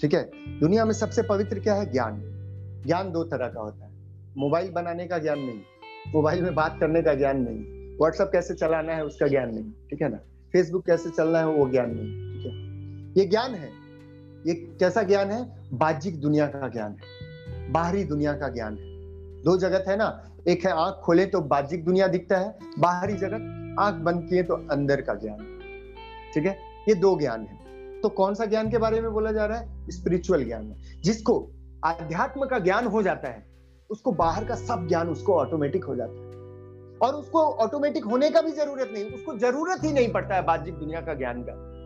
ठीक 0.00 0.14
है? 0.14 0.30
दुनिया 0.60 0.84
में 0.84 0.92
सबसे 0.92 1.22
पवित्र 1.22 1.58
क्या 1.58 1.74
है? 1.74 1.92
ज्ञान। 1.92 2.22
ज्ञान 2.86 3.12
दो 3.12 3.24
तरह 3.24 3.48
का 3.48 3.60
होता 3.60 3.84
है। 3.84 3.92
मोबाइल 4.38 4.70
बनाने 4.70 5.06
का 5.06 5.18
ज्ञान 5.18 5.38
नहीं। 5.38 5.60
मोबाइल 6.14 6.42
में 6.42 6.54
बात 6.54 6.76
करने 6.80 7.02
का 7.02 7.14
ज्ञान 7.14 7.36
नहीं। 7.40 7.58
व्हाट्सएप 7.96 8.28
कैसे 8.32 8.54
चलाना 8.54 8.92
है 8.92 9.04
उसका 9.04 9.26
ज्ञान 9.26 9.54
नहीं। 9.54 9.64
ठीक 9.64 10.02
है 10.02 10.08
ना? 10.08 10.18
फेसबुक 10.52 10.86
कैसे 10.86 11.10
चलना 11.10 11.38
है 11.38 11.46
वो 11.46 11.70
ज्ञान 11.70 11.90
नहीं। 11.90 12.34
ठीक 12.34 12.46
है? 12.46 13.22
ये 13.22 13.28
ज्ञान 13.28 13.54
है। 13.54 13.70
ये 14.46 14.54
कैसा 14.54 15.02
ज्ञान 15.02 15.30
है? 15.30 15.70
बाह्यिक 15.72 16.20
दुनिया 16.20 16.46
का 16.46 16.68
ज्ञान 16.68 16.92
है। 16.92 17.20
बाहरी 17.72 18.04
दुनिया 18.04 18.32
का 18.32 18.48
ज्ञान 18.48 18.78
है। 18.78 18.89
दो 19.44 19.56
जगत 19.56 19.84
है 19.88 19.96
ना, 19.96 20.24
एक 20.48 20.66
है 20.66 20.72
आँख 20.72 20.94
खोले 20.94 21.26
तो 21.26 21.40
बाह्यिक 21.40 21.84
दुनिया 21.84 22.06
दिखता 22.06 22.38
है, 22.38 22.58
बाहरी 22.78 23.14
जगत 23.14 23.76
आँख 23.80 23.94
बंद 23.94 24.26
किए 24.28 24.42
तो 24.42 24.54
अंदर 24.54 25.00
का 25.00 25.14
ज्ञान। 25.14 25.38
ठीक 26.34 26.46
है? 26.46 26.58
ये 26.88 26.94
दो 26.94 27.18
ज्ञान 27.18 27.40
है। 27.44 27.60
तो 28.00 28.08
कौन 28.08 28.34
सा 28.34 28.44
ज्ञान 28.44 28.70
के 28.70 28.78
बारे 28.78 29.00
में 29.00 29.12
बोला 29.12 29.32
जा 29.32 29.46
रहा 29.46 29.58
है? 29.58 29.90
स्पिरिचुअल 29.90 30.44
ज्ञान 30.44 30.74
जिसको 31.00 31.50
आध्यात्म 31.84 32.46
का 32.46 32.58
ज्ञान 32.58 32.86
हो 32.86 33.02
जाता 33.02 33.28
है, 33.28 33.46
उसको 33.90 34.12
बाहर 34.12 34.44
का 34.44 34.54
सब 34.54 34.88
ज्ञान, 34.88 35.08
उसको 35.08 35.34
ऑटोमेटिक 35.34 35.84
हो 35.84 35.96
जाता 35.96 36.12
है। 36.12 36.30
और 36.98 37.14
उसको 37.14 37.38
ऑटोमेटिक 37.42 38.04
होने 38.04 38.30
का 38.30 38.40
भी 38.40 38.52
ज़रूरत 38.52 38.90
नहीं, 38.92 39.04
उसको 39.04 39.38
ज़रूरत 39.38 39.84
ही 39.84 39.92
नहीं 39.92 40.12
पड़ता 40.12 40.34
है 40.34 40.42
बाह्यिक 40.42 40.74
दुनिया 40.74 41.00
का 41.00 41.14
ज्ञान 41.14 41.42
का। 41.48 41.80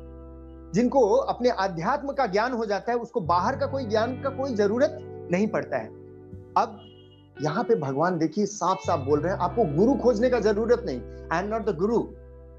जिनको 0.72 1.00
अपने 1.14 1.48
आध्यात्म 1.48 2.12
का 2.12 2.26
ज्ञान 2.26 2.52
हो 2.52 2.66
जाता 2.66 2.92
है, 2.92 2.98
उसको 2.98 3.20
बाहर 3.20 3.56
का 3.56 3.66
कोई 3.66 3.84
ज्ञान 3.84 4.22
का 4.22 4.30
कोई 4.30 4.54
ज़रूरत 4.54 4.98
नहीं 5.32 5.48
पड़ता 5.48 5.76
है। 5.76 5.86
अब 6.56 6.80
यहाँ 7.36 7.62
पे 7.64 7.74
भगवान 7.74 8.18
देखिए 8.18 8.46
साफ़ 8.46 8.80
साफ़ 8.80 9.00
बोल 9.00 9.20
रहे 9.20 9.32
हैं, 9.32 9.38
आपको 9.38 9.64
गुरु 9.76 9.94
खोजने 9.94 10.28
का 10.30 10.40
ज़रूरत 10.40 10.82
नहीं। 10.86 11.00
आई 11.32 11.42
एम 11.42 11.48
नॉट 11.48 11.64
द 11.66 11.76
गुरु 11.78 12.02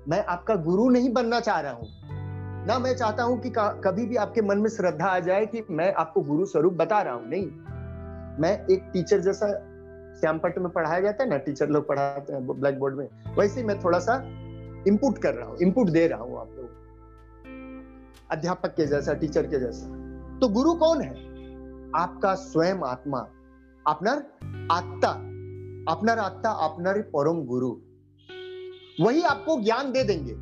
मैं 0.08 0.24
आपका 0.26 0.56
गुरु 0.64 0.90
नहीं 0.90 1.12
बनना 1.14 1.40
चाह 1.40 1.60
रहा 1.60 1.72
हूँ। 1.72 1.88
ना 2.68 2.78
मैं 2.80 2.96
चाहता 2.96 3.24
हूँ 3.24 3.40
कि 3.42 3.52
कभी 3.56 4.06
भी 4.06 4.16
आपके 4.16 4.42
मन 4.42 4.58
में 4.58 4.70
श्रद्धा 4.70 5.06
आ 5.06 5.20
जाए 5.20 5.46
कि 5.46 5.64
मैं 5.70 5.94
आपको 5.94 6.22
गुरु 6.22 6.46
स्वरूप 6.46 6.74
बता 6.74 7.02
रहा 7.02 7.14
हूँ। 7.14 7.28
नहीं। 7.30 7.46
मैं 8.42 8.54
एक 8.66 8.90
टीचर 8.94 9.20
जैसा 9.20 9.48
श्यामपट्ट 10.20 10.58
में 10.58 10.70
पढ़ाया 10.70 11.00
जाता 11.00 11.24
है 11.24 11.30
ना 11.30 11.38
टीचर 11.38 11.70
लोग 11.70 11.88
पढ़ाते 11.88 12.34
हैं 12.34 12.46
ब्लैक 12.50 12.80
बोर्ड 12.80 12.96
में, 12.96 13.08
वैसे 13.38 13.64
मैं 13.64 13.80
थोड़ा 13.84 14.00
सा 14.00 14.16
इनपुट 14.88 15.18
कर 15.18 15.34
रहा 15.34 15.48
हूँ 15.50 15.58
इनपुट 15.58 15.90
दे 15.90 16.08
रहा 16.08 16.24
हूँ 16.24 16.40
आप 16.40 16.50
लोग 16.58 16.84
अध्यापक 18.32 18.74
के 18.76 18.86
जैसा 18.88 19.14
टीचर 19.14 19.48
के 19.48 19.60
जैसा। 19.60 19.88
तो 20.40 20.48
गुरु 20.50 20.74
कौन 20.74 21.02
है? 21.02 21.14
आपका 21.96 22.34
स्वयं 22.36 22.84
आत्मा। 22.86 23.20
আপনার 23.87 24.19
আত্মা 24.71 25.13
আপনার 25.87 26.19
আত্মা 26.21 26.51
আপনার 26.61 26.97
परम 27.13 27.39
गुरु 27.45 27.71
वही 28.99 29.23
आपको 29.25 29.61
ज्ञान 29.63 29.93
दे 29.93 30.03
देंगे 30.05 30.33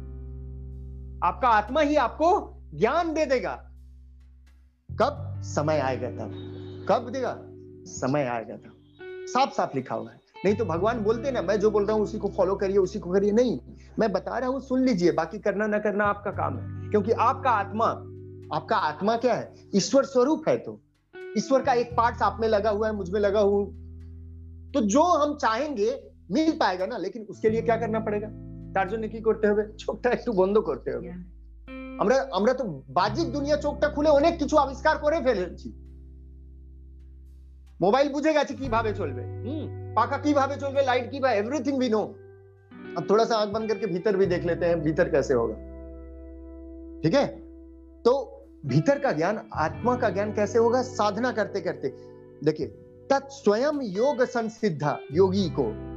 आपका 1.22 1.48
आत्मा 1.50 1.80
ही 1.82 1.96
आपको 1.98 2.28
ज्ञान 2.74 3.12
दे 3.14 3.24
देगा 3.26 3.54
कब 4.88 5.20
समय 5.46 5.78
आएगा 5.80 6.10
तब 6.10 6.32
कब 6.88 7.10
देगा 7.10 7.34
समय 7.92 8.24
आएगा 8.26 8.56
तब 8.56 8.74
साफ 9.28 9.52
साफ 9.52 9.74
लिखा 9.74 9.94
हुआ 9.94 10.10
है 10.10 10.20
नहीं 10.36 10.54
तो 10.54 10.64
भगवान 10.64 11.02
बोलते 11.04 11.30
ना 11.30 11.42
मैं 11.42 11.58
जो 11.60 11.70
बोल 11.70 11.84
रहा 11.84 11.96
हूं 11.96 12.02
उसी 12.02 12.18
को 12.18 12.28
फॉलो 12.36 12.54
करिए 12.56 12.76
उसी 12.78 12.98
को 12.98 13.12
करिए 13.12 13.32
नहीं 13.32 13.58
मैं 13.98 14.10
बता 14.12 14.38
रहा 14.38 14.48
हूं 14.50 14.60
सुन 14.62 14.84
लीजिए 14.84 15.12
बाकी 15.12 15.38
करना 15.38 15.66
ना 15.66 15.78
करना 15.78 16.04
आपका 16.06 16.30
काम 16.34 16.58
है 16.58 16.90
क्योंकि 16.90 17.12
आपका 17.22 17.50
आत्मा 17.52 17.86
आपका 18.52 18.76
आत्मा 18.88 19.16
क्या 19.16 19.34
है 19.34 19.68
ईश्वर 19.74 20.04
स्वरूप 20.06 20.48
है 20.48 20.56
तो 20.58 20.80
ईश्वर 21.32 21.62
का 21.62 21.72
एक 21.74 21.90
पार्ट 21.96 22.22
आप 22.22 22.38
में 22.40 22.48
लगा 22.48 22.70
हुआ 22.70 22.86
है 22.88 22.94
मुझ 22.94 23.08
में 23.10 23.20
लगा 23.20 23.40
हुआ 23.42 23.64
तो 24.72 24.80
जो 24.88 25.02
हम 25.14 25.34
चाहेंगे 25.36 25.90
मिल 26.32 26.52
पाएगा 26.60 26.86
ना 26.86 26.96
लेकिन 26.98 27.22
उसके 27.30 27.50
लिए 27.50 27.62
क्या 27.62 27.76
करना 27.76 28.00
पड़ेगा 28.00 28.30
তার 28.72 28.88
জন্য 28.88 29.08
কি 29.08 29.20
করতে 29.20 29.46
হবে 29.50 29.62
চোখটা 29.82 30.08
একটু 30.16 30.32
বন্ধ 30.38 30.60
করতে 30.64 30.94
হবে 30.94 31.12
আমরা 32.02 32.16
আমরা 32.38 32.52
তো 32.54 32.64
বাহ্যিক 32.96 33.28
দুনিয়া 33.36 33.56
চোখটা 33.62 33.88
খুলে 33.94 34.10
অনেক 34.10 34.34
কিছু 34.42 34.56
আবিষ্কার 34.58 34.98
করে 35.04 35.20
ফেলেছি 35.26 35.68
মোবাইল 37.80 38.08
বুঝে 38.14 38.32
গেছে 38.36 38.54
কিভাবে 38.60 38.90
চলবে 39.00 39.22
হুম 39.44 39.64
पाखा 39.96 40.18
কিভাবে 40.24 40.54
চলবে 40.62 40.80
লাইট 40.82 41.06
কিভাবে 41.12 41.34
एवरीथिंग 41.40 41.78
वी 41.82 41.88
नो 41.88 42.02
अब 42.96 43.02
थोड़ा 43.10 43.24
सा 43.24 43.34
आंख 43.36 43.50
बंद 43.52 43.66
करके 43.70 43.86
भीतर 43.86 44.16
भी 44.16 44.26
देख 44.26 44.44
लेते 44.44 44.64
हैं 44.66 44.76
भीतर 44.82 45.08
कैसे 45.10 45.34
होगा 45.34 45.56
ठीक 47.02 47.14
है 47.14 47.26
तो 48.04 48.12
भीतर 48.65 48.99
का 48.99 49.11
ज्ञान, 49.11 49.49
आत्मा 49.53 49.95
का 49.95 50.09
ज्ञान 50.09 50.33
कैसे 50.33 50.59
होगा? 50.59 50.81
साधना 50.81 51.31
करते 51.31 51.61
करते। 51.61 51.87
देखिए, 52.43 52.67
तत् 53.09 53.31
स्वयं 53.31 53.81
योग 53.81 54.23
संसिद्धा, 54.23 54.99
योगी 55.11 55.49
को। 55.59 55.93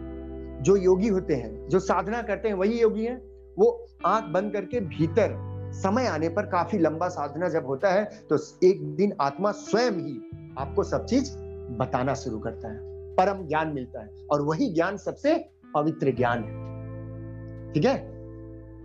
जो 0.63 0.77
योगी 0.77 1.09
होते 1.09 1.35
हैं, 1.35 1.69
जो 1.69 1.79
साधना 1.79 2.23
करते 2.23 2.49
हैं, 2.49 2.55
वही 2.55 2.81
योगी 2.81 3.05
हैं। 3.05 3.37
वो 3.59 3.87
आँख 4.07 4.25
बंद 4.25 4.53
करके 4.53 4.81
भीतर 4.81 5.57
समय 5.75 6.07
आने 6.07 6.29
पर 6.29 6.43
काफ़ी 6.43 6.79
लंबा 6.79 7.09
साधना 7.09 7.49
जब 7.49 7.67
होता 7.67 7.93
है 7.93 8.05
तो 8.05 8.39
एक 8.65 8.95
दिन 8.95 9.13
आत्मा 9.21 9.51
स्वयं 9.51 9.91
ही 9.91 10.31
आपको 10.59 10.83
सब 10.83 11.07
चीज़ 11.07 11.37
बताना 11.79 12.15
शुरू 12.15 12.39
करता 12.39 12.69
है। 12.69 12.79
परम 13.15 13.49
ज्ञान 13.49 13.69
मिलता 13.69 14.01
है 14.01 14.11
और 14.31 14.43
वही 14.43 14.75
ज्ञान 14.75 14.97
सबसे 14.97 15.51
पवित्र 15.75 16.11
ज्ञान 16.11 16.39
है। 16.39 17.73
ठीक 17.73 17.85
है? 17.85 17.97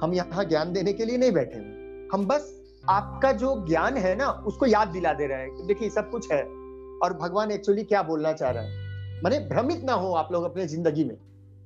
हम 0.03 0.13
यहाँ 0.13 0.45
ज्ञान 0.45 0.73
देने 0.73 0.93
के 0.93 1.05
लिए 1.05 1.17
नहीं 1.17 1.31
बैठे 1.31 1.59
हुए। 1.59 2.07
हम 2.13 2.27
बस 2.27 2.60
आपका 2.83 3.31
जो 3.31 3.67
ज्ञान 3.67 3.97
है 3.97 4.15
ना 4.15 4.43
उसको 4.47 4.65
याद 4.65 4.87
दिला 4.87 5.13
दे 5.13 5.27
रहे 5.27 5.37
हैं 5.37 5.67
देखिए 5.67 5.89
सब 5.89 6.09
कुछ 6.09 6.31
है। 6.31 6.43
और 7.03 7.17
भगवान 7.21 7.51
एक्चुअली 7.51 7.83
क्या 7.83 8.03
बोलना 8.03 8.33
चाह 8.33 8.51
रहा 8.51 8.63
है? 8.63 8.69
माने 9.23 9.39
भ्रमित 9.39 9.83
ना 9.83 9.93
हो 9.93 10.13
आप 10.13 10.31
लोग 10.31 10.43
अपने 10.43 10.67
ज़िंदगी 10.67 11.03
में। 11.03 11.17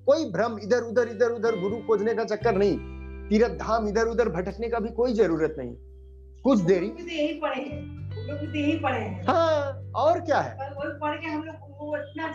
कोई 0.08 0.32
भ्रम 0.32 0.60
इधर 0.60 0.82
उधर 0.82 1.08
इधर 1.08 1.32
उधर 1.32 1.62
गुरु 1.62 1.78
खोजने 1.78 2.14
का 2.14 2.24
चक्कर 2.24 2.56
नहीं। 2.56 2.78
तीर्थ 3.30 3.60
धाम 3.60 3.88
इधर 3.88 4.06
उधर 4.06 4.30
भटकने 4.30 4.70
का 4.70 4.80
भी 4.80 4.90
कोई 4.90 5.14
ज़रूरत 5.14 5.56
नहीं। 5.58 5.76
कुछ 6.44 6.60
देरी। 6.60 6.88
यही 6.88 7.40
पढ़े 7.40 7.62
हैं। 7.62 8.12
तो 8.12 8.58
यही 8.58 8.80
पढ़े 8.80 9.24
हाँ। 9.28 9.92
और 9.96 10.20
क्या 10.20 10.40
है? 10.40 10.58
पढ़ 10.60 11.18
के 11.18 11.28
हम 11.28 11.44
लोग 11.44 11.56
अच्छा 11.96 12.28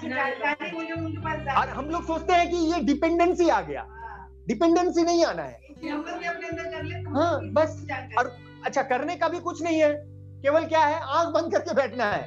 हम 1.73 1.91
लोग 1.91 2.07
सोचते 2.07 2.33
हैं 2.33 2.51
कि 2.51 2.57
ये 2.73 2.81
डिपेंडेंसी 2.85 3.49
आ 3.49 3.61
गया। 3.61 3.81
हाँ, 3.81 4.45
डिपेंडेंसी 4.49 5.03
नहीं 5.03 5.25
आना 5.25 5.43
है। 5.43 5.61
हम 5.85 5.99
लोग 5.99 6.19
भी 6.19 6.27
अपने 6.27 6.49
अंदर 6.49 6.65
कर 6.65 6.85
ले 6.85 6.95
हाँ, 7.11 7.41
बस। 7.53 7.87
और 8.19 8.37
अच्छा 8.67 8.83
करने 8.85 9.17
का 9.17 9.29
भी 9.29 9.39
कुछ 9.41 9.63
नहीं 9.63 9.81
है। 9.81 9.93
केवल 10.43 10.65
क्या 10.65 10.81
है 10.81 11.01
आँख 11.01 11.29
बंद 11.35 11.53
करके 11.53 11.75
बैठना 11.75 12.05
है। 12.05 12.27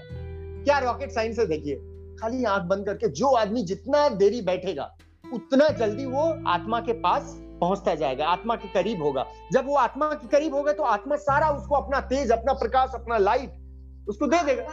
क्या 0.64 0.78
रॉकेट 0.80 1.12
साइंस 1.12 1.40
है 1.40 1.46
देखिए 1.46 1.76
खाली 2.20 2.44
आँख 2.46 2.64
बंद 2.64 2.86
करके 2.86 3.08
जो 3.12 3.30
आदमी 3.36 3.64
जितना 3.64 4.08
देरी 4.16 4.42
बैठेगा 4.42 4.90
उतना 5.24 5.68
जल्दी 5.78 6.06
वो 6.06 6.24
आत्मा 6.48 6.80
के 6.80 6.94
पास 7.02 7.34
पहुँचता 7.62 7.96
जाएगा 7.96 8.26
आत्मा 8.28 8.56
के 8.56 8.68
करीब 8.68 9.02
होगा। 9.04 9.26
जब 9.54 9.66
वो 9.66 9.76
आत्मा 9.76 10.10
के 10.14 10.28
करीब 10.28 10.56
होगा 10.56 10.74
तो 10.74 10.84
आत्मा 10.84 11.16
सारा 11.18 11.50
उसको 11.50 11.76
अपना 11.76 12.00
तेज 12.08 12.32
अपना 12.32 12.54
प्रकाश 12.54 12.92
अपना 12.96 13.18
लाइट 13.18 14.10
उसको 14.10 14.28
दे 14.28 14.44
देगा। 14.44 14.64
तो 14.64 14.72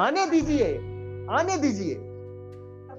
आने 0.00 0.26
दीजिए 0.26 0.74
आने 1.30 1.56
दीजिए। 1.58 1.94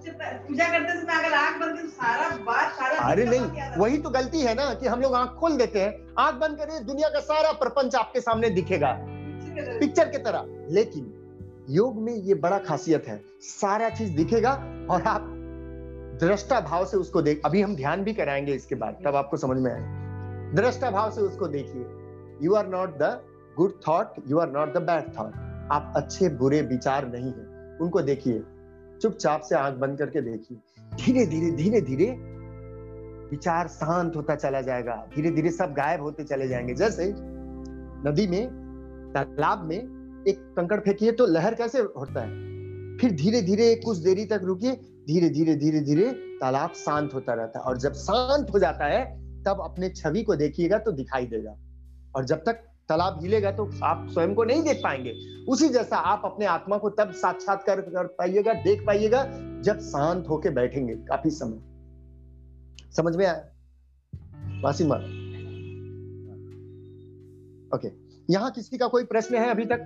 पूजा 0.09 0.67
करते 0.67 1.01
समय 1.01 1.13
अगर 1.13 1.33
आँख 1.33 1.59
बंद 1.61 1.77
कर 1.77 1.87
सारा 1.87 2.29
बात 2.43 2.73
सारा 2.73 3.09
अरे 3.11 3.25
नहीं 3.25 3.79
वही 3.79 3.97
तो 3.97 4.09
गलती 4.09 4.41
है 4.41 4.53
ना 4.55 4.73
कि 4.73 4.87
हम 4.87 5.01
लोग 5.01 5.15
आँख 5.15 5.29
खोल 5.29 5.57
देते 5.57 5.81
हैं। 5.81 6.15
आँख 6.19 6.35
बंद 6.35 6.57
करिए 6.57 6.79
दुनिया 6.79 7.09
का 7.09 7.19
सारा 7.19 7.51
प्रपंच 7.51 7.95
आपके 7.95 8.21
सामने 8.21 8.49
दिखेगा। 8.49 8.97
पिक्चर 9.79 10.09
की 10.09 10.17
तरह। 10.17 10.45
लेकिन 10.69 11.13
योग 11.69 12.01
में 12.01 12.13
ये 12.13 12.33
बड़ा 12.33 12.57
खासियत 12.57 13.07
है। 13.07 13.21
सारा 13.41 13.89
चीज़ 13.89 14.15
दिखेगा 14.15 14.51
और 14.91 15.01
आप 15.01 15.27
दृष्टा 16.23 16.59
भाव 16.59 16.85
से 16.85 16.97
उसको 16.97 17.21
देख 17.21 17.41
अभी 17.45 17.61
हम 17.61 17.75
ध्यान 17.75 18.03
भी 18.03 18.13
कराएँगे 18.13 18.53
इसके 18.53 18.75
बाद 18.75 18.97
तब 19.05 19.15
आपको 19.15 19.37
समझ 19.37 19.57
में 19.57 19.71
आएगा। 19.71 20.61
दृष्टा 20.61 20.91
भाव 20.91 21.11
से 21.11 21.21
उसको 21.21 21.47
देखिए। 21.47 21.85
You 22.41 22.53
are 22.53 22.67
not 22.67 22.97
the 22.97 23.21
good 23.57 23.73
thought 23.87 24.13
you 24.27 24.39
are 24.39 24.49
not 24.49 24.73
the 24.73 24.77
bad 24.77 25.07
thought 25.19 25.33
आप 25.71 25.93
अच्छे 25.95 26.29
बुरे 26.29 26.61
विचार 26.61 27.07
नहीं 27.07 27.33
है। 27.33 27.77
उनको 27.81 28.01
देखिए। 28.01 28.43
चुपचाप 29.01 29.41
से 29.41 29.55
आँख 29.55 29.77
बंद 29.77 29.97
करके 29.97 30.21
देखिए 30.21 30.57
धीरे 30.95 31.25
धीरे 31.25 31.51
धीरे 31.51 31.81
धीरे 31.81 32.11
विचार 33.31 33.67
शांत 33.67 34.15
होता 34.15 34.35
चला 34.35 34.61
जाएगा। 34.61 34.95
धीरे 35.15 35.31
धीरे 35.31 35.51
सब 35.51 35.73
गायब 35.73 36.01
होते 36.01 36.23
चले 36.23 36.47
जाएँगे। 36.47 36.73
जैसे 36.73 37.13
नदी 38.09 38.27
में, 38.27 38.47
तालाब 39.13 39.63
में 39.65 39.77
एक 40.27 40.39
कंकड़ 40.57 40.79
फेंकिए 40.79 41.11
तो 41.11 41.25
लहर 41.25 41.55
कैसे 41.55 41.79
होता 41.79 42.21
है? 42.21 42.29
फिर 42.97 43.11
धीरे 43.11 43.41
धीरे 43.41 43.75
कुछ 43.75 43.97
देरी 43.97 44.25
तक 44.25 44.41
रुकिए। 44.43 44.71
धीरे 45.07 45.29
धीरे 45.29 45.55
धीरे 45.55 45.79
धीरे 45.79 46.11
तालाब 46.11 46.71
शांत 46.71 47.13
होता 47.13 47.33
रहता 47.33 47.59
है। 47.59 47.65
और 47.65 47.77
जब 47.77 47.93
शांत 47.93 48.47
हो 48.53 48.59
जाता 48.59 48.85
है, 48.85 49.05
तब 49.43 49.61
अपने 49.63 49.89
छवि 49.89 50.23
को 50.23 50.35
देखिएगा 50.35 50.77
तो 50.77 50.91
दिखाई 50.91 51.25
देगा। 51.25 51.55
और 52.15 52.25
जब 52.25 52.37
तक 52.37 52.63
तालाब 52.91 53.19
हिलेगा 53.21 53.51
तो 53.51 53.69
आप 53.83 54.07
स्वयं 54.09 54.33
को 54.35 54.43
नहीं 54.43 54.63
देख 54.63 54.81
पाएँगे। 54.83 55.11
उसी 55.47 55.69
जैसा 55.69 55.97
आप 55.97 56.21
अपने 56.25 56.45
आत्मा 56.45 56.77
को 56.77 56.89
तब 56.89 57.11
साक्षात्कार 57.11 57.81
कर 57.81 58.07
पाइएगा, 58.07 58.53
देख 58.53 58.85
पाइएगा, 58.85 59.23
जब 59.61 59.79
शांत 59.79 60.29
होके 60.29 60.49
बैठेंगे 60.49 60.95
काफ़ी 60.95 61.29
समय। 61.29 62.91
समझ 62.91 63.15
में 63.15 63.25
आया? 63.25 63.41
वासिमा 64.63 64.95
ओके। 67.75 67.91
यहाँ 68.29 68.51
किसी 68.51 68.77
का 68.77 68.87
कोई 68.87 69.03
प्रश्न 69.03 69.35
है 69.35 69.49
अभी 69.49 69.65
तक? 69.65 69.85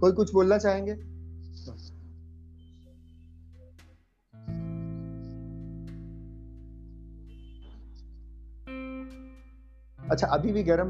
कोई 0.00 0.12
कुछ 0.12 0.32
बोलना 0.32 0.58
चाहेंगे? 0.58 0.92
अच्छा 10.10 10.26
अभी 10.26 10.52
भी 10.52 10.62
गर्म 10.62 10.88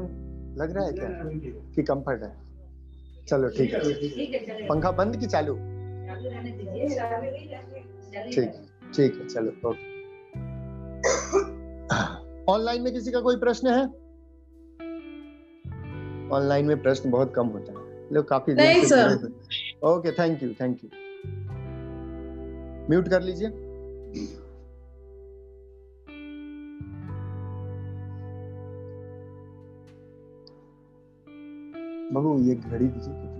लग 0.57 0.71
रहा 0.71 0.85
है 0.85 0.93
क्या? 0.93 1.07
कि 1.75 1.83
कंफर्ट 1.83 2.23
है। 2.23 2.35
चलो 3.27 3.49
ठीक 3.49 3.73
है। 3.73 4.67
पंखा 4.67 4.91
बंद 4.91 5.17
की 5.17 5.25
चालू? 5.25 5.55
चालू 5.55 6.29
रहने 6.29 6.51
दीजिए। 6.51 6.89
चलिए 6.89 8.31
ठीक 8.31 8.49
ठीक 8.95 9.21
है 9.21 9.27
चलो 9.27 9.69
ओके। 9.69 9.91
ऑनलाइन 12.51 12.81
में 12.81 12.93
किसी 12.93 13.11
का 13.11 13.19
कोई 13.21 13.35
प्रश्न 13.35 13.67
है? 13.67 13.83
ऑनलाइन 16.29 16.65
में 16.65 16.81
प्रश्न 16.81 17.11
बहुत 17.11 17.33
कम 17.35 17.47
होता 17.47 17.71
है। 17.71 18.13
लोग 18.13 18.27
काफ़ी 18.27 18.53
नहीं, 18.53 18.83
sir. 18.83 19.31
Okay 19.83 20.11
thank 20.11 20.43
you 20.43 20.53
thank 20.61 20.83
you. 20.83 20.89
Mute 22.89 23.07
कर 23.07 23.21
लीजिए। 23.21 23.49
बाबू 32.13 32.39
ये 32.43 32.55
घड़ी 32.55 32.85
दीजिए? 32.87 33.31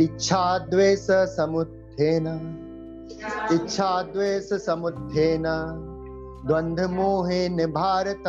इच्छा 0.00 0.42
द्वेष 0.70 1.06
समुत्थेन 1.34 2.26
इच्छा 3.52 3.90
द्वेष 4.02 4.48
समुत्थेन 4.64 5.44
द्वंद्व 6.46 6.88
मोहेन 6.90 7.64
भारत 7.72 8.26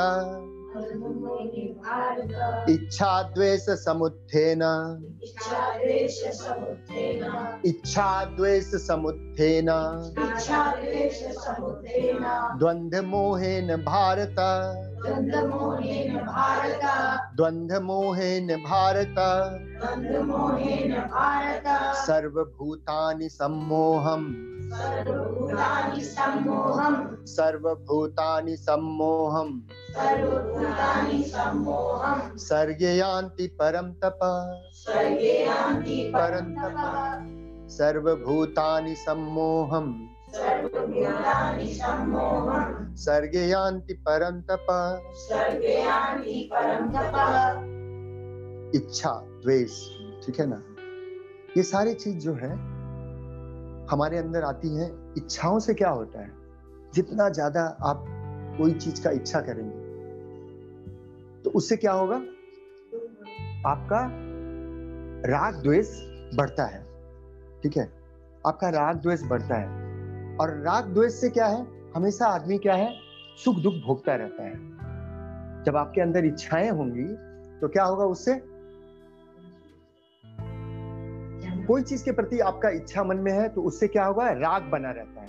इच्छा 2.70 3.12
द्वेष 3.36 3.66
समुत्थेन 3.84 4.62
इच्छा 7.66 8.14
द्वेष 8.36 8.74
समुत्थेन 8.88 9.70
द्वंद्व 12.60 13.02
मोहेन 13.08 13.76
भारत 13.84 14.36
द्वंद्व 17.36 17.82
मोहेन 17.82 18.48
भारत। 18.48 19.16
सर्वभूतानि 21.96 23.30
सम्मोहम्। 23.30 24.34
सर्वभूतानि 24.74 26.02
सम्मोहं 26.02 27.26
सर्वभूतानि 27.26 28.56
सम्मोहम्। 28.58 29.62
सर्वभूतानि 29.70 31.24
सम्मोहं 31.24 32.38
सर्गे 32.38 32.94
यान्ति 32.94 33.48
परं 33.48 33.94
तप। 33.94 34.20
स्वर्गे 34.74 35.46
यान्ति 35.46 36.12
परं 36.16 36.56
तप। 36.56 37.24
सर्वभूतानि 37.70 38.96
सम्मोहम्। 38.96 40.16
सर्गे 42.97 43.47
यान्ति 43.47 43.93
परं 44.08 44.41
तप। 44.41 44.65
इच्छा 48.76 49.12
द्वेष 49.43 49.78
ठीक 50.26 50.39
है 50.39 50.45
ना? 50.50 50.62
ये 51.58 51.63
सारी 51.63 51.93
चीज़ 51.93 52.17
जो 52.17 52.34
है 52.34 52.52
हमारे 53.91 54.17
अंदर 54.17 54.43
आती 54.43 54.76
है। 54.76 54.88
इच्छाओं 55.17 55.60
से 55.60 55.73
क्या 55.73 55.89
होता 55.89 56.21
है? 56.21 56.32
जितना 56.93 57.30
ज़्यादा 57.30 57.63
आप 57.84 58.04
कोई 58.58 58.73
चीज़ 58.73 59.04
का 59.04 59.12
इच्छा 59.12 59.41
करेंगे 59.41 59.86
तो 61.43 61.50
उससे 61.50 61.76
क्या 61.78 61.91
होगा? 61.91 62.15
आपका 63.65 64.02
राग 65.32 65.62
द्वेष 65.63 65.89
बढ़ता 66.38 66.65
है 66.65 66.86
ठीक 67.63 67.78
है? 67.78 67.91
आपका 68.47 68.69
राग 68.69 68.95
द्वेष 68.95 69.23
बढ़ता 69.23 69.56
है। 69.56 69.87
और 70.39 70.62
राग 70.62 70.86
द्वेष 70.86 71.13
से 71.13 71.30
क्या 71.30 71.45
है? 71.45 71.67
हमेशा 71.95 72.26
आदमी 72.26 72.58
क्या 72.58 72.73
है? 72.73 72.93
सुख 73.43 73.56
दुख 73.56 73.73
भोगता 73.73 74.15
रहता 74.15 74.43
है। 74.43 74.54
जब 75.63 75.76
आपके 75.76 76.02
अंदर 76.02 76.26
इच्छाएँ 76.26 76.69
होंगी 76.69 77.04
तो 77.60 77.67
क्या 77.67 77.84
होगा 77.84 78.06
उससे? 78.06 78.41
कोई 81.65 81.82
चीज़ 81.82 82.06
के 82.06 82.12
प्रति 82.12 82.39
आपका 82.39 82.69
इच्छा 82.69 83.04
मन 83.04 83.17
में 83.17 83.32
है 83.32 83.50
तो 83.50 83.62
उससे 83.62 83.88
क्या 83.88 84.06
होगा? 84.06 84.32
राग 84.32 84.63
बना 84.63 84.91
रहता 84.91 85.21
है। 85.21 85.28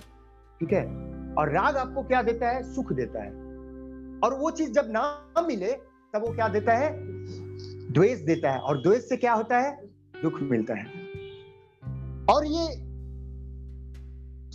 ठीक 0.59 0.73
है? 0.73 0.85
और 1.33 1.49
राग 1.49 1.77
आपको 1.77 2.03
क्या 2.03 2.21
देता 2.21 2.49
है? 2.49 2.73
सुख 2.75 2.93
देता 2.93 3.23
है। 3.23 3.29
और 4.19 4.37
वो 4.37 4.51
चीज़ 4.51 4.71
जब 4.71 4.85
ना 4.87 5.33
मिले, 5.47 5.71
तब 6.13 6.23
वो 6.27 6.35
क्या 6.35 6.47
देता 6.47 6.73
है? 6.73 6.93
द्वेष 7.93 8.19
देता 8.19 8.51
है। 8.51 8.59
और 8.59 8.77
द्वेष 8.77 9.09
से 9.09 9.17
क्या 9.17 9.33
होता 9.33 9.57
है? 9.57 9.85
दुख 10.23 10.41
मिलता 10.41 10.73
है। 10.73 10.85
और 12.25 12.45
ये 12.45 12.88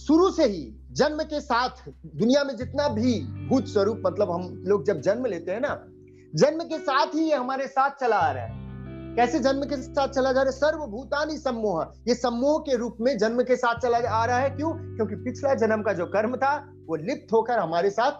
शुरू 0.06 0.30
से 0.30 0.44
ही 0.44 0.88
जन्म 0.92 1.22
के 1.22 1.40
साथ 1.40 1.70
दुनिया 1.88 2.44
में 2.44 2.56
जितना 2.56 2.88
भी 2.88 3.20
भूत 3.48 3.66
स्वरूप 3.66 4.02
मतलब 4.06 4.30
हम 4.30 4.62
लोग 4.66 4.84
जब 4.84 5.00
जन्म 5.00 5.26
लेते 5.26 5.52
हैं 5.52 5.60
ना, 5.60 5.84
जन्म 6.34 6.58
के 6.60 6.78
साथ 6.78 7.06
ही 7.06 7.30
ये 7.30 7.34
हमारे 7.34 7.66
साथ 7.66 7.90
चला 7.90 8.16
आ 8.16 8.32
रहा 8.32 8.44
है। 8.44 8.64
कैसे 9.16 9.38
जन्म 9.38 9.62
के 9.62 9.82
साथ 9.82 10.08
चला 10.08 10.32
जा 10.32 10.42
रहा 10.42 10.52
है? 10.52 10.58
सर्वभूतानी 10.58 11.38
सम्मोह। 11.38 11.92
ये 12.08 12.14
सम्मोह 12.14 12.58
के 12.58 12.76
रूप 12.76 12.96
में 13.00 13.18
जन्म 13.18 13.42
के 13.42 13.56
साथ 13.56 13.80
चला 13.80 13.98
आ 13.98 14.24
रहा 14.24 14.38
है। 14.38 14.50
क्यों? 14.50 14.96
क्योंकि 14.96 15.16
पिछला 15.16 15.54
जन्म 15.54 15.82
का 15.82 15.92
जो 15.92 16.06
कर्म 16.06 16.36
था, 16.36 16.72
वो 16.86 16.96
लिप्त 16.96 17.32
होकर 17.32 17.58
हमारे 17.58 17.90
साथ 17.90 18.12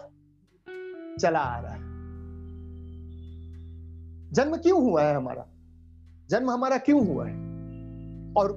चला 1.21 1.39
आ 1.39 1.59
रहा 1.59 1.73
है। 1.73 1.79
जन्म 4.31 4.57
क्यों 4.57 4.81
हुआ 4.81 5.03
है 5.03 5.15
हमारा? 5.15 5.45
जन्म 6.29 6.51
हमारा 6.51 6.77
क्यों 6.77 7.07
हुआ 7.07 7.27
है? 7.27 7.33
और 8.37 8.51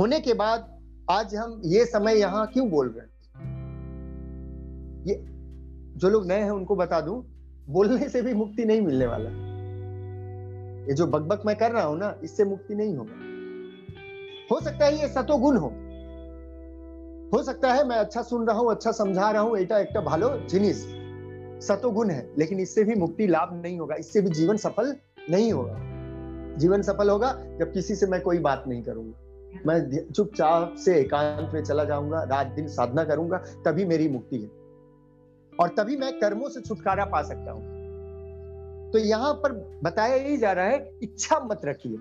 होने 0.00 0.20
के 0.20 0.34
बाद 0.34 0.77
आज 1.10 1.34
हम 1.34 1.60
ये 1.64 1.84
समय 1.86 2.14
यहाँ 2.14 2.46
क्यों 2.46 2.70
बोल 2.70 2.88
रहे 2.88 3.00
हैं? 3.00 3.10
ये 5.06 5.14
जो 5.98 6.08
लोग 6.08 6.26
नए 6.26 6.40
हैं 6.40 6.50
उनको 6.50 6.76
बता 6.76 7.00
दूँ 7.00 7.24
बोलने 7.68 8.08
से 8.08 8.22
भी 8.22 8.34
मुक्ति 8.34 8.64
नहीं 8.64 8.80
मिलने 8.80 9.06
वाला। 9.06 9.30
ये 10.88 10.94
जो 10.94 11.06
बकबक 11.06 11.42
मैं 11.46 11.56
कर 11.56 11.70
रहा 11.70 11.82
हूँ 11.82 11.98
ना 11.98 12.14
इससे 12.24 12.44
मुक्ति 12.44 12.74
नहीं 12.74 12.96
होगा। 12.96 13.12
हो 14.52 14.60
सकता 14.60 14.84
है 14.84 15.00
ये 15.00 15.08
सतोगुण 15.08 15.56
हो। 15.56 15.68
हो 17.32 17.42
सकता 17.42 17.72
है 17.72 17.86
मैं 17.88 17.96
अच्छा 17.96 18.22
सुन 18.22 18.46
रहा 18.46 18.58
हूँ 18.58 18.70
अच्छा 18.70 18.92
समझा 18.92 19.30
रहा 19.30 19.42
हूँ 19.42 19.58
एटा 19.58 19.78
एक 19.78 19.96
भालो 19.96 20.28
जिनिस। 20.50 20.84
सतोगुण 21.66 22.10
है 22.10 22.34
लेकिन 22.38 22.60
इससे 22.60 22.84
भी 22.84 22.94
मुक्ति 22.94 23.26
लाभ 23.26 23.62
नहीं 23.62 23.78
होगा 23.78 23.94
इससे 23.94 24.20
भी 24.20 24.30
जीवन 24.30 24.56
सफल 24.56 24.94
नहीं 25.30 25.52
होगा। 25.52 25.78
जीवन 26.56 26.82
सफल 26.82 27.10
होगा 27.10 27.32
जब 27.60 27.72
किसी 27.72 27.94
से 27.94 28.06
मैं 28.06 28.20
कोई 28.20 28.38
बात 28.38 28.64
नहीं 28.68 28.82
करूँगा। 28.82 29.27
मैं 29.66 30.12
चुपचाप 30.12 30.74
से 30.78 31.00
एकांत 31.00 31.50
में 31.54 31.64
चला 31.64 31.84
जाऊँगा, 31.84 32.22
रात 32.22 32.46
दिन 32.46 32.68
साधना 32.68 33.04
करूँगा, 33.04 33.38
तभी 33.38 33.84
मेरी 33.84 34.08
मुक्ति 34.08 34.36
है। 34.36 34.48
और 35.60 35.68
तभी 35.68 35.96
मैं 35.96 36.20
कर्मों 36.20 36.48
से 36.48 36.60
छुटकारा 36.60 37.04
पा 37.04 37.22
सकता 37.22 37.52
हूँ। 37.52 37.78
तो 38.92 38.98
यहाँ 38.98 39.34
पर 39.34 39.80
बताया 39.84 40.14
ही 40.14 40.36
जा 40.36 40.52
रहा 40.52 40.64
है, 40.64 40.98
इच्छा 41.02 41.40
मत 41.40 41.60
रखिए। 41.64 41.96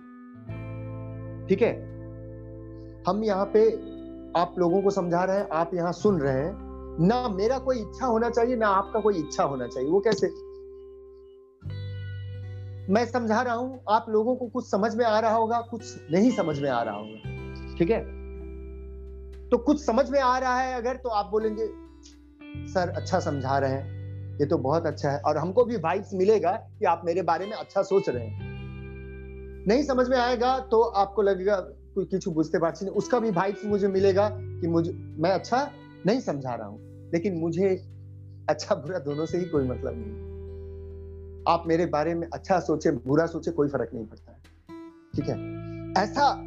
ठीक 1.47 1.61
है? 1.61 1.75
हम 3.07 3.23
यहाँ 3.23 3.51
पे 3.53 3.71
आप 4.39 4.55
लोगों 4.59 4.81
को 4.81 4.89
समझा 4.89 5.23
रहे 5.23 5.37
हैं, 5.37 5.49
आप 5.49 5.71
यहाँ 5.73 5.91
सुन 5.91 6.19
रहे 6.19 6.43
हैं। 6.43 6.67
ना 7.07 7.29
मेरा 7.29 7.59
कोई 7.59 7.79
इच्छा 7.79 8.05
होना 8.05 8.29
चाहिए, 8.29 8.55
ना 8.55 8.67
आपका 8.67 8.99
कोई 8.99 9.15
इच्छा 9.15 9.43
होना 9.43 9.67
चाहिए। 9.67 9.89
वो 9.89 9.99
कैसे? 9.99 10.27
मैं 12.93 13.05
समझा 13.05 13.41
रहा 13.41 13.53
हूँ, 13.53 13.79
आप 13.89 14.05
लोगों 14.09 14.35
को 14.35 14.47
कुछ 14.47 14.69
समझ 14.69 14.95
में 14.95 15.05
आ 15.05 15.19
रहा 15.19 15.35
होगा, 15.35 15.61
कुछ 15.61 15.83
नहीं 16.11 16.31
समझ 16.31 16.59
में 16.59 16.69
आ 16.69 16.81
रहा 16.81 16.95
होगा। 16.95 17.36
ठीक 17.77 17.89
है? 17.89 17.99
तो 19.49 19.57
कुछ 19.57 19.85
समझ 19.85 20.09
में 20.09 20.19
आ 20.19 20.37
रहा 20.37 20.59
है 20.59 20.75
अगर 20.75 20.95
तो 20.95 21.09
आप 21.09 21.25
बोलेंगे, 21.25 21.67
सर 22.73 22.89
अच्छा 22.89 23.19
समझा 23.19 23.57
रहे 23.57 23.71
हैं। 23.71 23.95
ये 24.39 24.45
तो 24.45 24.57
बहुत 24.57 24.85
अच्छा 24.85 25.09
है। 25.09 25.19
और 25.19 25.37
हमको 25.37 25.65
भी 25.65 25.75
वाइब्स 25.75 26.13
मिलेगा 26.13 26.51
कि 26.51 26.85
आप 26.85 27.01
मेरे 27.05 27.21
बारे 27.21 27.45
में 27.45 27.53
अच्छा 27.53 27.81
सोच 27.81 28.09
रहे 28.09 28.27
हैं। 28.27 29.65
नहीं 29.67 29.83
समझ 29.83 30.07
में 30.09 30.17
आएगा 30.17 30.59
तो 30.59 30.81
आपको 30.81 31.21
लगेगा, 31.21 31.55
कोई 31.95 32.05
किसी 32.05 32.31
बुझते 32.31 32.59
पार्टी 32.59 32.85
नहीं। 32.85 32.95
उसका 32.95 33.19
भी 33.19 33.31
वाइब्स 33.31 33.65
मुझे 33.65 33.87
मिलेगा 33.87 34.29
कि 34.33 34.67
मुझे, 34.67 34.91
मैं 34.91 35.31
अच्छा 35.31 35.71
नहीं 36.05 36.19
समझा 36.19 36.55
रहा 36.55 36.67
हूँ, 36.67 37.09
लेकिन 37.13 37.37
मुझे 37.37 37.69
अच्छा 38.49 38.75
बुरा 38.75 38.99
दोनों 38.99 39.25
से 39.25 39.37
ही 39.37 39.45
कोई 39.45 39.63
मतलब 39.63 39.93
नहीं 39.95 40.25
आप 41.47 41.63
मेरे 41.67 41.85
बारे 41.85 42.13
में 42.13 42.27
अच्छा 42.33 42.59
सोचे, 42.59 42.91
बुरा 42.91 43.25
सोचे, 43.25 43.51
कोई 43.51 43.67
फ़र्क 43.67 43.89
नहीं 43.93 44.05
पड़ता 44.05 44.31
है। 44.31 44.37
ठीक 45.15 45.25
है? 45.25 46.03
ऐसा 46.03 46.46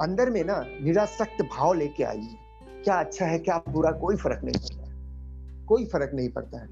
अंदर 0.00 0.30
में 0.30 0.44
ना 0.44 0.64
निरासक्त 0.82 1.42
भाव 1.42 1.72
लेके 1.72 2.04
आइए 2.04 2.36
क्या 2.84 3.00
अच्छा 3.00 3.26
है 3.26 3.38
क्या 3.38 3.62
बुरा 3.68 3.90
कोई 3.90 4.16
फ़र्क 4.16 4.44
नहीं 4.44 4.54
पड़ता 4.54 5.66
कोई 5.66 5.84
फ़र्क 5.84 6.10
नहीं 6.14 6.28
पड़ता 6.28 6.60
है। 6.60 6.66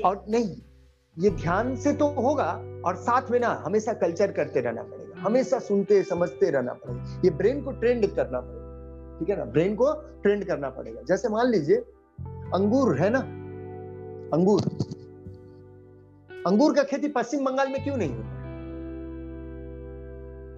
और 0.00 0.24
नहीं 0.28 0.56
ये 1.16 1.30
ध्यान 1.30 1.74
से 1.76 1.92
तो 1.92 2.08
होगा 2.08 2.50
और 2.86 2.96
साथ 2.96 3.30
में 3.30 3.38
ना 3.40 3.48
हमेशा 3.64 3.92
कल्चर 3.92 4.32
करते 4.32 4.60
रहना 4.60 4.82
पड़ेगा। 4.82 5.20
हमेशा 5.20 5.58
सुनते 5.58 6.02
समझते 6.02 6.50
रहना 6.50 6.72
पड़ेगा। 6.72 7.20
ये 7.24 7.30
ब्रेन 7.30 7.62
को 7.62 7.72
ट्रेंड 7.72 8.06
करना 8.06 8.40
पड़ेगा। 8.40 9.18
ठीक 9.18 9.30
है 9.30 9.36
ना? 9.36 9.44
ब्रेन 9.44 9.74
को 9.74 9.92
ट्रेंड 10.22 10.44
करना 10.44 10.70
पड़ेगा। 10.70 11.02
जैसे 11.02 11.28
मान 11.28 11.50
लीजिए 11.50 11.76
अंगूर 12.54 12.96
है 12.98 13.10
ना? 13.10 13.20
अंगूर। 14.36 14.62
अंगूर 16.46 16.74
का 16.74 16.82
खेती 16.82 17.08
पश्चिम 17.08 17.44
बंगाल 17.44 17.68
में 17.68 17.82
क्यों 17.84 17.96
नहीं 17.96 18.10
होता 18.10 18.34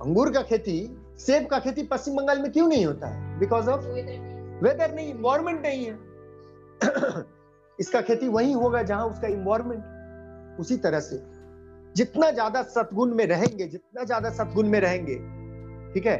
अंगूर 0.05 0.33
का 0.33 0.43
खेती 0.43 0.79
सेब 1.19 1.47
का 1.47 1.59
खेती 1.59 1.83
पश्चिम 1.83 2.17
बंगाल 2.17 2.39
में 2.43 2.51
क्यों 2.53 2.69
नहीं 2.69 2.85
होता? 2.87 3.07
है 3.07 3.39
बिकॉज़ 3.39 3.69
ऑफ़ 3.69 3.85
वेदर 4.65 4.95
नहीं 4.95 5.09
इन्वायरमेंट 5.09 5.61
नहीं 5.63 5.85
है। 5.87 7.25
इसका 7.79 8.01
खेती 8.01 8.29
वही 8.29 8.53
होगा 8.53 8.83
जहाँ 8.83 9.07
उसका 9.07 9.29
इन्वायरमेंट 9.29 10.61
उसी 10.61 10.77
तरह 10.77 11.01
से। 11.01 11.21
जितना 11.97 12.31
ज़्यादा 12.31 12.63
सदगुण 12.65 13.15
में 13.15 13.25
रहेंगे 13.27 13.67
जितना 13.67 14.05
ज़्यादा 14.05 14.31
सदगुण 14.31 14.69
में 14.69 14.81
रहेंगे 14.81 15.15
ठीक 15.95 16.07
है? 16.07 16.19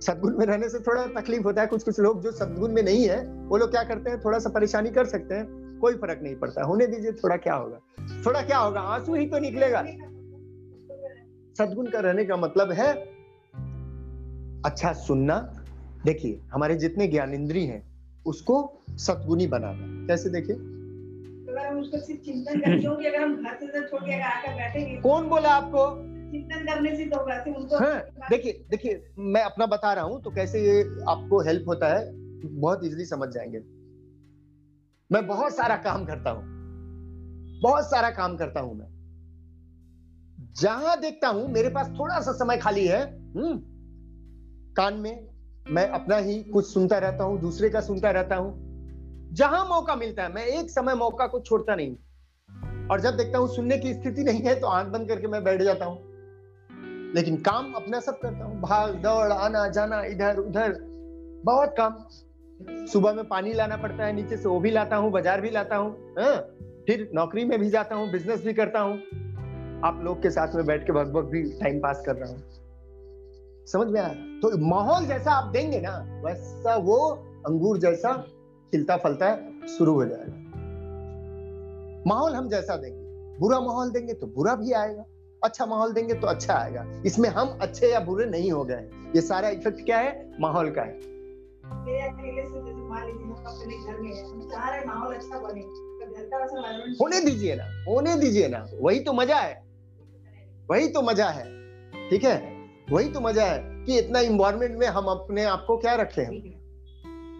सदगुण 0.00 0.38
में 0.38 0.44
रहने 0.46 0.68
से 0.68 0.78
थोड़ा 0.80 1.06
तकलीफ़ 1.20 1.42
होता 1.42 1.60
है 1.60 1.66
कुछ 1.66 1.82
कुछ 1.84 2.00
लोग 2.00 2.22
जो 2.22 2.32
सदगुण 2.32 2.72
में 2.72 2.82
नहीं 2.82 3.08
है 3.08 3.22
वो 3.48 3.56
लोग 3.56 3.70
क्या 3.70 3.82
करते 3.84 4.10
हैं? 4.10 4.20
थोड़ा 4.24 4.38
सा 4.38 4.50
परेशानी 4.50 4.90
कर 4.90 5.06
सकते 5.06 5.34
हैं 5.34 5.78
कोई 5.80 5.94
फ़र्क 5.96 6.20
नहीं 6.22 6.36
पड़ता। 6.36 6.64
होने 6.64 6.86
दीजिए 6.86 7.12
थोड़ा 7.14 7.36
क्या 7.36 7.54
होगा? 7.54 7.78
थोड़ा 8.26 8.42
क्या 8.42 8.58
होगा? 8.58 8.80
आँसू 8.80 9.14
ही 9.14 9.26
तो 9.26 9.38
निकलेगा। 9.38 9.82
सदगुण 11.58 11.86
का 11.86 12.00
रहने 12.00 12.24
का 12.24 12.36
मतलब 12.36 12.72
है 12.72 12.92
अच्छा 14.66 14.92
सुनना। 14.92 15.38
देखिए 16.04 16.40
हमारे 16.52 16.74
जितने 16.76 17.06
ज्ञान 17.06 17.34
इंद्री 17.34 17.66
हैं 17.66 17.82
उसको 18.26 18.82
सतगुनी 18.96 19.46
बनाना। 19.46 20.06
कैसे 20.06 20.30
देखिए? 20.30 20.56
अगर 20.56 21.66
हम 21.66 21.78
उसको 21.78 21.98
सिर्फ़ 21.98 22.20
चिंतन 22.20 22.60
करते 22.60 22.86
होंगे 22.86 23.08
अगर 23.08 23.22
हम 23.22 23.36
घर 23.36 23.56
से 23.60 23.88
छोड़ 23.88 24.02
के 24.02 24.20
आकर 24.22 24.54
बैठेंगे। 24.54 24.96
कौन 24.96 25.28
बोला 25.28 25.50
आपको? 25.50 25.86
चिंतन 26.32 26.64
करने 26.64 26.96
से 26.96 27.04
तो 27.06 27.18
उनको 27.54 27.78
हाँ, 27.78 28.02
देखिए 28.30 28.64
देखिए 28.70 29.12
मैं 29.18 29.42
अपना 29.42 29.66
बता 29.66 29.92
रहा 29.92 30.04
हूँ 30.04 30.22
तो 30.22 30.30
कैसे 30.30 30.60
ये 30.62 30.80
आपको 31.08 31.40
हेल्प 31.40 31.68
होता 31.68 31.98
है 31.98 32.12
बहुत 32.44 32.84
इजीली 32.84 33.04
समझ 33.04 33.28
जाएँगे। 33.28 33.58
मैं 35.12 35.26
बहुत 35.26 35.56
सारा 35.56 35.76
काम 35.76 36.04
करता 36.04 36.30
हूँ। 36.30 36.42
बहुत 37.62 37.90
सारा 37.90 38.10
काम 38.10 38.36
करता 38.36 38.60
हूँ 38.60 38.74
मैं। 38.78 38.86
जहाँ 40.60 41.00
देखता 41.00 41.28
हूँ 41.28 41.48
मेरे 41.52 41.68
पास 41.68 41.88
थोड़ा 41.88 42.20
सा 42.20 42.32
समय 42.32 42.56
खाली 42.56 42.86
है 42.86 43.02
हम्म 43.36 43.58
कान 44.76 44.94
में, 44.94 45.28
मैं 45.70 45.88
अपना 45.88 46.16
ही 46.16 46.42
कुछ 46.42 46.66
सुनता 46.66 46.98
रहता 46.98 47.24
हूँ, 47.24 47.40
दूसरे 47.40 47.70
का 47.70 47.80
सुनता 47.80 48.10
रहता 48.10 48.36
हूँ। 48.36 48.70
जहाँ 49.32 49.64
मौका 49.68 49.96
मिलता 49.96 50.22
है, 50.22 50.32
मैं 50.32 50.46
एक 50.46 50.70
समय 50.70 50.94
मौका 50.94 51.26
को 51.26 51.40
छोड़ता 51.40 51.74
नहीं 51.74 51.96
और 52.88 53.00
जब 53.00 53.16
देखता 53.16 53.38
हूँ 53.38 53.48
सुनने 53.48 53.78
की 53.78 53.94
स्थिति 53.94 54.24
नहीं 54.24 54.40
है 54.40 54.60
तो 54.60 54.66
आँख 54.66 54.86
बंद 54.86 55.08
करके 55.08 55.26
मैं 55.26 55.44
बैठ 55.44 55.62
जाता 55.62 55.84
हूँ। 55.84 55.98
लेकिन 57.14 57.36
काम 57.36 57.72
अपना 57.72 58.00
सब 58.00 58.18
करता 58.20 58.44
हूँ। 58.44 58.60
भाग, 58.60 58.94
दौड़, 58.94 59.32
आना, 59.32 59.68
जाना, 59.68 60.02
इधर, 60.02 60.36
उधर, 60.36 60.76
बहुत 61.44 61.74
काम। 61.80 62.04
सुबह 62.86 63.12
में 63.12 63.28
पानी 63.28 63.52
लाना 63.52 63.76
पड़ता 63.76 64.04
है, 64.04 64.12
नीचे 64.12 64.36
से 64.36 64.48
वो 64.48 64.60
भी 64.60 64.70
लाता 64.70 64.96
हूँ, 64.96 65.10
बाज़ार 65.10 65.40
भी 65.40 65.50
लाता 65.50 65.76
हूँ 65.76 66.14
हाँ? 66.18 66.36
फिर 66.86 67.10
नौकरी 67.14 67.44
में 67.44 67.58
भी 67.60 67.70
जाता 67.70 67.94
हूँ, 67.94 68.10
बिज़नेस 68.10 68.44
भी 68.44 68.52
करता 68.52 68.80
हूँ। 68.80 68.96
आप 69.84 70.00
लोग 70.04 70.22
के 70.22 70.30
साथ 70.30 70.54
में 70.54 70.66
बैठ 70.66 70.86
के 70.86 70.92
भग 70.92 71.16
भी 71.16 71.42
टाइम 71.42 71.80
पास 71.80 72.02
कर 72.06 72.16
रहा 72.16 72.30
हूँ। 72.30 72.42
समझ 73.66 73.88
में 73.88 74.00
आया 74.00 74.12
तो 74.12 74.58
माहौल 74.58 75.06
जैसा 75.06 75.32
आप 75.32 75.44
देंगे 75.44 75.80
ना 75.80 76.22
वैसा 76.24 76.76
वो 76.76 76.96
अंगूर 77.46 77.78
जैसा 77.78 78.12
खिलता 78.70 78.96
फलता 78.96 79.36
शुरू 79.66 79.94
हो 79.94 80.04
जाएगा। 80.04 80.34
माहौल 82.06 82.34
हम 82.34 82.48
जैसा 82.48 82.76
देंगे। 82.76 83.38
बुरा 83.38 83.60
माहौल 83.60 83.90
देंगे 83.90 84.14
तो 84.14 84.26
बुरा 84.26 84.54
भी 84.54 84.72
आएगा। 84.72 85.04
अच्छा 85.44 85.66
माहौल 85.66 85.92
देंगे 85.92 86.14
तो 86.14 86.26
अच्छा 86.26 86.54
आएगा। 86.54 87.02
इसमें 87.06 87.28
हम 87.28 87.58
अच्छे 87.62 87.86
या 87.86 88.00
बुरे 88.00 88.26
नहीं 88.26 88.52
हो 88.52 88.64
गए। 88.64 88.90
ये 89.16 89.20
सारा 89.20 89.48
इफ़ेक्ट 89.48 89.84
क्या 89.84 89.98
है? 89.98 90.32
माहौल 90.40 90.70
का 90.70 90.82
है। 90.82 91.10
अच्छा 96.30 96.48
तो 96.48 96.56
environment 96.56 97.00
होने 97.00 97.20
दीजिए 97.20 97.56
ना 97.56 97.64
होने 97.88 98.16
दीजिए 98.16 98.48
ना। 98.48 98.66
वही 98.80 99.00
तो 99.00 99.12
मज़ा 99.12 99.36
है। 99.36 99.62
वही 100.70 100.88
तो 100.88 101.02
मज़ा 101.02 101.28
है। 101.28 101.44
ठीक 102.10 102.24
है? 102.24 102.59
वही 102.92 103.08
तो 103.08 103.20
मज़ा 103.20 103.44
है 103.44 103.58
कि 103.86 103.98
इतना 103.98 104.20
इन्वायरमेंट 104.20 104.78
में 104.78 104.86
हम 104.88 105.06
अपने 105.06 105.44
आप 105.44 105.64
को 105.66 105.76
क्या 105.76 105.94
रखे 105.94 106.22
हैं? 106.22 106.40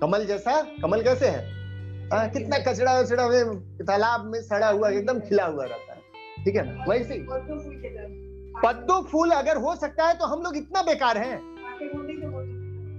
कमल 0.01 0.25
जैसा? 0.27 0.61
कमल 0.83 1.03
कैसे 1.03 1.29
है? 1.29 1.41
आ, 2.13 2.27
कितना 2.27 2.59
कचड़ा 2.61 2.99
वचड़ा 3.01 3.29
में 3.29 3.61
तालाब 3.81 4.25
में 4.27 4.41
सड़ा 4.43 4.69
हुआ 4.69 4.91
एकदम 4.91 5.21
खिला 5.21 5.47
हुआ 5.47 5.65
रहता 5.65 5.93
है। 5.93 6.45
ठीक 6.45 6.57
है 6.57 6.65
ना? 6.67 6.85
वैसे 6.89 7.19
पद्दो 8.65 9.01
फूल 9.03 9.31
अगर 9.31 9.57
हो 9.57 9.75
सकता 9.77 10.07
है 10.07 10.15
तो 10.15 10.27
हम 10.27 10.43
लोग 10.43 10.57
इतना 10.57 10.83
बेकार 10.83 11.19
हैं। 11.19 11.37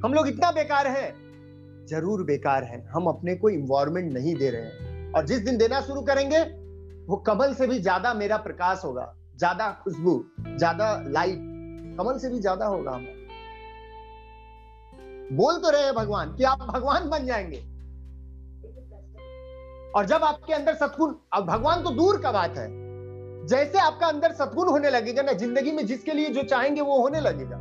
हम 0.03 0.13
लोग 0.13 0.27
इतना 0.27 0.51
बेकार 0.51 0.87
हैं। 0.87 1.85
ज़रूर 1.87 2.23
बेकार 2.23 2.63
हैं। 2.63 2.85
हम 2.87 3.05
अपने 3.07 3.35
को 3.35 3.49
इन्वायरमेंट 3.49 4.11
नहीं 4.13 4.35
दे 4.35 4.49
रहे 4.49 4.61
हैं। 4.61 5.13
और 5.13 5.25
जिस 5.25 5.39
दिन 5.39 5.57
देना 5.57 5.81
शुरू 5.81 6.01
करेंगे 6.01 6.41
वो 7.07 7.17
कमल 7.27 7.53
से 7.53 7.67
भी 7.67 7.79
ज़्यादा 7.79 8.13
मेरा 8.13 8.37
प्रकाश 8.39 8.81
होगा। 8.85 9.13
ज़्यादा 9.37 9.69
खुशबू 9.83 10.23
ज़्यादा 10.47 10.93
लाइट 11.07 11.47
कमल 11.97 12.17
से 12.17 12.29
भी 12.29 12.39
ज़्यादा 12.39 12.65
होगा 12.65 12.91
हमारा। 12.91 13.19
बोल 15.35 15.57
तो 15.57 15.69
रहे 15.69 15.83
हैं 15.83 15.93
भगवान 15.93 16.35
कि 16.35 16.43
आप 16.43 16.59
भगवान 16.59 17.09
बन 17.09 17.25
जाएँगे। 17.25 17.57
और 19.95 20.05
जब 20.05 20.23
आपके 20.23 20.53
अंदर 20.53 20.73
सतगुण 20.73 21.13
अब 21.33 21.45
भगवान 21.45 21.83
तो 21.83 21.89
दूर 21.89 22.21
का 22.21 22.31
बात 22.31 22.57
है। 22.57 22.67
जैसे 23.47 23.79
आपका 23.79 24.07
अंदर 24.07 24.31
सतगुण 24.31 24.69
होने 24.69 24.89
लगेगा 24.89 25.21
ना, 25.21 25.33
ज़िंदगी 25.33 25.71
में 25.71 25.85
जिसके 25.85 26.13
लिए 26.13 26.29
जो 26.29 26.43
चाहेंगे 26.43 26.81
वो 26.81 27.01
होने 27.01 27.19
लगेगा। 27.19 27.55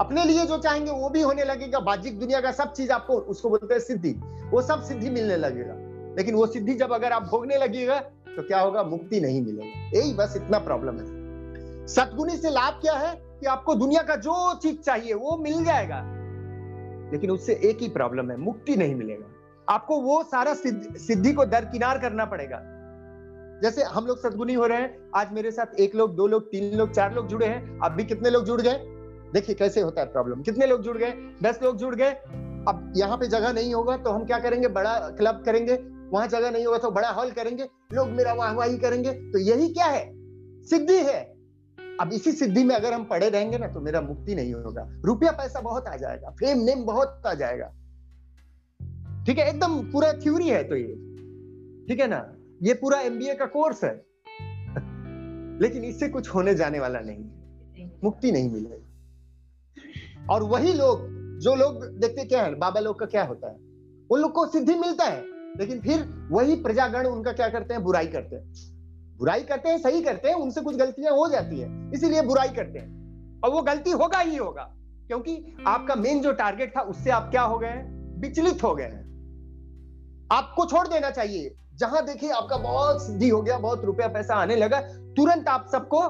अपने 0.00 0.24
लिए 0.24 0.46
जो 0.46 0.58
चाहेंगे 0.58 0.90
वो 0.90 1.08
भी 1.08 1.22
होने 1.22 1.44
लगेगा। 1.44 1.80
बाजिक 1.80 2.20
दुनिया 2.20 2.40
का 2.40 2.52
सब 2.52 2.72
चीज़ 2.72 2.92
आपको, 2.92 3.14
उसको 3.14 3.48
बोलते 3.48 3.74
हैं 3.74 3.80
सिद्धि। 3.80 4.12
वो 4.50 4.62
सब 4.62 4.82
सिद्धि 4.82 5.10
मिलने 5.10 5.36
लगेगा। 5.36 5.74
लेकिन 6.16 6.34
वो 6.34 6.46
सिद्धि 6.46 6.74
जब 6.74 6.92
अगर 6.92 7.12
आप 7.12 7.22
भोगने 7.22 7.56
लगेगा 7.56 7.98
तो 8.26 8.42
क्या 8.42 8.60
होगा? 8.60 8.82
मुक्ति 8.82 9.20
नहीं 9.20 9.42
मिलेगा। 9.42 9.98
यही 9.98 10.12
बस 10.14 10.36
इतना 10.36 10.58
प्रॉब्लम 10.58 10.98
है। 10.98 11.86
सतगुणी 11.86 12.36
से 12.36 12.50
लाभ 12.50 12.74
क्या 12.74 12.94
है? 12.94 13.31
कि 13.42 13.48
आपको 13.48 13.74
दुनिया 13.74 14.02
का 14.02 14.16
जो 14.16 14.54
चीज़ 14.54 14.80
चाहिए 14.80 15.14
वो 15.14 15.36
मिल 15.36 15.64
जाएगा। 15.64 16.02
लेकिन 17.12 17.30
उससे 17.30 17.60
एक 17.64 17.78
ही 17.80 17.88
प्रॉब्लम 17.88 18.30
है 18.30 18.36
मुक्ति 18.36 18.76
नहीं 18.76 18.94
मिलेगा। 18.94 19.26
आपको 19.74 20.00
वो 20.00 20.22
सारा 20.22 20.54
सिद्ध, 20.54 21.36
को 21.36 21.44
दरकिनार 21.44 21.98
करना 21.98 22.24
पड़ेगा। 22.24 22.62
जैसे 23.62 23.82
हम 23.82 24.06
लोग 24.06 24.22
सदगुनी 24.22 24.54
हो 24.54 24.66
रहे 24.66 24.78
हैं 24.78 25.10
आज 25.16 25.32
मेरे 25.32 25.50
साथ 25.50 25.80
एक 25.80 25.94
लोग 25.94 26.14
दो 26.14 26.26
लोग 26.26 26.42
तीन 26.42 26.78
लोग 26.78 26.90
चार 26.90 27.14
लोग 27.14 27.26
जुड़े 27.26 27.46
हैं। 27.46 27.80
अब 27.84 27.92
भी 27.92 28.04
कितने 28.04 28.30
लोग 28.30 28.44
जुड़ 28.44 28.60
गए? 28.60 28.78
देखिए 29.32 29.54
कैसे 29.54 29.80
होता 29.80 30.00
है 30.00 30.12
प्रॉब्लम। 30.12 30.42
कितने 30.42 30.66
लोग 30.66 30.82
जुड़ 30.82 30.98
गए? 30.98 31.12
दस 31.42 31.60
लोग 31.62 31.76
जुड़ 31.76 31.94
गए। 31.94 32.10
अब 32.68 32.92
यहाँ 32.96 33.18
पे 33.18 33.26
जगह 33.26 33.52
नहीं 33.52 33.74
होगा 33.74 33.96
तो 33.96 34.10
हम 34.10 34.24
क्या 34.24 34.38
करेंगे? 34.38 34.68
बड़ा 34.68 34.98
क्लब 34.98 35.42
करेंगे। 35.44 35.74
वहाँ 36.10 36.28
जगह 36.28 36.50
नहीं 36.50 36.66
होगा 36.66 36.78
तो 36.78 36.90
बड़ा 36.90 37.10
हॉल 37.10 37.30
करेंगे। 37.30 37.68
लोग 37.92 38.08
मेरा 38.08 38.32
वाहवाही 38.32 38.78
करेंगे। 38.78 39.12
तो 39.12 39.38
यही 39.38 39.74
क्या 39.74 39.86
है? 39.86 40.12
सिद्धि 40.64 40.96
है। 40.96 41.41
अब 42.00 42.10
इसी 42.12 42.32
सिद्धि 42.32 42.64
में 42.64 42.74
अगर 42.74 42.92
हम 42.92 43.04
पड़े 43.04 43.28
रहेंगे 43.28 43.58
ना 43.58 43.66
तो 43.66 43.80
मेरा 43.80 44.00
मुक्ति 44.00 44.34
नहीं 44.34 44.54
होगा। 44.54 44.88
रुपया 45.04 45.30
पैसा 45.30 45.60
बहुत 45.60 45.86
आ 45.86 45.96
जाएगा 45.96 46.30
फेम 46.30 46.58
नेम 46.58 46.84
बहुत 46.84 47.22
आ 47.26 47.34
जाएगा। 47.34 47.66
ठीक 49.26 49.38
है, 49.38 49.48
एकदम 49.48 49.92
पूरा 49.92 50.12
थ्योरी 50.12 50.48
है 50.48 50.64
तो 50.64 50.76
ये। 50.76 50.94
ठीक 51.86 52.00
है 52.00 52.06
ना? 52.06 52.36
ये 52.62 52.74
पूरा 52.74 53.00
एमबीए 53.00 53.34
का 53.34 53.46
कोर्स 53.46 53.84
है। 53.84 53.94
लेकिन 55.58 55.84
इससे 55.84 56.08
कुछ 56.08 56.28
होने 56.28 56.54
जाने 56.54 56.80
वाला 56.80 57.00
नहीं 57.00 57.42
मुक्ति 58.04 58.32
नहीं 58.32 58.50
मिलेगी। 58.50 58.88
और 60.30 60.42
वही 60.42 60.72
लोग, 60.72 60.98
जो 61.38 61.54
लोग 61.54 61.86
देखते 61.86 62.24
क्या 62.24 62.42
है, 62.42 62.54
बाबा 62.54 62.80
लोग 62.80 63.00
का 63.00 63.06
क्या 63.06 63.24
होता 63.24 63.48
है? 63.48 63.56
उन 64.10 64.20
लोग 64.20 64.32
को 64.32 64.46
सिद्धि 64.46 64.74
मिलता 64.74 65.04
है, 65.04 65.24
लेकिन 65.58 65.80
फिर 65.80 66.28
वही 66.30 66.56
प्रजागण 66.56 67.06
उनका 67.06 67.32
क्या 67.32 67.48
करते 67.48 67.74
हैं? 67.74 67.82
बुराई 67.82 68.06
करते 68.06 68.36
हैं। 68.36 68.71
बुराई 69.22 69.42
करते 69.42 69.68
हैं 69.68 69.78
सही 69.78 70.02
करते 70.02 70.28
हैं 70.28 70.34
उनसे 70.34 70.60
कुछ 70.60 70.76
गलतियाँ 70.76 71.12
हो 71.12 71.28
जाती 71.28 71.60
है 71.60 71.90
इसीलिए 71.94 72.22
बुराई 72.22 72.48
करते 72.48 72.78
हैं। 72.78 73.40
और 73.40 73.50
वो 73.50 73.62
गलती 73.62 73.90
होगा 73.90 74.18
ही 74.18 74.36
होगा 74.36 74.62
क्योंकि 75.06 75.56
आपका 75.66 75.94
मेन 75.94 76.20
जो 76.20 76.32
टारगेट 76.32 76.76
था 76.76 76.80
उससे 76.80 77.10
आप 77.10 77.30
क्या 77.30 77.42
हो 77.42 77.58
गए 77.58 77.68
हैं? 77.68 78.20
विचलित 78.20 78.62
हो 78.64 78.74
गए 78.74 78.84
हैं। 78.84 79.02
आपको 80.32 80.66
छोड़ 80.66 80.88
देना 80.88 81.10
चाहिए। 81.10 81.54
जहाँ 81.74 82.04
देखिए 82.06 82.30
आपका 82.30 82.56
बहुत 82.56 83.06
सिद्धि 83.06 83.28
हो 83.28 83.42
गया 83.42 83.58
बहुत 83.58 83.84
रुपया 83.84 84.08
पैसा 84.08 84.34
आने 84.34 84.56
लगा 84.56 84.80
तुरंत 85.16 85.48
आप 85.48 85.68
सबको 85.72 86.02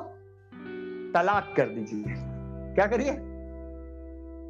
तलाक 1.15 1.55
कर 1.57 1.69
दीजिए। 1.69 2.05
क्या 2.75 2.87
करिए? 2.87 3.13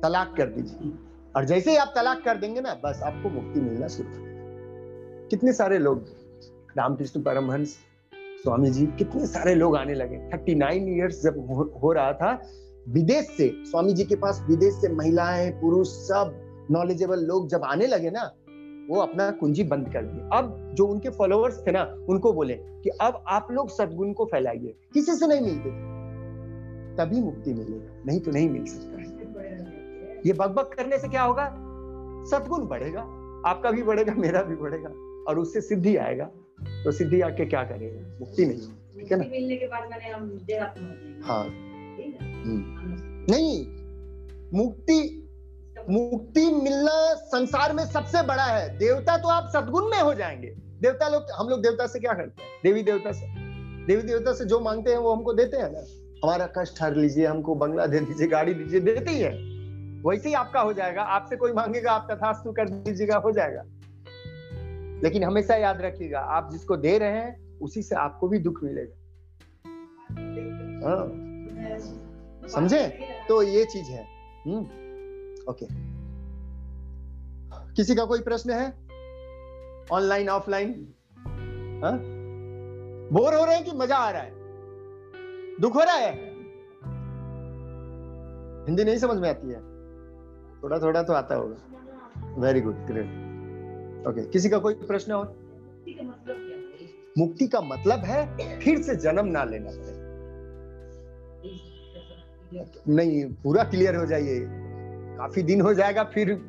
तलाक 0.02 0.34
कर 0.36 0.46
दीजिए। 0.46 0.92
और 1.36 1.44
जैसे 1.44 1.70
ही 1.70 1.76
आप 1.76 1.92
तलाक 1.96 2.24
कर 2.24 2.36
देंगे 2.36 2.60
ना 2.60 2.74
बस 2.74 3.00
आपको 3.02 3.30
मुक्ति 3.30 3.60
मिलना 3.60 3.88
शुरू 3.88 4.08
कितने 5.28 5.52
सारे 5.52 5.78
लोग 5.78 6.06
रामकृष्ण 6.78 7.22
परमहंस 7.22 7.76
स्वामी 8.42 8.70
जी 8.70 8.86
कितने 8.98 9.26
सारे 9.26 9.54
लोग 9.54 9.76
आने 9.76 9.94
लगे। 9.94 10.16
थर्टी 10.28 10.54
नाइन 10.54 10.88
ईयर्स 10.88 11.22
जब 11.22 11.38
हो, 11.50 11.62
हो 11.82 11.92
रहा 11.92 12.12
था 12.12 12.42
विदेश 12.88 13.26
से 13.36 13.48
स्वामी 13.64 13.92
जी 13.92 14.04
के 14.04 14.16
पास 14.16 14.44
विदेश 14.48 14.74
से 14.74 14.88
महिलाएँ 14.92 15.50
पुरुष 15.50 15.88
सब 15.88 16.32
नॉलेजेबल 16.70 17.20
लोग 17.20 17.48
जब 17.48 17.64
आने 17.64 17.86
लगे 17.86 18.10
ना 18.10 18.22
वो 18.90 19.00
अपना 19.00 19.30
कुंजी 19.30 19.64
बंद 19.64 19.88
कर 19.92 20.02
दिए। 20.02 20.28
अब 20.32 20.74
जो 20.74 20.86
उनके 20.86 21.10
फॉलोअर्स 21.10 21.62
थे 21.66 21.72
ना 21.72 21.82
उनको 22.08 22.32
बोले 22.32 22.54
कि 22.54 22.90
अब 23.00 23.24
आप 23.28 23.48
लोग 23.50 23.70
सदगुण 23.70 24.12
को 24.12 24.24
फैलाइए। 24.24 24.74
किसी 24.94 25.14
से 25.14 25.26
नहीं 25.26 25.40
मिलते। 25.40 25.70
तभी 26.96 27.20
मुक्ति 27.20 27.54
मिलेगा 27.54 28.02
नहीं 28.06 28.20
तो 28.20 28.30
नहीं 28.30 28.50
मिल 28.50 28.64
सकता 28.64 29.00
ये 30.26 30.32
बकबक 30.32 30.74
करने 30.76 30.98
से 30.98 31.08
क्या 31.08 31.22
होगा? 31.22 31.48
सदगुण 32.30 32.66
बढ़ेगा। 32.66 33.00
आपका 33.46 33.70
भी 33.70 33.82
बढ़ेगा 33.82 34.14
मेरा 34.14 34.42
भी 34.42 34.56
बढ़ेगा 34.56 34.88
और 35.28 35.38
उससे 35.38 35.60
सिद्धि 35.60 35.96
आएगा। 35.96 36.30
तो 36.84 36.92
सिद्धि 36.92 37.20
आके 37.20 37.44
क्या 37.44 37.64
करेगा? 37.64 38.16
मुक्ति 38.20 38.46
नहीं 38.46 38.58
ठीक 38.58 39.12
है 39.12 39.18
ना? 39.18 39.24
मिलने 39.30 39.56
के 39.56 39.66
बाद 39.66 39.88
मैंने 39.90 40.10
हम 40.10 40.40
हाँ। 41.24 41.44
हम्म। 41.44 43.32
नहीं 43.32 43.66
मुक्ति 44.54 45.18
मुक्ति 45.90 46.46
मिलना 46.46 47.14
संसार 47.14 47.72
में 47.72 47.84
सबसे 47.84 48.22
बड़ा 48.22 48.44
है। 48.44 48.78
देवता 48.78 49.16
तो 49.16 49.28
आप 49.28 49.50
सदगुण 49.52 49.84
में 49.84 50.00
हो 50.02 50.14
जाएँगे। 50.14 50.54
देवता 50.56 51.08
लोग 51.08 51.26
हम 51.34 51.48
लोग 51.48 51.62
देवता 51.62 51.86
से 51.86 52.00
क्या 52.00 52.12
करते 52.12 52.42
हैं? 52.42 52.50
देवी 52.64 52.82
देवता 52.82 53.12
से। 53.12 53.26
देवी 53.86 54.02
देवता 54.02 54.32
से 54.32 54.44
जो 54.44 54.60
मांगते 54.60 54.90
हैं 54.90 54.98
वो 54.98 55.14
हमको 55.14 55.32
देते 55.32 55.56
हैं 55.56 55.72
ना? 55.72 55.80
हमारा 56.24 56.46
कष्ट 56.58 56.82
हर 56.82 56.96
लीजिए 56.96 57.26
हमको 57.26 57.54
बंगला 57.54 57.86
दे 57.86 58.00
दीजिए 58.00 58.26
गाड़ी 58.26 58.54
दीजिए 58.54 58.80
देते 58.80 59.10
ही 59.10 59.20
है। 59.20 59.30
वैसे 60.06 60.28
ही 60.28 60.34
आपका 60.34 60.60
हो 60.60 60.72
जाएगा। 60.72 61.02
आपसे 61.02 61.36
कोई 61.36 61.52
मांगेगा 61.52 61.92
आप 61.92 62.08
तथास्तु 62.10 62.52
कर 62.52 62.68
दीजिएगा 62.68 63.16
हो 63.16 63.32
जाएगा। 63.32 63.62
लेकिन 65.02 65.24
हमेशा 65.24 65.56
याद 65.56 65.82
रखिएगा, 65.82 66.20
आप 66.20 66.48
जिसको 66.52 66.76
दे 66.76 66.98
रहे 66.98 67.10
हैं, 67.10 67.58
उसी 67.58 67.82
से 67.82 67.94
आपको 67.94 68.28
भी 68.28 68.38
दुख 68.38 68.60
मिलेगा। 68.62 68.94
हाँ। 70.88 71.22
समझे? 72.48 73.08
तो 73.28 73.42
ये 73.42 73.64
चीज़ 73.64 73.86
है। 73.86 74.06
हम्म। 74.46 74.60
ओके। 75.50 75.66
किसी 77.74 77.94
का 77.94 78.04
कोई 78.04 78.20
प्रश्न 78.20 78.50
है? 78.50 78.74
Online, 79.92 80.28
offline? 80.28 80.94
हाँ? 81.84 81.98
बोर 83.12 83.34
हो 83.34 83.44
रहे 83.44 83.56
हैं 83.56 83.64
कि 83.64 83.72
मज़ा 83.72 83.96
आ 83.96 84.10
रहा 84.10 84.22
है? 84.22 84.32
दुख 85.60 85.74
हो 85.74 85.80
रहा 85.80 85.94
है? 85.94 86.12
हिंदी 88.66 88.84
नहीं 88.84 88.98
समझ 88.98 89.18
में 89.18 89.30
आती 89.30 89.48
है। 89.48 89.60
थोड़ा 90.62 90.78
थोड़ा 90.78 91.02
तो 91.02 91.12
आता 91.12 91.34
होगा। 91.34 91.56
वेरी 92.38 92.60
गुड 92.60 92.76
ग्रेट 92.76 93.31
ओके 94.08 94.26
किसी 94.26 94.48
का 94.48 94.58
कोई 94.58 94.74
प्रश्न 94.74 95.12
है? 95.12 95.18
मुक्ति 97.18 97.48
का 97.48 97.60
मतलब 97.60 97.98
है, 97.98 98.58
फिर 98.60 98.82
से 98.82 98.96
जन्म 98.96 99.26
ना 99.26 99.44
लेना। 99.44 99.70
पड़े 99.70 99.92
नहीं, 102.88 103.24
पूरा 103.24 103.64
क्लियर 103.64 103.96
हो 103.96 104.06
जाइए। 104.06 104.46
काफ़ी 105.18 105.42
दिन 105.42 105.60
हो 105.60 105.74
जाएगा, 105.74 106.04
फिर 106.04 106.40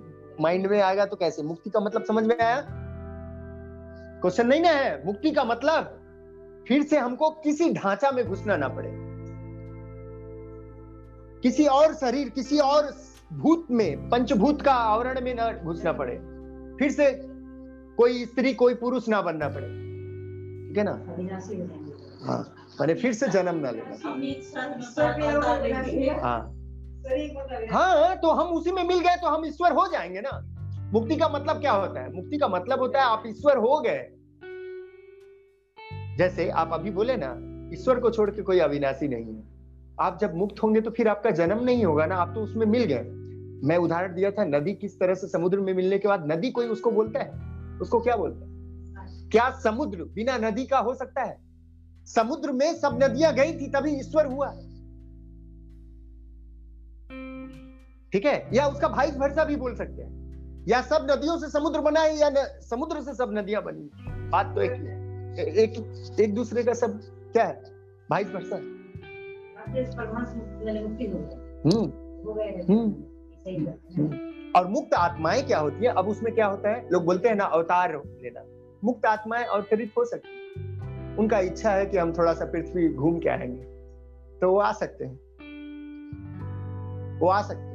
माइंड 0.41 0.67
में 0.67 0.81
आएगा 0.81 1.05
तो 1.05 1.15
कैसे? 1.15 1.43
मुक्ति 1.43 1.69
का 1.69 1.79
मतलब 1.79 2.03
समझ 2.03 2.23
में 2.23 2.37
आया? 2.41 2.67
क्वेश्चन 4.21 4.47
नहीं 4.47 4.61
ना 4.61 4.69
है। 4.69 5.05
मुक्ति 5.05 5.31
का 5.31 5.43
मतलब 5.43 5.99
फिर 6.67 6.83
से 6.83 6.97
हमको 6.97 7.29
किसी 7.29 7.73
ढांचा 7.73 8.11
में 8.11 8.25
घुसना 8.25 8.57
ना 8.57 8.67
पड़े। 8.67 8.89
किसी 11.41 11.65
और 11.65 11.93
शरीर, 11.93 12.29
किसी 12.29 12.59
और 12.59 12.93
भूत 13.33 13.67
में, 13.71 14.09
पंचभूत 14.09 14.61
का 14.61 14.73
आवरण 14.73 15.21
में 15.21 15.35
ना 15.35 15.51
घुसना 15.53 15.91
पड़े। 15.91 16.15
फिर 16.79 16.91
से 16.91 17.32
कोई 17.97 18.25
स्त्री 18.25 18.53
कोई 18.53 18.73
पुरुष 18.73 19.07
ना 19.09 19.21
बनना 19.21 19.47
पड़े। 19.47 19.67
ठीक 20.67 20.77
है 20.77 20.83
ना? 20.83 20.91
अविनाशी 20.91 21.59
हो 21.61 21.67
हाँ 22.25 22.55
मैंने 22.81 22.93
फिर 22.93 23.13
से 23.13 23.27
जन्म 23.27 23.55
ना 23.55 23.71
लेना। 23.71 23.95
है। 26.21 27.67
हाँ 27.71 28.15
तो 28.15 28.31
हम 28.31 28.47
उसी 28.47 28.71
में 28.71 28.83
मिल 28.83 28.99
गए 28.99 29.15
तो 29.15 29.27
हम 29.27 29.45
ईश्वर 29.45 29.71
हो 29.71 29.87
जाएँगे 29.87 30.21
ना। 30.21 30.39
मुक्ति 30.93 31.15
का 31.15 31.29
मतलब 31.29 31.59
क्या 31.61 31.71
होता 31.71 32.01
है? 32.01 32.13
मुक्ति 32.15 32.37
का 32.37 32.47
मतलब 32.47 32.79
होता 32.79 32.99
है 32.99 33.05
आप 33.05 33.23
ईश्वर 33.27 33.57
हो 33.57 33.79
गए। 33.79 34.07
जैसे 36.17 36.49
आप 36.49 36.69
अभी 36.73 36.91
बोले 36.91 37.15
ना 37.17 37.35
ईश्वर 37.73 37.99
को 37.99 38.09
छोड़ 38.09 38.31
के 38.31 38.41
कोई 38.41 38.59
अविनाशी 38.59 39.07
नहीं 39.07 39.35
है। 39.35 39.43
आप 39.99 40.17
जब 40.21 40.35
मुक्त 40.35 40.63
होंगे 40.63 40.81
तो 40.81 40.91
फिर 40.91 41.07
आपका 41.07 41.31
जन्म 41.31 41.63
नहीं 41.63 41.85
होगा 41.85 42.05
ना 42.05 42.15
आप 42.15 42.31
तो 42.35 42.41
उसमें 42.41 42.65
मिल 42.65 42.83
गए। 42.83 43.03
मैं 43.67 43.77
उदाहरण 43.77 44.15
दिया 44.15 44.31
था 44.31 44.45
नदी 44.45 44.73
किस 44.73 44.99
तरह 44.99 45.13
से 45.13 45.27
समुद्र 45.27 45.59
में 45.59 45.73
मिलने 45.73 45.99
के 45.99 46.07
बाद 46.07 46.31
नदी 46.31 46.51
कोई 46.51 46.67
उसको 46.67 46.91
बोलता 46.91 47.19
है? 47.19 47.52
उसको 47.83 47.99
क्या 47.99 48.15
बोलते 48.15 48.45
है? 48.45 48.53
क्या 49.29 49.51
समुद्र 49.51 50.03
बिना 50.03 50.37
नदी 50.37 50.65
का 50.65 50.77
हो 50.77 50.93
सकता 50.93 51.21
है? 51.21 51.37
समुद्र 52.05 52.51
में 52.51 52.73
सब 52.73 52.99
नदियाँ 53.03 53.33
गई 53.33 53.53
थी 53.53 53.67
तभी 53.67 53.91
ईश्वर 53.99 54.25
हुआ। 54.25 54.47
ठीक 58.11 58.25
है? 58.25 58.49
या 58.53 58.67
उसका 58.67 58.87
भाई 58.87 59.11
भरसा 59.11 59.43
भी 59.43 59.55
बोल 59.55 59.75
सकते 59.75 60.01
हैं। 60.01 60.23
या 60.67 60.81
सब 60.81 61.07
नदियों 61.11 61.37
से 61.37 61.49
समुद्र 61.49 61.81
बना 61.81 61.99
है 61.99 62.17
या 62.17 62.29
न, 62.29 62.35
समुद्र 62.69 63.01
से 63.01 63.13
सब 63.13 63.29
नदियाँ 63.31 63.63
बनी 63.63 63.89
बात 64.29 64.55
तो 64.55 64.61
एक 64.61 64.71
ही 64.71 64.77
है। 64.77 64.93
एक 65.55 65.71
एक 66.19 66.35
दूसरे 66.35 66.63
का 66.63 66.73
सब 66.73 67.01
क्या 67.33 67.45
है? 67.45 67.63
भाई 68.11 68.23
भरसा 68.23 68.55
हो। 68.55 68.61
हम्म। 71.69 71.91
हम्म। 72.63 74.33
और 74.55 74.67
मुक्त 74.67 74.93
आत्माएँ 74.93 75.41
क्या 75.41 75.59
होती 75.59 75.85
है? 75.85 75.91
अब 75.91 76.07
उसमें 76.07 76.35
क्या 76.35 76.45
होता 76.45 76.69
है? 76.69 76.89
लोग 76.91 77.05
बोलते 77.05 77.29
हैं 77.29 77.35
ना, 77.35 77.45
अवतार 77.45 78.01
लेना। 78.05 78.43
मुक्त 78.83 79.05
आत्माएँ 79.05 79.45
अवतरित 79.45 79.91
हो 79.97 80.05
सकती 80.05 80.29
हैं। 80.29 81.17
उनका 81.17 81.39
इच्छा 81.39 81.71
है 81.71 81.85
कि 81.85 81.97
हम 81.97 82.13
थोड़ा 82.13 82.33
सा 82.33 82.45
पृथ्वी 82.45 82.93
घूम 82.93 83.19
के 83.19 83.29
आएँगे। 83.29 83.63
तो 84.39 84.51
वो 84.51 84.59
आ 84.59 84.71
सकते 84.71 85.05
हैं। 85.05 85.15
वो 87.19 87.27
आ 87.27 87.41
सकते 87.41 87.61
हैं। 87.61 87.73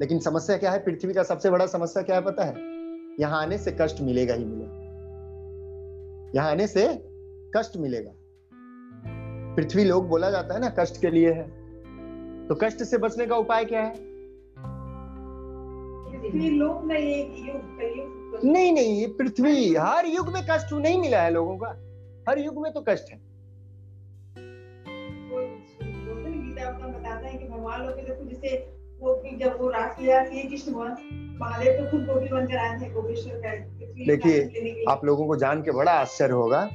लेकिन 0.00 0.18
समस्या 0.18 0.56
क्या 0.56 0.70
है? 0.70 0.78
पृथ्वी 0.78 1.14
का 1.14 1.22
सबसे 1.22 1.50
बड़ा 1.50 1.66
समस्या 1.66 2.02
क्या 2.02 2.16
है 2.16 2.22
पता 2.22 2.44
है? 2.44 2.54
यहाँ 3.20 3.42
आने 3.42 3.58
से 3.58 3.76
कष्ट 3.80 4.00
मिलेगा 4.00 4.34
ही 4.34 4.44
मिलेगा। 4.44 4.82
यहाँ 6.36 6.50
आने 6.50 6.66
से 6.66 7.04
कष्ट 7.56 7.76
मिलेगा। 7.76 8.12
पृथ्वी, 9.56 9.84
लोग 9.84 10.08
बोला 10.08 10.30
जाता 10.30 10.54
है 10.54 10.60
ना, 10.60 10.68
कष्ट 10.68 11.00
के 11.00 11.10
लिए 11.10 11.32
है। 11.32 11.62
तो 12.48 12.54
कष्ट 12.54 12.82
से 12.82 12.98
बचने 12.98 13.26
का 13.26 13.36
उपाय 13.36 13.64
क्या 13.64 13.80
है? 13.80 14.11
ये 16.24 16.48
युग 16.48 16.88
कलयुग 16.88 18.44
नहीं 18.44 18.72
नहीं 18.72 19.00
ये 19.00 19.06
पृथ्वी 19.06 19.74
हर 19.74 20.06
युग 20.06 20.28
में 20.32 20.42
कष्ट 20.50 20.72
नहीं 20.72 21.00
मिला 21.00 21.22
है 21.22 21.30
लोगों 21.30 21.56
का। 21.56 21.68
हर 22.28 22.38
युग 22.38 22.62
में 22.62 22.72
तो 22.72 22.80
कष्ट 22.88 23.10
है। 23.10 23.16
वो 25.26 25.40
बोलते 26.04 26.30
गीता 26.30 26.68
अपना 26.68 26.86
बताता 26.86 27.32
कि 27.38 27.48
भगवान 27.48 27.82
लोग 27.82 27.96
देखो 27.96 28.24
जैसे 28.24 28.56
वो 29.00 29.22
जब 29.40 29.60
वो 29.60 29.68
रासलीला 29.70 30.24
थी 30.24 30.48
कृष्ण 30.48 30.72
महादेव 31.40 31.72
तो 31.72 31.90
खुद 31.90 32.06
गोपी 32.06 32.28
बनकर 32.28 32.56
आए 32.56 32.80
थे 32.80 32.90
गोपेश्वर 32.90 33.34
का 33.34 33.54
देखिए। 34.06 34.84
आप 34.88 35.04
लोगों 35.04 35.26
को 35.26 35.36
जान 35.36 35.62
के 35.62 35.70
बड़ा 35.70 35.92
आश्चर्य 35.92 36.32
होगा 36.32 36.68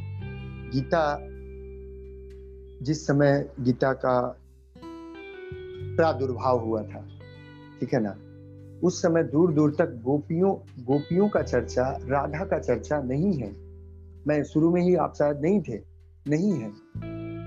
गीता 0.73 1.17
जिस 2.85 3.07
समय 3.07 3.49
गीता 3.59 3.93
का 3.93 4.19
प्रादुर्भाव 5.97 6.59
हुआ 6.59 6.83
था 6.83 7.07
ठीक 7.79 7.93
है 7.93 7.99
ना? 8.03 8.15
उस 8.84 9.01
समय 9.01 9.23
दूर 9.23 9.53
दूर 9.53 9.75
तक 9.80 9.86
गोपियों 9.86 10.53
गोपियों 10.84 11.30
का 11.30 11.41
चर्चा 11.41 11.99
राधा 12.05 12.45
का 12.45 12.59
चर्चा 12.59 13.01
नहीं 13.01 13.34
है। 13.34 13.51
मैं 14.28 14.43
शुरू 14.43 14.71
में 14.71 14.82
ही 14.82 14.95
आप 14.95 15.13
शायद 15.15 15.41
नहीं 15.41 15.61
थे 15.61 15.82
नहीं 16.28 16.51
है। 16.51 16.67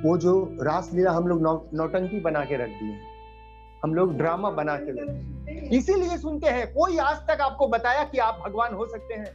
वो 0.03 0.18
जो 0.18 0.57
रासलीला 0.62 1.11
हम 1.11 1.28
लोग 1.28 1.43
नौ, 1.43 1.70
नौटंकी 1.74 2.20
बना 2.20 2.45
के 2.45 2.57
रख 2.57 2.68
दिए 2.68 2.99
हम 3.85 3.95
लोग 3.95 4.16
ड्रामा 4.16 4.51
बना 4.51 4.76
के 4.76 4.91
रख 4.91 5.72
इसीलिए 5.72 6.18
सुनते 6.18 6.47
हैं 6.47 6.74
कोई 6.74 6.99
आज 6.99 7.16
तक 7.16 7.41
आपको 7.41 7.68
बताया 7.68 8.05
कि 8.05 8.18
आप 8.18 8.43
भगवान 8.47 8.74
हो 8.74 8.87
सकते 8.87 9.14
हैं? 9.14 9.33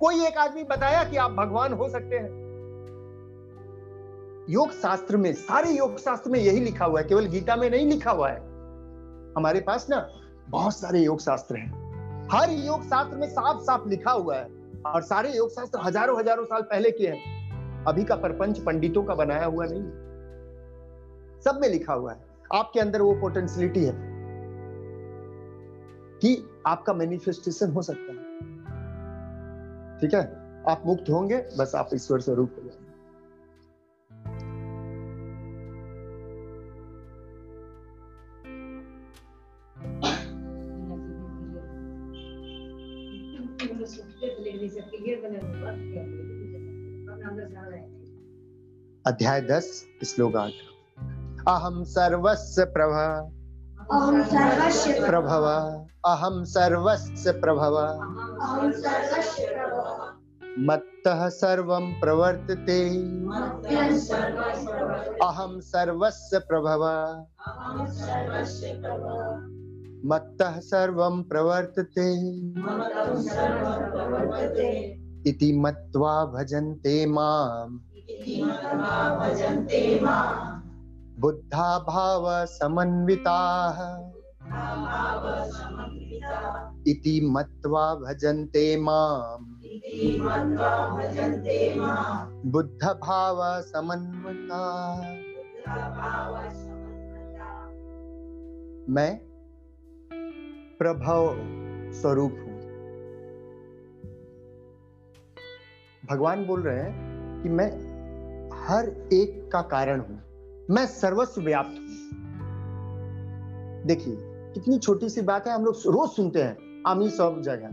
कोई 0.00 0.26
एक 0.26 0.38
आदमी 0.38 0.62
बताया 0.62 1.04
कि 1.04 1.16
आप 1.16 1.30
भगवान 1.30 1.72
हो 1.72 1.88
सकते 1.88 2.16
हैं? 2.16 2.42
योग 4.50 4.70
शास्त्र 4.70 5.16
में 5.16 5.32
सारे 5.32 5.70
योग 5.70 5.98
शास्त्र 5.98 6.30
में 6.30 6.40
यही 6.40 6.60
लिखा 6.60 6.84
हुआ 6.84 7.00
है 7.00 7.08
केवल 7.08 7.24
गीता 7.24 7.56
में 7.56 7.70
नहीं 7.70 7.86
लिखा 7.86 8.10
हुआ 8.10 8.28
है। 8.28 8.40
हमारे 9.36 9.60
पास 9.60 9.86
ना 9.90 10.08
बहुत 10.48 10.76
सारे 10.76 11.00
योग 11.00 11.20
शास्त्र 11.20 11.56
हैं। 11.56 11.82
हर 12.32 12.50
योग 12.50 12.82
शास्त्र 12.84 13.16
में 13.16 13.28
साफ़ 13.28 13.62
साफ़ 13.62 13.88
लिखा 13.88 14.10
हुआ 14.10 14.36
है 14.36 14.48
और 14.86 15.02
सारे 15.02 15.36
योग 15.36 15.50
शास्त्र 15.50 15.80
हज़ारों 15.82 16.18
हज़ारों 16.18 16.44
साल 16.44 16.62
पहले 16.62 16.90
के 16.90 17.06
हैं। 17.06 17.84
अभी 17.84 18.04
का 18.04 18.16
परपंच 18.16 18.58
पंडितों 18.58 19.02
का 19.02 19.14
बनाया 19.14 19.44
हुआ 19.44 19.66
नहीं। 19.68 19.82
सब 21.40 21.58
में 21.60 21.68
लिखा 21.68 21.92
हुआ 21.92 22.12
है। 22.12 22.20
आपके 22.54 22.80
अंदर 22.80 23.02
वो 23.02 23.14
पोटेंशियलिटी 23.14 23.84
है 23.84 23.92
कि 26.20 26.48
आपका 26.66 26.92
मैनिफेस्टेशन 26.92 27.70
हो 27.70 27.82
सकता 27.82 28.12
है। 28.12 28.18
ठीक 30.00 30.14
है? 30.14 30.42
आप 30.68 30.82
मुक्त 30.86 31.10
होंगे, 31.10 31.36
बस 31.58 31.72
आप 31.74 31.90
ईश्वर 31.94 32.20
स्वरूप 32.20 32.56
हो 32.58 32.62
अध्याय 49.06 49.40
दस 49.40 49.84
श्लोक 50.04 50.36
आठ। 50.36 50.50
अहम 51.48 51.84
सर्वस्य 51.84 52.64
प्रभ। 52.64 53.30
प्रभव। 55.06 55.44
अहम 56.06 56.44
सर्वस्य 56.44 57.32
प्रभव। 57.32 57.76
मत्तः 60.58 61.28
सर्वं 61.28 62.00
प्रवर्तते। 62.00 62.88
अहम 65.26 65.60
सर्वस्य 65.60 66.38
प्रभव। 66.38 66.82
मत्तं 70.04 70.60
सर्वं 70.60 71.22
प्रवर्तते। 71.22 72.22
इति 75.26 75.52
मत्वा 75.60 76.24
भजन्ते 76.26 77.06
माम्। 77.06 77.78
बुद्धा 81.20 81.78
भाव 81.78 82.46
समन्विताः 82.46 83.78
इति 86.86 87.20
मत्वा 87.24 87.94
भजन्ते 87.94 88.76
माम्। 88.80 89.46
बुद्ध 92.50 92.84
भाव 92.84 93.38
समन्विताः 93.62 95.00
मैं 98.88 99.12
प्रभव 100.78 101.36
स्वरूप 101.92 102.36
हूँ। 102.40 102.51
भगवान 106.10 106.46
बोल 106.46 106.62
रहे 106.62 106.78
हैं 106.80 107.42
कि 107.42 107.48
मैं 107.48 107.66
हर 108.66 109.08
एक 109.12 109.50
का 109.52 109.60
कारण 109.60 110.00
हूँ। 110.00 110.22
मैं 110.70 110.86
सर्वस्व 110.86 111.42
व्याप्त 111.42 111.68
हूँ। 111.68 111.86
देखिए, 113.86 114.16
कितनी 114.54 114.78
छोटी 114.78 115.08
सी 115.08 115.20
बात 115.20 115.46
है, 115.46 115.54
हम 115.54 115.64
लोग 115.64 115.74
रोज 115.74 116.10
सुनते 116.10 116.42
हैं 116.42 116.82
आमी 116.86 117.10
सब 117.10 117.42
जगह 117.42 117.66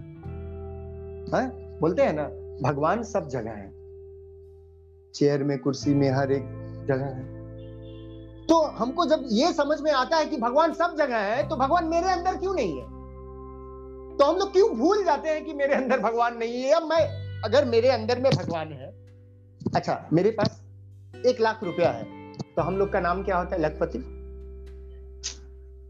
है? 1.38 1.80
बोलते 1.80 2.02
हैं 2.02 2.14
ना, 2.14 2.24
भगवान 2.70 3.04
सब 3.04 3.28
जगह 3.28 3.52
है। 3.52 3.70
चेयर 5.14 5.44
में, 5.44 5.60
कुर्सी 5.60 5.94
में, 5.94 6.12
हर 6.12 6.32
एक 6.32 6.44
जगह 6.88 7.06
है। 7.06 7.24
तो 8.48 8.62
हमको 8.62 9.06
जब 9.06 9.26
ये 9.28 9.54
समझ 9.54 9.82
में 9.82 9.92
आता 9.92 10.18
है 10.18 10.26
कि 10.26 10.38
भगवान 10.38 10.74
सब 10.74 10.96
जगह 10.98 11.18
है 11.18 11.50
तो 11.50 11.56
भगवान 11.56 11.86
मेरे 11.86 12.10
अंदर 12.10 12.38
क्यों 12.38 12.54
नहीं 12.54 12.80
है? 12.80 12.86
तो 14.18 14.26
हम 14.26 14.38
लोग 14.38 14.52
क्यों 14.52 14.78
भूल 14.78 15.04
जाते 15.04 15.30
हैं 15.30 15.46
कि 15.46 15.54
मेरे 15.54 15.74
अंदर 15.74 16.00
भगवान 16.00 16.38
नहीं 16.38 16.62
है? 16.62 16.72
अब 16.72 16.84
मैं 16.84 17.29
अगर 17.46 17.66
मेरे 17.66 17.90
अंदर 17.90 18.20
में 18.20 18.32
भगवान 18.32 18.68
है 18.68 18.88
अच्छा 19.76 20.10
मेरे 20.14 20.32
पास 20.32 20.62
एक 21.26 21.42
लाख 21.42 21.64
रुपया 21.64 21.92
है 21.92 22.34
तो 22.34 22.62
हम 22.62 22.78
लोग 22.78 22.92
का 22.94 23.00
नाम 23.00 23.24
क्या 23.24 23.38
होता 23.38 23.56
है? 23.56 23.62
लखपति? 23.62 24.00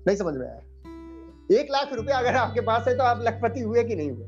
नहीं 0.08 0.16
समझ 0.18 0.36
में 0.36 0.48
आया। 0.48 1.60
एक 1.62 1.68
लाख 1.72 1.94
रुपया 1.94 2.18
अगर 2.18 2.36
आपके 2.36 2.62
पास 2.62 2.88
है 2.88 2.98
तो 2.98 3.04
आप 3.04 3.20
लखपति 3.22 3.60
हुए 3.60 3.84
कि 3.84 3.96
नहीं 3.96 4.12
हुए? 4.12 4.28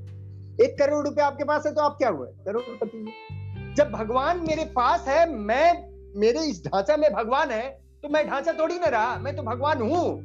एक 0.65 0.77
करोड़ 0.79 1.07
रुपया 1.07 1.27
आपके 1.27 1.43
पास 1.43 1.65
है 1.65 1.73
तो 1.73 1.81
आप 1.81 1.97
क्या 1.97 2.09
हुए? 2.09 2.27
करोड़पति 2.27 2.97
हुए। 2.97 3.75
जब 3.75 3.91
भगवान 3.91 4.39
मेरे 4.39 4.65
पास 4.65 5.07
है, 5.07 5.29
मैं, 5.29 5.89
मेरे 6.19 6.39
इस 6.39 6.65
ढांचा 6.65 6.97
में 6.97 7.13
भगवान 7.13 7.51
है 7.51 7.81
तो 8.03 8.09
मैं 8.09 8.27
ढांचा 8.27 8.51
तोड़ी 8.51 8.79
ना 8.79 8.87
रहा, 8.87 9.17
मैं 9.17 9.35
तो 9.35 9.43
भगवान 9.43 9.81
हूँ। 9.81 10.21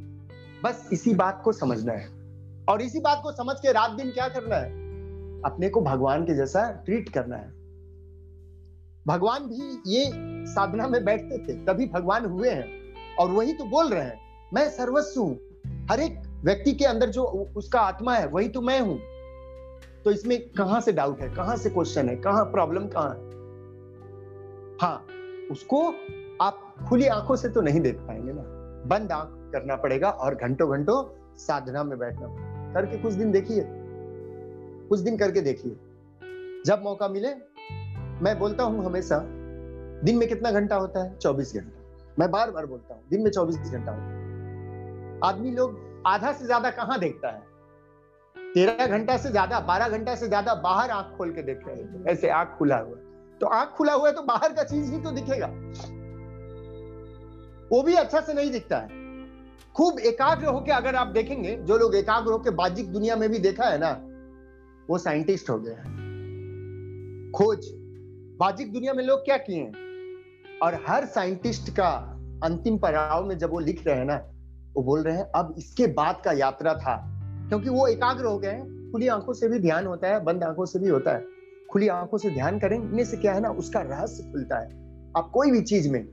बस 0.64 0.88
इसी 0.92 1.14
बात 1.14 1.40
को 1.44 1.52
समझना 1.52 1.92
है। 1.92 2.06
और 2.68 2.82
इसी 2.82 3.00
बात 3.00 3.20
को 3.22 3.32
समझ 3.32 3.56
के 3.56 3.72
रात 3.72 3.90
दिन 3.90 4.10
क्या 4.10 4.28
करना 4.28 4.56
है? 4.56 4.85
अपने 5.46 5.68
को 5.68 5.80
भगवान 5.80 6.24
के 6.24 6.34
जैसा 6.34 6.70
ट्रीट 6.84 7.08
करना 7.08 7.36
है। 7.36 7.48
भगवान 9.06 9.42
भी 9.42 9.96
ये 9.96 10.10
साधना 10.46 10.88
में 10.88 11.04
बैठते 11.04 11.38
थे, 11.38 11.52
तभी 11.64 11.86
भगवान 11.86 12.24
हुए 12.24 12.50
हैं 12.50 13.16
और 13.16 13.30
वही 13.30 13.52
तो 13.52 13.64
बोल 13.64 13.88
रहे 13.88 14.04
हैं, 14.04 14.20
मैं 14.54 14.68
सर्वस्व 14.70 15.20
हूँ। 15.20 15.38
हर 15.90 16.00
एक 16.00 16.22
व्यक्ति 16.44 16.72
के 16.72 16.84
अंदर 16.84 17.10
जो 17.10 17.24
उसका 17.56 17.80
आत्मा 17.80 18.14
है, 18.14 18.26
वही 18.26 18.48
तो 18.48 18.60
मैं 18.60 18.80
हूँ। 18.80 18.98
तो 20.04 20.10
इसमें 20.10 20.38
कहाँ 20.48 20.80
से 20.80 20.92
डाउट 20.92 21.20
है, 21.20 21.28
कहाँ 21.34 21.56
से 21.56 21.70
क्वेश्चन 21.70 22.08
है, 22.08 22.16
कहाँ 22.16 22.44
प्रॉब्लम 22.44 22.86
कहाँ 22.86 23.10
है? 23.10 23.24
हाँ 24.82 25.06
उसको 25.50 25.86
आप 26.40 26.74
खुली 26.88 27.06
आँखों 27.06 27.36
से 27.36 27.48
तो 27.48 27.60
नहीं 27.60 27.80
देख 27.80 27.96
पाएँगे 27.96 28.32
ना। 28.32 28.42
बंद 28.86 29.12
आँख 29.12 29.52
करना 29.52 29.76
पड़ेगा 29.76 30.10
और 30.10 30.34
घंटों 30.34 30.70
घंटों 30.70 31.02
साधना 31.36 31.84
में 31.84 31.98
बैठना 31.98 32.26
करके 32.74 32.98
कुछ 32.98 33.12
दिन 33.12 33.32
देखिए 33.32 33.62
कुछ 34.88 35.00
दिन 35.00 35.16
करके 35.16 35.40
देखिए 35.40 35.76
जब 36.66 36.82
मौका 36.82 37.08
मिले, 37.08 37.28
मैं 38.22 38.38
बोलता 38.38 38.64
हूँ 38.64 38.84
हमेशा, 38.84 39.18
दिन 40.04 40.16
में 40.16 40.28
कितना 40.28 40.50
घंटा 40.50 40.76
होता 40.76 41.02
है? 41.02 41.16
चौबीस 41.18 41.52
घंटा। 41.54 42.14
मैं 42.18 42.30
बार 42.30 42.50
बार 42.50 42.66
बोलता 42.66 42.94
हूँ, 42.94 43.02
दिन 43.10 43.22
में 43.22 43.30
चौबीस 43.30 43.56
घंटा 43.56 43.92
होता 43.92 44.04
है। 44.04 45.20
आदमी 45.24 45.50
लोग 45.50 46.02
आधा 46.06 46.32
से 46.32 46.44
ज़्यादा 46.44 46.70
कहाँ 46.72 46.98
देखता 46.98 47.28
है? 47.28 47.42
तेरह 48.36 48.86
घंटा 48.86 49.16
से 49.16 49.30
ज़्यादा, 49.30 49.60
बारह 49.60 49.88
घंटा 49.88 50.14
से 50.14 50.28
ज़्यादा 50.28 50.54
बाहर 50.54 50.90
आँख 50.90 51.16
खोल 51.18 51.32
के 51.32 51.42
देख 51.42 51.66
रहे 51.66 51.76
हैं। 51.76 52.04
ऐसे 52.06 52.28
आँख 52.30 52.54
खुला 52.58 52.76
हुआ 52.78 52.96
तो 53.40 53.46
आँख 53.46 53.68
खुला 53.68 53.92
हुआ 53.92 54.08
है 54.08 54.14
तो 54.14 54.22
बाहर 54.22 54.52
का 54.52 54.62
चीज़ 54.64 54.92
ही 54.92 55.00
तो 55.02 55.10
दिखेगा। 55.10 55.46
वो 57.70 57.82
भी 57.82 57.94
अच्छा 57.94 58.20
से 58.20 58.34
नहीं 58.34 58.50
दिखता 58.50 58.78
है। 58.78 59.04
खूब 59.74 59.98
एकाग्र 60.00 60.46
होके 60.46 60.72
अगर 60.72 60.94
आप 60.94 61.06
देखेंगे, 61.06 61.56
जो 61.56 61.76
लोग 61.78 61.94
एकाग्र 61.96 62.32
होकर 62.32 62.50
बाजिक 62.54 62.92
दुनिया 62.92 63.16
में 63.16 63.28
भी 63.30 63.38
देखा 63.38 63.64
है 63.64 63.78
ना 63.78 63.90
वो 64.90 64.98
साइंटिस्ट 64.98 65.50
हो 65.50 65.58
गए 65.58 65.72
हैं। 65.72 66.06
खोज। 67.36 67.60
बाजिक 68.40 68.72
दुनिया 68.72 68.94
में 68.94 69.04
लोग 69.04 69.20
क्या 69.20 69.36
किए 69.36 69.56
हैं? 69.56 69.72
और 70.62 70.84
हर 70.88 71.06
साइंटिस्ट 71.06 71.70
का 71.70 72.12
अंतिम 72.44 72.78
पड़ाव 72.78 73.26
में 73.26 73.38
जब 73.38 73.50
वो 73.50 73.60
लिख 73.60 73.86
रहे 73.86 73.96
हैं 73.96 74.04
ना, 74.04 74.16
वो 74.76 74.82
बोल 74.82 75.02
रहे 75.02 75.16
हैं, 75.16 75.24
अब 75.24 75.54
इसके 75.58 75.86
बाद 75.86 76.22
का 76.24 76.32
यात्रा 76.32 76.74
था। 76.74 77.12
क्योंकि 77.48 77.68
वो 77.68 77.86
एकाग्र 77.86 78.24
हो 78.24 78.38
गए 78.38 78.48
हैं। 78.48 78.92
खुली 78.92 79.08
आँखों 79.08 79.32
से 79.32 79.48
भी 79.48 79.58
ध्यान 79.58 79.86
होता 79.86 80.08
है, 80.08 80.24
बंद 80.24 80.44
आँखों 80.44 80.64
से 80.64 80.78
भी 80.78 80.88
होता 80.88 81.14
है। 81.14 81.24
खुली 81.72 81.88
आँखों 81.88 82.18
से 82.18 82.30
ध्यान 82.30 82.58
करें, 82.58 82.76
इनमें 82.76 83.04
से 83.04 83.16
क्या 83.16 83.32
है 83.32 83.40
ना, 83.40 83.50
उसका 83.50 83.80
रहस्य 83.80 84.22
खुलता 84.22 84.58
है। 84.58 84.66
आप 85.16 85.30
कोई 85.34 85.50
भी 85.50 85.60
चीज़ 85.60 85.90
में 85.90 86.08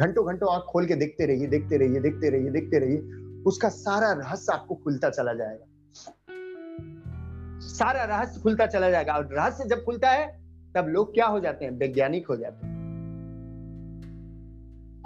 घंटों 0.00 0.26
घंटों 0.26 0.54
आँख 0.54 0.62
खोल 0.62 0.86
के 0.86 0.94
देखते 0.94 1.26
रहिए 1.26 1.46
देखते 1.46 1.76
रहिए 1.76 2.00
देखते 2.00 2.30
रहिए 2.30 2.50
देखते 2.50 2.78
रहिए, 2.78 2.98
उसका 3.46 3.68
सारा 3.68 4.12
रहस्य 4.12 4.52
आपको 4.52 4.74
खुलता 4.74 5.10
चला 5.10 5.32
जाएगा। 5.32 5.66
सारा 7.74 8.04
रहस्य 8.04 8.40
खुलता 8.40 8.66
चला 8.66 8.90
जाएगा। 8.90 9.12
और 9.12 9.28
रहस्य 9.32 9.64
जब 9.64 9.84
खुलता 9.84 10.10
है, 10.10 10.44
तब 10.74 10.86
लोग 10.88 11.14
क्या 11.14 11.26
हो 11.26 11.40
जाते 11.40 11.64
हैं? 11.64 11.72
वैज्ञानिक 11.72 12.26
हो 12.26 12.36
जाते 12.36 12.66
हैं। 12.66 12.74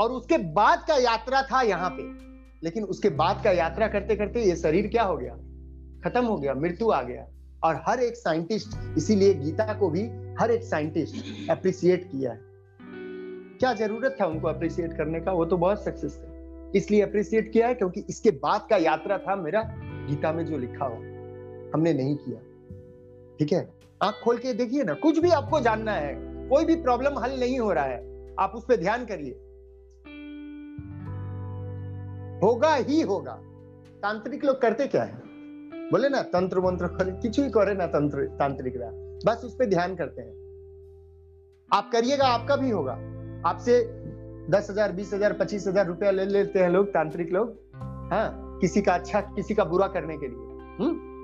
और 0.00 0.10
उसके 0.10 0.38
बाद 0.38 0.84
का 0.88 0.94
यात्रा 0.94 1.42
था 1.42 1.62
यहाँ 1.62 1.90
पे। 1.90 2.28
लेकिन 2.64 2.84
उसके 2.84 3.08
बाद 3.08 3.44
का 3.44 3.50
यात्रा 3.50 3.88
करते 3.88 4.16
करते 4.16 4.42
ये 4.42 4.56
शरीर 4.56 4.86
क्या 4.86 5.02
हो 5.02 5.16
गया? 5.16 5.34
खत्म 6.04 6.24
हो 6.24 6.36
गया, 6.36 6.54
मृत्यु 6.54 6.90
आ 6.90 7.02
गया। 7.02 7.28
और 7.64 7.82
हर 7.86 8.00
एक 8.00 8.16
साइंटिस्ट, 8.16 8.94
इसीलिए 8.98 9.34
गीता 9.34 9.74
को 9.74 9.90
भी 9.90 10.34
हर 10.40 10.50
एक 10.50 10.62
साइंटिस्ट 10.62 11.50
अप्रिसिएट 11.50 12.04
किया 12.04 12.32
है। 12.32 12.40
क्या 13.58 13.74
ज़रूरत 13.74 14.16
था 14.20 14.26
उनको 14.26 14.48
अप्रिसिएट 14.48 14.96
करने 14.96 15.20
का? 15.20 15.32
वो 15.32 15.44
तो 15.44 15.56
बहुत 15.56 15.84
सक्सेस 15.84 16.20
थे। 16.24 16.28
इसलिए 16.78 17.02
अप्रिसिएट 17.02 17.52
किया 17.52 17.68
है 17.68 17.74
क्योंकि 17.74 18.04
इसके 18.10 18.30
बाद 18.30 18.66
का 18.70 18.76
यात्रा 18.76 19.18
था 19.18 19.36
मेरा 19.36 19.62
गीता 19.80 20.32
में 20.32 20.46
जो 20.46 20.58
लिखा 20.58 20.84
हो 20.84 20.94
हमने 21.74 21.92
नहीं 21.94 22.16
किया। 22.16 22.47
ठीक 23.38 23.52
है? 23.52 23.68
आँख 24.02 24.14
खोल 24.24 24.38
के 24.38 24.52
देखिए 24.52 24.84
ना, 24.84 24.94
कुछ 24.94 25.18
भी 25.18 25.30
आपको 25.30 25.60
जानना 25.60 25.92
है, 25.92 26.14
कोई 26.48 26.64
भी 26.64 26.76
प्रॉब्लम 26.76 27.18
हल 27.18 27.40
नहीं 27.40 27.60
हो 27.60 27.72
रहा 27.72 27.84
है, 27.84 28.34
आप 28.38 28.52
उस 28.54 28.64
पर 28.64 28.76
ध्यान 28.76 29.04
करिए। 29.04 29.32
होगा 32.42 32.74
ही 32.74 33.00
होगा। 33.00 33.32
तांत्रिक 34.02 34.44
लोग 34.44 34.60
करते 34.60 34.86
क्या 34.86 35.02
है? 35.02 35.22
बोले 35.92 36.08
ना, 36.08 36.22
तंत्र 36.22 36.60
मंत्र 36.60 36.86
ही 37.38 37.50
करे 37.50 37.74
ना 37.74 37.86
तंत्र, 37.86 38.24
तांत्रिक 38.38 38.76
रहा। 38.76 38.90
बस 39.26 39.44
उस 39.44 39.54
पर 39.54 39.66
ध्यान 39.66 39.96
करते 39.96 40.22
हैं। 40.22 40.32
आप 41.72 41.90
करिएगा, 41.92 42.26
आपका 42.26 42.56
भी 42.56 42.70
होगा। 42.70 42.92
आपसे 43.46 43.80
दस 44.50 44.70
हज़ार, 44.70 44.92
बीस 44.92 45.14
हज़ार, 45.14 45.32
पच्चीस 45.32 45.66
हज़ार 45.66 45.86
रुपया 45.86 46.10
ले 46.10 46.24
लेते 46.24 46.58
हैं 46.58 46.68
लोग, 46.68 46.86
तांत्रिक 46.86 47.32
लोग 47.32 47.56
हाँ 48.12 48.58
किसी 48.60 48.82
का 48.82 48.94
अच्छा 48.94 49.20
किसी 49.20 49.54
का 49.54 49.64
बुरा 49.64 49.86
करने 49.86 50.16
के 50.16 50.28
लिए। 50.28 50.38
हम्म? 50.78 51.17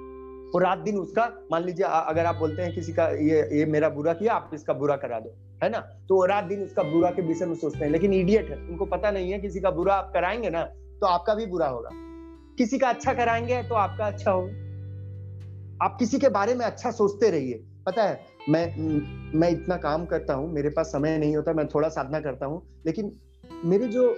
वो 0.55 0.59
रात 0.61 0.79
दिन 0.79 0.99
उसका, 0.99 1.23
मान 1.53 1.65
लीजिए 1.65 1.87
अगर 1.87 2.27
आप 2.27 2.37
बोलते 2.37 2.63
हैं 2.63 2.75
किसी 2.75 2.93
का 2.93 3.09
ये 3.09 3.39
ये 3.59 3.65
मेरा 3.67 3.89
बुरा 3.89 4.13
किया, 4.13 4.35
आप 4.35 4.51
इसका 4.55 4.73
बुरा 4.73 4.97
करा 4.97 5.19
दो, 5.21 5.35
है 5.63 5.71
ना? 5.71 5.79
तो 5.79 6.25
रात 6.27 6.45
दिन 6.45 6.63
उसका 6.63 6.83
बुरा 6.83 7.11
के 7.11 7.23
विषय 7.23 7.47
में 7.47 7.55
सोचते 7.55 7.85
हैं, 7.85 7.91
लेकिन 7.93 8.13
इडियट 8.13 8.51
है, 8.51 8.57
उनको 8.57 8.85
पता 8.85 9.11
नहीं 9.11 9.33
है 9.33 9.39
किसी 9.39 9.61
का 9.61 9.71
बुरा 9.71 9.95
आप 9.95 10.11
कराएँगे 10.15 10.51
ना 10.51 10.63
तो 11.01 11.07
आपका 11.07 11.35
भी 11.35 11.47
बुरा 11.47 11.69
होगा। 11.69 11.91
किसी 12.59 12.79
का 12.79 12.89
अच्छा 12.89 13.13
कराएँगे 13.13 13.63
तो 13.63 13.75
आपका 13.75 14.07
अच्छा 14.07 14.31
होगा। 14.31 15.85
आप 15.85 15.97
किसी 15.99 16.19
के 16.19 16.29
बारे 16.29 16.55
में 16.55 16.65
अच्छा 16.67 16.91
सोचते 16.91 17.31
रहिए। 17.31 17.65
पता 17.87 18.03
है, 18.03 18.21
मैं 18.49 18.77
मैं 19.39 19.51
इतना 19.51 19.77
काम 19.77 20.05
करता 20.07 20.35
हूँ, 20.35 20.53
मेरे 20.53 20.69
पास 20.69 20.87
समय 20.87 21.19
नहीं 21.19 21.37
होता, 21.37 21.53
मैं 21.53 21.67
थोड़ा 21.69 21.89
साधना 21.89 22.21
करता 22.21 22.47
हूँ, 22.47 22.63
लेकिन 22.87 23.13
मेरे 23.65 23.87
जो, 23.87 24.17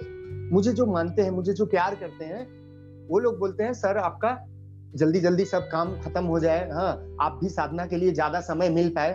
मुझे 0.53 0.73
जो 0.73 0.87
मानते 0.87 1.23
हैं, 1.23 1.31
मुझे 1.31 1.53
जो 1.53 1.67
प्यार 1.67 1.95
करते 1.95 2.25
हैं, 2.25 2.47
वो 3.09 3.19
लोग 3.19 3.39
बोलते 3.39 3.65
हैं, 3.65 3.73
सर, 3.73 3.97
आपका 3.97 4.37
जल्दी 4.97 5.21
जल्दी 5.21 5.45
सब 5.45 5.69
काम 5.69 6.01
खत्म 6.01 6.25
हो 6.25 6.41
जाए 6.41 6.71
हाँ 6.71 7.17
आप 7.21 7.39
भी 7.43 7.49
साधना 7.49 7.87
के 7.87 7.97
लिए 7.97 8.13
ज़्यादा 8.13 8.41
समय 8.41 8.69
मिल 8.69 8.89
पाए। 8.89 9.13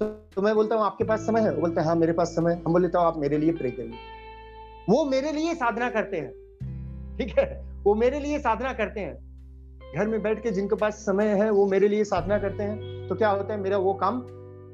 तो, 0.00 0.06
तो 0.06 0.42
मैं 0.42 0.54
बोलता 0.54 0.76
हूँ 0.76 0.84
आपके 0.84 1.04
पास 1.04 1.20
समय 1.20 1.40
है? 1.40 1.54
वो 1.54 1.60
बोलते 1.60 1.80
हैं 1.80 1.86
हाँ 1.86 1.96
मेरे 1.96 2.12
पास 2.12 2.28
समय 2.28 2.54
हम 2.54 2.72
बोले 2.72 2.88
तो 2.88 2.98
आप 2.98 3.18
मेरे 3.18 3.38
लिए 3.38 3.52
प्रे 3.52 3.70
करिए। 3.70 3.98
वो 4.88 5.04
मेरे 5.04 5.32
लिए 5.32 5.54
साधना 5.54 5.90
करते 5.90 6.16
हैं। 6.16 6.32
ठीक 7.18 7.38
है? 7.38 7.64
वो 7.84 7.94
मेरे 7.94 8.20
लिए 8.20 8.38
साधना 8.38 8.72
करते 8.72 9.00
हैं। 9.00 9.14
घर 9.96 10.06
में 10.06 10.22
बैठ 10.22 10.42
के 10.42 10.50
जिनके 10.50 10.76
पास 10.76 10.94
समय 10.94 11.26
है 11.26 11.50
वो 11.50 11.66
मेरे 11.66 11.88
लिए 11.88 12.04
साधना 12.04 12.38
करते 12.38 12.62
हैं। 12.62 13.08
तो 13.08 13.14
क्या 13.14 13.28
होता 13.28 13.54
है 13.54 13.60
मेरा 13.60 13.78
वो 13.78 13.94
काम 13.94 14.18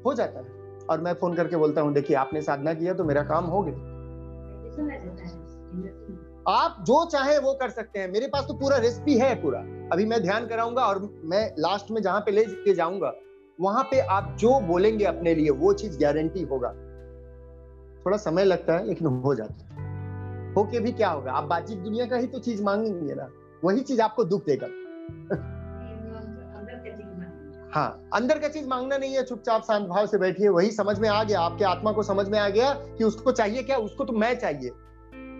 हो 0.05 0.13
जाता 0.13 0.39
है। 0.39 0.57
और 0.89 1.01
मैं 1.01 1.13
फ़ोन 1.13 1.35
करके 1.35 1.55
बोलता 1.55 1.81
हूँ 1.81 1.93
देखिए 1.93 2.17
आपने 2.17 2.41
साधना 2.41 2.73
किया 2.73 2.93
तो 2.93 3.03
मेरा 3.03 3.23
काम 3.23 3.45
हो 3.45 3.61
गया। 3.61 3.75
आप 6.49 6.77
जो 6.81 7.05
चाहे 7.05 7.39
वो 7.39 7.53
कर 7.53 7.69
सकते 7.69 7.99
हैं। 7.99 8.11
मेरे 8.11 8.27
पास 8.27 8.45
तो 8.47 8.53
पूरा 8.53 8.77
रेसिपी 8.77 9.17
है 9.17 9.35
पूरा। 9.35 9.59
अभी 9.93 10.05
मैं 10.05 10.21
ध्यान 10.21 10.47
कराऊँगा 10.47 10.81
और 10.81 11.21
मैं 11.23 11.55
लास्ट 11.59 11.91
में 11.91 12.01
जहाँ 12.01 12.19
पे 12.19 12.31
ले 12.31 12.45
के 12.45 12.73
जाऊँगा 12.73 13.13
वहाँ 13.61 13.83
पे 13.83 13.99
आप 13.99 14.35
जो 14.39 14.59
बोलेंगे 14.59 15.05
अपने 15.05 15.35
लिए 15.35 15.49
वो 15.49 15.73
चीज़ 15.73 15.99
गारंटी 15.99 16.41
होगा। 16.41 16.69
थोड़ा 18.05 18.17
समय 18.17 18.43
लगता 18.43 18.73
है 18.73 18.87
लेकिन 18.87 19.07
हो 19.07 19.35
जाता 19.35 19.53
है। 19.53 19.69
होके 20.53 20.79
भी 20.79 20.91
क्या 20.91 21.09
होगा? 21.09 21.31
आप 21.31 21.43
बातचीत 21.43 21.77
दुनिया 21.77 22.05
का 22.05 22.15
ही 22.15 22.27
तो 22.27 22.39
चीज़ 22.39 22.63
मांगेंगे 22.63 23.13
ना। 23.13 23.29
वही 23.63 23.79
चीज़ 23.79 24.01
आपको 24.01 24.23
दुख 24.23 24.45
देगा। 24.45 24.67
हाँ 27.73 28.09
अंदर 28.13 28.39
का 28.39 28.47
चीज़ 28.47 28.67
मांगना 28.67 28.97
नहीं 28.97 29.13
है 29.13 29.23
चुपचाप 29.23 29.63
शांत 29.63 29.87
भाव 29.87 30.05
से 30.05 30.17
बैठिए। 30.17 30.49
वही 30.49 30.71
समझ 30.71 30.99
में 30.99 31.09
आ 31.09 31.23
गया 31.23 31.39
आपके 31.41 31.65
आत्मा 31.65 31.91
को 31.91 32.03
समझ 32.03 32.29
में 32.29 32.39
आ 32.39 32.49
गया 32.49 32.73
कि 32.73 33.03
उसको 33.03 33.31
चाहिए 33.31 33.63
क्या? 33.63 33.77
उसको 33.77 34.03
तो 34.03 34.13
मैं 34.13 34.39
चाहिए। 34.39 34.71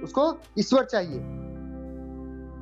उसको 0.03 0.39
ईश्वर 0.59 0.85
चाहिए। 0.85 1.19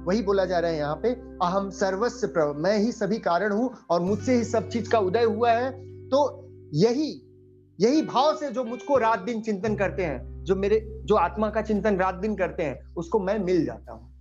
वही 0.06 0.22
बोला 0.22 0.46
जा 0.46 0.60
रहा 0.60 0.72
है 0.72 0.78
यहाँ 0.78 0.96
पे 0.96 1.10
अहम 1.44 1.70
सर्वस्व 1.70 2.28
प्रभ 2.28 2.56
मैं 2.58 2.78
ही 2.78 2.92
सभी 2.92 3.18
कारण 3.18 3.52
हूँ 3.52 3.74
और 3.90 4.02
मुझसे 4.02 4.36
ही 4.36 4.44
सब 4.44 4.70
चीज़ 4.70 4.90
का 4.90 5.00
उदय 5.00 5.24
हुआ 5.24 5.52
है। 5.52 5.72
तो 6.10 6.50
यही 6.74 7.24
यही 7.80 8.02
भाव 8.02 8.36
से 8.36 8.50
जो 8.50 8.64
मुझको 8.64 8.98
रात 8.98 9.20
दिन 9.20 9.42
चिंतन 9.42 9.76
करते 9.76 10.04
हैं, 10.04 10.44
जो 10.44 10.56
मेरे, 10.56 11.02
जो 11.04 11.16
आत्मा 11.16 11.50
का 11.50 11.62
चिंतन 11.62 11.98
रात 11.98 12.16
दिन 12.16 12.36
करते 12.36 12.64
हैं, 12.64 12.94
उसको 12.94 13.20
मैं 13.20 13.40
मिल 13.40 13.66
जाता 13.66 13.92
हूँ। 13.92 14.14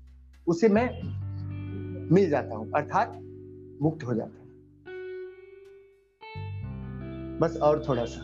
उसे 0.47 0.69
मैं 0.69 1.03
मिल 2.12 2.31
जाता 2.31 2.57
हूँ, 2.57 2.73
अर्थात 2.73 3.12
मुक्त 3.83 4.05
हो 4.05 4.14
जाता 4.14 4.39
हूँ। 4.39 4.47
बस 7.39 7.57
और 7.57 7.85
थोड़ा 7.89 8.05
सा। 8.05 8.21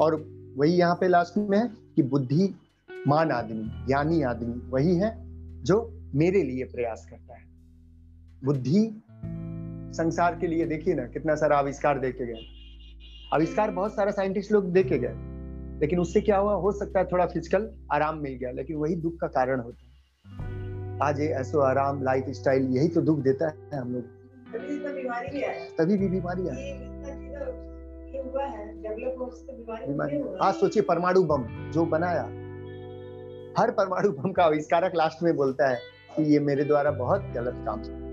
और 0.00 0.14
वही 0.56 0.72
यहाँ 0.72 0.94
पे 0.94 1.08
लास्ट 1.08 1.36
में 1.38 1.58
है 1.58 1.68
कि 1.96 2.02
बुद्धि 2.02 2.54
मान 3.08 3.30
आदमी 3.30 3.64
ज्ञानी 3.86 4.22
आदमी 4.22 4.60
वही 4.70 4.96
है 4.96 5.12
जो 5.64 5.76
मेरे 6.14 6.42
लिए 6.42 6.64
प्रयास 6.64 7.06
करता 7.10 7.34
है। 7.34 7.42
बुद्धि 8.44 9.02
संसार 9.94 10.38
के 10.38 10.46
लिए 10.46 10.66
देखिए 10.66 10.94
ना 10.94 11.06
कितना 11.06 11.34
सारा 11.34 11.56
आविष्कार 11.56 11.98
देखे 11.98 12.26
गए। 12.26 12.46
आविष्कार 13.34 13.70
बहुत 13.70 13.94
सारा 13.94 14.10
साइंटिस्ट 14.10 14.52
लोग 14.52 14.72
देखे 14.72 14.98
गए 14.98 15.14
लेकिन 15.80 15.98
उससे 15.98 16.20
क्या 16.20 16.36
हुआ? 16.38 16.54
हो 16.54 16.72
सकता 16.72 16.98
है 16.98 17.06
थोड़ा 17.06 17.26
फ़िज़िकल 17.26 17.68
आराम 17.92 18.18
मिल 18.18 18.32
गया 18.32 18.50
लेकिन 18.50 18.76
वही 18.76 18.96
दुख 18.96 19.16
का 19.20 19.26
कारण 19.26 19.60
होता 19.60 19.84
है। 19.84 19.92
आज 21.02 21.20
ये 21.20 21.26
ऐसो 21.34 21.60
आराम 21.60 22.02
लाइफ 22.02 22.24
स्टाइल 22.30 22.66
यही 22.76 22.88
तो 22.88 23.00
दुख 23.00 23.18
देता 23.18 23.48
है 23.48 23.80
हम 23.80 23.92
लोग। 23.92 24.02
तभी 25.78 25.96
भी 25.96 26.08
बीमारी 26.08 26.46
आया। 26.48 26.64
बीमारी 26.78 27.73
आज 30.42 30.54
सोचिए 30.54 30.82
परमाणु 30.82 31.22
बम 31.22 31.70
जो 31.70 31.86
बनाया। 31.86 32.22
हर 33.58 33.70
परमाणु 33.70 34.10
बम 34.12 34.32
का 34.32 34.44
आविष्कारक 34.44 34.92
लास्ट 34.94 35.22
में 35.22 35.36
बोलता 35.36 35.68
है 35.68 35.78
कि 36.16 36.22
ये 36.22 36.40
मेरे 36.40 36.64
द्वारा 36.64 36.90
बहुत 36.90 37.20
गलत 37.20 37.54
काम 37.56 37.78
है 37.78 38.04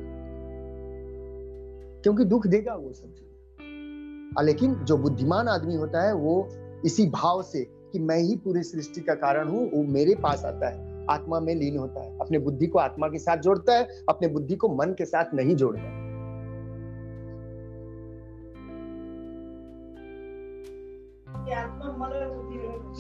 क्योंकि 2.01 2.23
दुख 2.23 2.47
देगा 2.47 2.75
वो 2.75 2.93
सब 2.93 3.07
चीज़। 3.07 4.45
लेकिन 4.45 4.73
जो 4.73 4.97
बुद्धिमान 4.97 5.47
आदमी 5.47 5.75
होता 5.75 6.07
है 6.07 6.13
वो 6.13 6.49
इसी 6.85 7.09
भाव 7.09 7.41
से 7.43 7.63
कि 7.63 7.99
मैं 7.99 8.17
ही 8.17 8.35
पूरी 8.35 8.63
सृष्टि 8.63 9.01
का 9.01 9.13
कारण 9.13 9.47
हूँ 9.47 9.71
वो 9.71 9.83
मेरे 9.83 10.15
पास 10.15 10.45
आता 10.45 10.69
है। 10.69 11.07
आत्मा 11.09 11.39
में 11.39 11.55
लीन 11.55 11.77
होता 11.77 12.03
है। 12.03 12.19
अपने 12.19 12.39
बुद्धि 12.39 12.67
को 12.67 12.79
आत्मा 12.79 13.07
के 13.07 13.19
साथ 13.19 13.37
जोड़ता 13.37 13.77
है 13.77 13.87
अपने 14.09 14.27
बुद्धि 14.27 14.55
को 14.55 14.69
मन 14.69 14.85
के 14.85 15.05
साथ 15.05 15.25
नहीं 15.33 15.55
जोड़ता 15.55 15.81
कि 15.81 16.00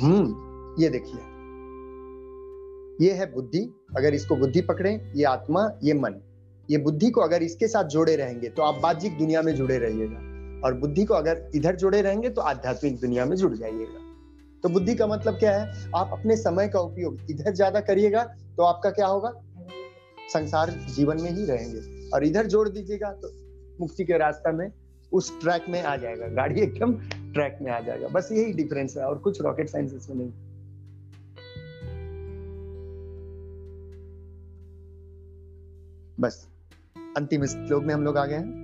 हम्म 0.01 0.81
ये 0.81 0.89
देखिए। 0.89 1.21
ये 2.99 3.13
है 3.13 3.31
बुद्धि, 3.33 3.59
अगर 3.97 4.13
इसको 4.13 4.35
बुद्धि 4.35 4.61
पकड़े, 4.61 4.91
ये 5.15 5.23
आत्मा, 5.23 5.69
ये 5.83 5.93
मन। 5.93 6.21
ये 6.69 6.77
बुद्धि 6.77 7.09
को 7.09 7.21
अगर 7.21 7.43
इसके 7.43 7.67
साथ 7.67 7.83
जोड़े 7.83 8.15
रहेंगे 8.15 8.49
तो 8.49 8.63
आप 8.63 8.81
बाह्यिक 8.81 9.17
दुनिया 9.17 9.41
में 9.41 9.53
जुड़े 9.55 9.77
रहिएगा। 9.77 10.29
और 10.65 10.73
बुद्धि 10.73 11.05
को 11.05 11.13
अगर 11.13 11.49
इधर 11.55 11.75
जोड़े 11.75 12.01
रहेंगे 12.01 12.29
तो 12.29 12.41
आध्यात्मिक 12.41 12.99
दुनिया 12.99 13.25
में 13.25 13.35
जुड़ 13.35 13.53
जाइएगा। 13.53 13.99
तो 14.63 14.69
बुद्धि 14.69 14.95
का 14.95 15.07
मतलब 15.07 15.37
क्या 15.37 15.51
है? 15.51 15.91
आप 15.95 16.09
अपने 16.13 16.35
समय 16.37 16.67
का 16.67 16.79
उपयोग 16.79 17.31
इधर 17.31 17.53
ज़्यादा 17.53 17.79
करिएगा 17.79 18.23
तो 18.57 18.63
आपका 18.63 18.89
क्या 18.89 19.07
होगा? 19.07 19.33
संसार 20.33 20.69
जीवन 20.95 21.21
में 21.21 21.31
ही 21.31 21.45
रहेंगे। 21.45 22.09
और 22.09 22.23
इधर 22.25 22.45
जोड़ 22.45 22.67
दीजिएगा 22.69 23.11
तो 23.13 23.31
मुक्ति 23.79 24.05
के 24.05 24.17
रास्ता 24.17 24.51
में 24.51 24.71
उस 25.11 25.39
ट्रैक 25.41 25.65
में 25.69 25.81
आ 25.83 25.95
जाएगा। 25.95 26.27
गाड़ी 26.27 26.61
एकदम 26.61 26.93
ट्रैक 27.33 27.57
में 27.61 27.71
आ 27.71 27.79
जाएगा। 27.79 28.07
बस 28.07 28.29
यही 28.31 28.53
डिफरेंस 28.53 28.97
है 28.97 29.05
और 29.05 29.17
कुछ 29.17 29.41
रॉकेट 29.41 29.69
साइंस 29.69 29.93
इसमें 29.93 30.17
नहीं। 30.17 30.31
बस। 36.19 36.47
अंतिम 37.17 37.45
श्लोक 37.45 37.83
में 37.83 37.93
हम 37.93 38.03
लोग 38.03 38.17
आ 38.17 38.25
गए 38.25 38.35
हैं। 38.35 38.61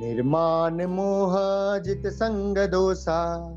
निर्माण 0.00 0.86
मोह 0.86 1.36
जित 1.78 2.06
संग 2.06 2.58
दोषा। 2.58 3.50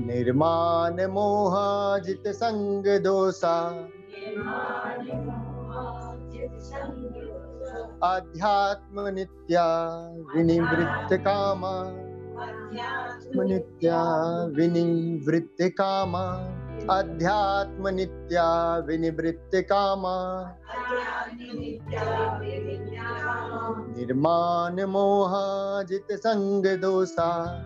निर्माण 0.00 1.06
मोह 1.06 1.98
जित 1.98 2.28
संग 2.28 2.84
दोषा। 2.86 3.88
अध्यात्म 8.02 9.06
नित्या 9.06 9.66
विनिवृत्त 10.36 11.12
कामा। 11.12 11.82
नित्या 13.42 14.02
विनिवृत्त 14.56 15.56
कामा। 15.62 16.24
अध्यात्म 16.90 17.88
विनिवृत्त 18.86 19.50
कामा। 19.54 20.44
निर्माण 23.96 24.80
मोह 24.80 25.32
जित 25.82 26.12
संग 26.12 26.66
दोषा। 26.66 27.64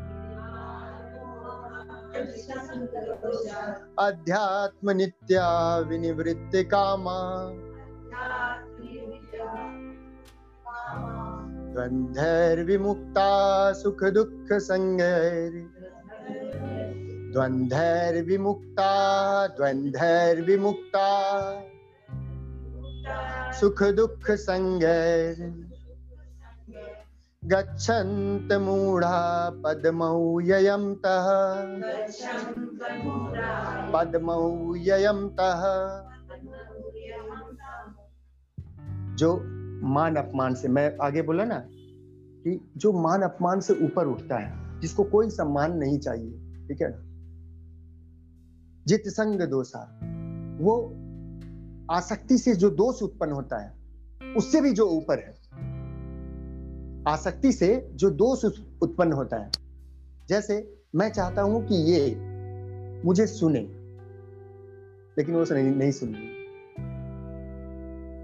अध्यात्म 3.98 4.90
नित्या 4.90 5.78
कामा 11.78 13.72
सुख 13.72 14.04
दुख 14.04 14.52
संगैर। 14.52 15.52
द्वंद्वैर्विमुक्ता 17.32 18.92
द्वंद्वैर्विमुक्ता, 19.46 21.08
सुख 23.52 23.82
दुख 23.82 24.30
संगैर। 24.30 25.68
गच्छन्त 27.44 28.52
मूढ़ा 28.52 29.50
पद्मौ 29.50 30.40
ययन्तः 30.40 31.26
पद्मौ 33.92 34.74
ययन्तः 34.76 35.62
जो 39.16 39.61
मान 39.82 40.16
अपमान 40.16 40.54
से 40.54 40.68
मैं 40.68 40.98
आगे 41.02 41.22
बोला 41.22 41.44
ना 41.44 41.66
कि 42.44 42.70
जो 42.76 42.92
मान 42.92 43.22
अपमान 43.22 43.60
से 43.60 43.74
ऊपर 43.84 44.06
उठता 44.06 44.38
है 44.38 44.80
जिसको 44.80 45.04
कोई 45.04 45.30
सम्मान 45.30 45.78
नहीं 45.78 45.98
चाहिए 45.98 46.30
ठीक 46.68 46.82
है 46.82 46.88
ना? 46.90 47.08
जित 48.86 49.02
संग 49.06 49.40
दोषा 49.40 49.98
वो 50.60 50.94
आसक्ति 51.90 52.38
से 52.38 52.54
जो 52.54 52.70
दोष 52.70 53.02
उत्पन्न 53.02 53.32
होता 53.32 53.58
है 53.58 53.82
उससे 54.36 54.60
भी 54.60 54.72
जो 54.72 54.86
ऊपर 54.86 55.18
है। 55.18 55.42
आसक्ति 57.08 57.52
से 57.52 57.90
जो 57.92 58.10
दोष 58.10 58.44
उत्पन्न 58.82 59.12
होता 59.12 59.36
है। 59.36 59.50
जैसे 60.28 60.82
मैं 60.94 61.12
चाहता 61.12 61.42
हूँ 61.42 61.66
कि 61.66 61.74
ये 61.74 62.32
मुझे 63.04 63.26
सुने 63.26 63.60
लेकिन 65.18 65.34
वो 65.34 65.44
नहीं, 65.54 65.76
नहीं 65.76 65.92
सुन 65.92 66.08
रही 66.08 66.41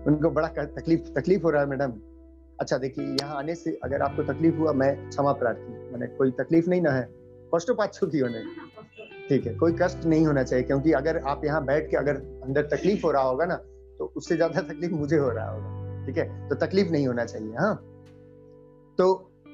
उनको 0.09 0.31
बड़ा 0.31 0.49
तकलीफ़ 0.57 1.13
तकलीफ़ 1.15 1.43
हो 1.43 1.51
रहा 1.51 1.63
है 1.63 1.69
मैडम। 1.69 1.93
अच्छा 2.61 2.77
देखिए, 2.79 3.05
यहाँ 3.21 3.37
आने 3.37 3.55
से 3.55 3.79
अगर 3.85 4.03
आपको 4.03 4.23
तकलीफ़ 4.23 4.57
हुआ, 4.57 4.73
मैं 4.73 5.09
क्षमा 5.09 5.33
प्रार्थी। 5.33 5.73
मैंने 5.93 6.07
कोई 6.17 6.31
तकलीफ़ 6.31 6.69
नहीं 6.71 6.83
ना 6.83 6.91
है। 6.91 7.09
कष्टोपात 7.55 7.99
की 8.05 8.19
होने 8.19 8.43
ठीक 9.29 9.47
है, 9.47 9.55
कोई 9.55 9.73
कष्ट 9.81 10.05
नहीं 10.05 10.27
होना 10.27 10.43
चाहिए, 10.43 10.65
क्योंकि 10.65 10.93
अगर 10.93 11.19
आप 11.27 11.45
यहाँ 11.45 11.65
बैठ 11.65 11.91
के 11.91 11.97
अगर 11.97 12.17
अंदर 12.45 12.67
तकलीफ़ 12.67 13.05
हो 13.05 13.11
रहा 13.11 13.23
होगा 13.23 13.45
ना 13.45 13.57
तो 13.99 14.13
उससे 14.17 14.37
ज़्यादा 14.37 14.61
तकलीफ़ 14.63 14.93
मुझे 14.93 15.17
हो 15.17 15.29
रहा 15.29 15.51
होगा। 15.51 16.07
ठीक 16.07 16.19
है 16.19 16.49
तो 16.49 16.55
तकलीफ़ 16.57 16.91
नहीं 16.91 17.07
होना 17.07 17.25
चाहिए 17.25 17.55
हाँ। 17.55 17.75
तो 18.99 19.07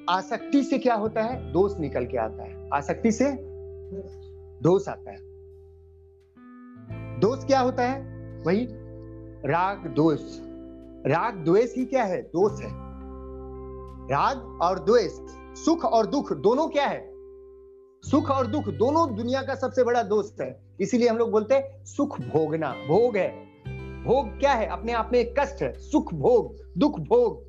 आसक्ति 0.09 0.63
से 0.63 0.77
क्या 0.77 0.95
होता 0.95 1.21
है? 1.21 1.51
दोष 1.51 1.77
निकल 1.79 2.05
के 2.05 2.17
आता 2.17 2.43
है। 2.43 2.69
आसक्ति 2.73 3.11
से 3.11 3.25
दोष 4.61 4.87
आता 4.89 5.11
है। 5.11 5.17
दोष 7.19 7.45
क्या 7.45 7.59
होता 7.59 7.83
है? 7.83 7.99
वही 8.43 8.67
राग, 9.45 9.87
दोष। 9.87 10.19
राग 11.07 11.35
द्वेष 11.35 11.75
ही 11.77 11.85
क्या 11.85 12.03
है? 12.03 12.21
दोष 12.21 12.61
है। 12.61 12.69
राग 14.11 14.59
और 14.61 14.79
द्वेष, 14.79 15.11
सुख 15.65 15.85
और 15.85 16.05
दुख 16.05 16.33
दोनों 16.33 16.67
क्या 16.67 16.85
है? 16.85 17.11
सुख 18.11 18.31
और 18.31 18.47
दुख 18.47 18.63
दोनों 18.63 19.15
दुनिया 19.15 19.41
का 19.41 19.55
सबसे 19.55 19.83
बड़ा 19.83 20.03
दोस्त 20.03 20.41
है। 20.41 20.75
इसीलिए 20.79 21.09
हम 21.09 21.17
लोग 21.17 21.31
बोलते 21.31 21.55
हैं, 21.55 21.85
सुख 21.85 22.21
भोगना, 22.21 22.71
भोग 22.71 23.17
है। 23.17 23.29
भोग 24.03 24.39
क्या 24.39 24.53
है? 24.53 24.67
अपने 24.67 24.93
आप 24.93 25.09
में 25.13 25.19
एक 25.19 25.39
कष्ट 25.39 25.61
है। 25.61 25.73
सुख 25.73 26.13
भोग, 26.13 26.55
दुख 26.77 26.99
भोग, 26.99 27.43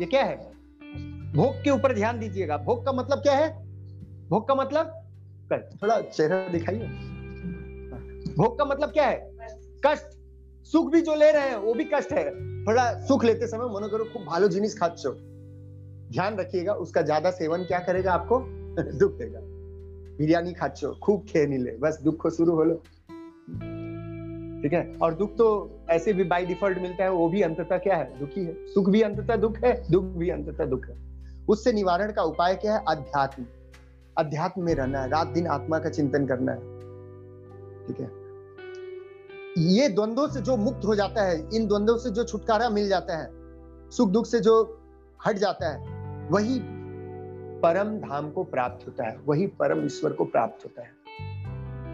ये 0.00 0.06
क्या 0.06 0.24
है? 0.24 0.36
भोग 1.32 1.64
के 1.64 1.70
ऊपर 1.70 1.94
ध्यान 1.94 2.18
दीजिएगा। 2.18 2.56
भोग 2.56 2.84
का 2.86 2.92
मतलब 2.92 3.18
क्या 3.18 3.34
है? 3.34 3.66
भोग 4.28 4.48
का 4.48 4.54
मतलब 4.54 4.86
थोड़ा 5.82 6.00
चेहरा 6.00 6.48
दिखाइए। 6.48 6.86
भोग 8.34 8.58
का 8.58 8.64
मतलब 8.64 8.88
क्या 8.88 9.06
है? 9.06 9.36
कष्ट। 9.86 10.13
सुख 10.64 10.92
भी 10.92 11.00
जो 11.00 11.14
ले 11.14 11.32
रहे 11.32 11.48
हैं, 11.48 11.56
वो 11.56 11.74
भी 11.74 11.84
कष्ट 11.84 12.12
है। 12.12 12.30
थोड़ा 12.66 13.00
सुख 13.00 13.24
लेते 13.24 13.46
समय 13.46 13.64
मनो 13.64 13.88
करो, 13.88 14.04
खूब 14.04 14.22
भालो 14.22 14.30
ভালো 14.30 14.48
জিনিস 14.48 14.78
খাচ্ছ 14.78 15.06
ध्यान 16.12 16.36
रखिएगा, 16.36 16.72
उसका 16.72 17.02
ज़्यादा 17.02 17.30
सेवन 17.30 17.64
क्या 17.64 17.78
करेगा 17.78 18.12
आपको? 18.12 18.38
दुख 18.98 19.12
देगा। 19.12 19.40
বিরিয়ানি 20.18 20.54
খাচ্ছ 20.54 20.84
ले 21.38 21.78
बस 21.78 21.98
दुख 22.04 22.16
को 22.16 22.30
शुरू 22.30 22.52
हो 22.52 22.64
लो 22.64 22.74
ठीक 24.62 24.72
है? 24.72 24.96
और 25.02 25.14
दुख 25.14 25.30
तो 25.36 25.78
ऐसे 25.90 26.12
भी 26.12 26.24
बाई 26.24 26.46
डिफ़ॉल्ट 26.46 26.78
मिलता 26.78 27.04
है, 27.04 27.10
वो 27.10 27.28
भी 27.28 27.42
अंततः 27.42 27.78
क्या 27.78 27.96
है? 27.96 28.18
दुखी 28.18 28.44
है। 28.44 28.66
सुख 28.66 28.90
भी 28.90 29.02
अंततः 29.02 29.36
दुख 29.36 29.58
है, 29.64 29.90
दुख 29.90 30.04
भी 30.04 30.30
अंततः 30.30 30.64
दुख 30.64 30.86
है। 30.86 30.96
उससे 31.48 31.72
निवारण 31.72 32.12
का 32.12 32.22
उपाय 32.22 32.54
क्या 32.54 32.76
है? 32.76 32.84
अध्यात्म। 32.88 33.46
अध्यात्म 34.18 34.62
में 34.62 34.74
रहना 34.74 35.02
है, 35.02 35.08
रात 35.08 35.26
दिन 35.26 35.46
आत्मा 35.46 35.78
का 35.78 35.88
चिंतन 35.88 36.26
करना 36.26 36.52
है। 36.52 36.58
ठीक 37.86 38.00
है? 38.00 38.23
ये 39.58 39.88
द्वंद्वों 39.88 40.28
से 40.28 40.40
जो 40.40 40.56
मुक्त 40.56 40.84
हो 40.84 40.94
जाता 40.94 41.22
है, 41.22 41.48
इन 41.54 41.68
द्वंद्वों 41.68 41.98
से 41.98 42.10
जो 42.10 42.24
छुटकारा 42.24 42.70
मिल 42.70 42.88
जाता 42.88 43.16
है, 43.16 43.30
सुख 43.90 44.10
दुख 44.10 44.26
से 44.26 44.40
जो 44.40 44.82
हट 45.26 45.36
जाता 45.36 45.68
है, 45.68 45.78
वही 46.28 46.60
परम 47.60 47.98
धाम 47.98 48.30
को 48.30 48.44
प्राप्त 48.44 48.86
होता 48.86 49.04
है, 49.04 49.20
वही 49.26 49.46
परम 49.46 49.86
ईश्वर 49.86 50.12
को 50.12 50.24
प्राप्त 50.24 50.64
होता 50.64 50.82
है। 50.82 50.92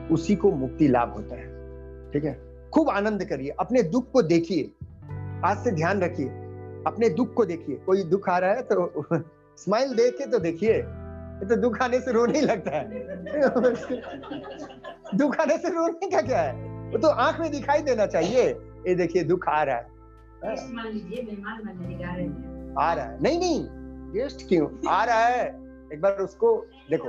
उसी 0.09 0.37
को 0.37 0.51
मुक्ति 0.51 0.89
लाभ 0.89 1.11
होता 1.11 1.35
है, 1.35 1.47
ठीक 2.13 2.25
है? 2.25 2.61
खूब 2.75 2.91
आनंद 2.91 3.25
करिए, 3.25 3.51
अपने 3.51 3.83
दुख 3.83 4.11
को 4.11 4.23
देखिए, 4.23 4.73
आज 5.45 5.65
से 5.65 5.71
ध्यान 5.71 6.01
रखिए, 6.01 6.29
अपने 6.87 7.09
दुख 7.09 7.35
को 7.35 7.45
देखिए, 7.45 7.77
कोई 7.77 8.03
दुख 8.03 8.29
आ 8.29 8.39
रहा 8.39 8.51
है 8.51 8.63
तो 8.63 9.05
स्माइल 9.57 9.95
देख 9.95 10.19
के 10.19 10.27
तो 10.27 10.39
देखिए 10.39 10.85
तो 11.41 11.57
दुख 11.57 11.83
आने 11.83 12.01
से 12.01 12.13
रोने 12.13 12.39
ही 12.39 12.47
लगता 12.47 12.71
है। 12.71 12.91
दुख 15.17 15.41
आने 15.41 15.59
से 15.59 15.69
रोने 15.69 16.11
का 16.11 16.21
क्या 16.21 16.41
है? 16.41 16.70
वो 16.91 16.99
तो 16.99 17.09
आँख 17.09 17.41
में 17.41 17.51
दिखाई 17.51 17.83
देना 17.83 18.07
चाहिए। 18.07 18.49
ये 18.89 18.95
देखिए 18.95 19.25
दुख 19.25 19.49
आ 19.49 19.63
रहा 19.63 19.77
है। 19.77 19.87
हैं। 22.23 22.75
आ 22.81 22.95
रहा 22.95 23.05
है। 23.05 23.23
नहीं 23.23 23.39
नहीं 23.39 23.69
गेस्ट 24.13 24.49
क्यों? 24.49 24.89
आ 24.89 25.05
रहा 25.05 25.25
है। 25.27 25.47
एक 25.93 26.01
बार 26.01 26.13
उसको 26.13 26.67
देखो। 26.91 27.09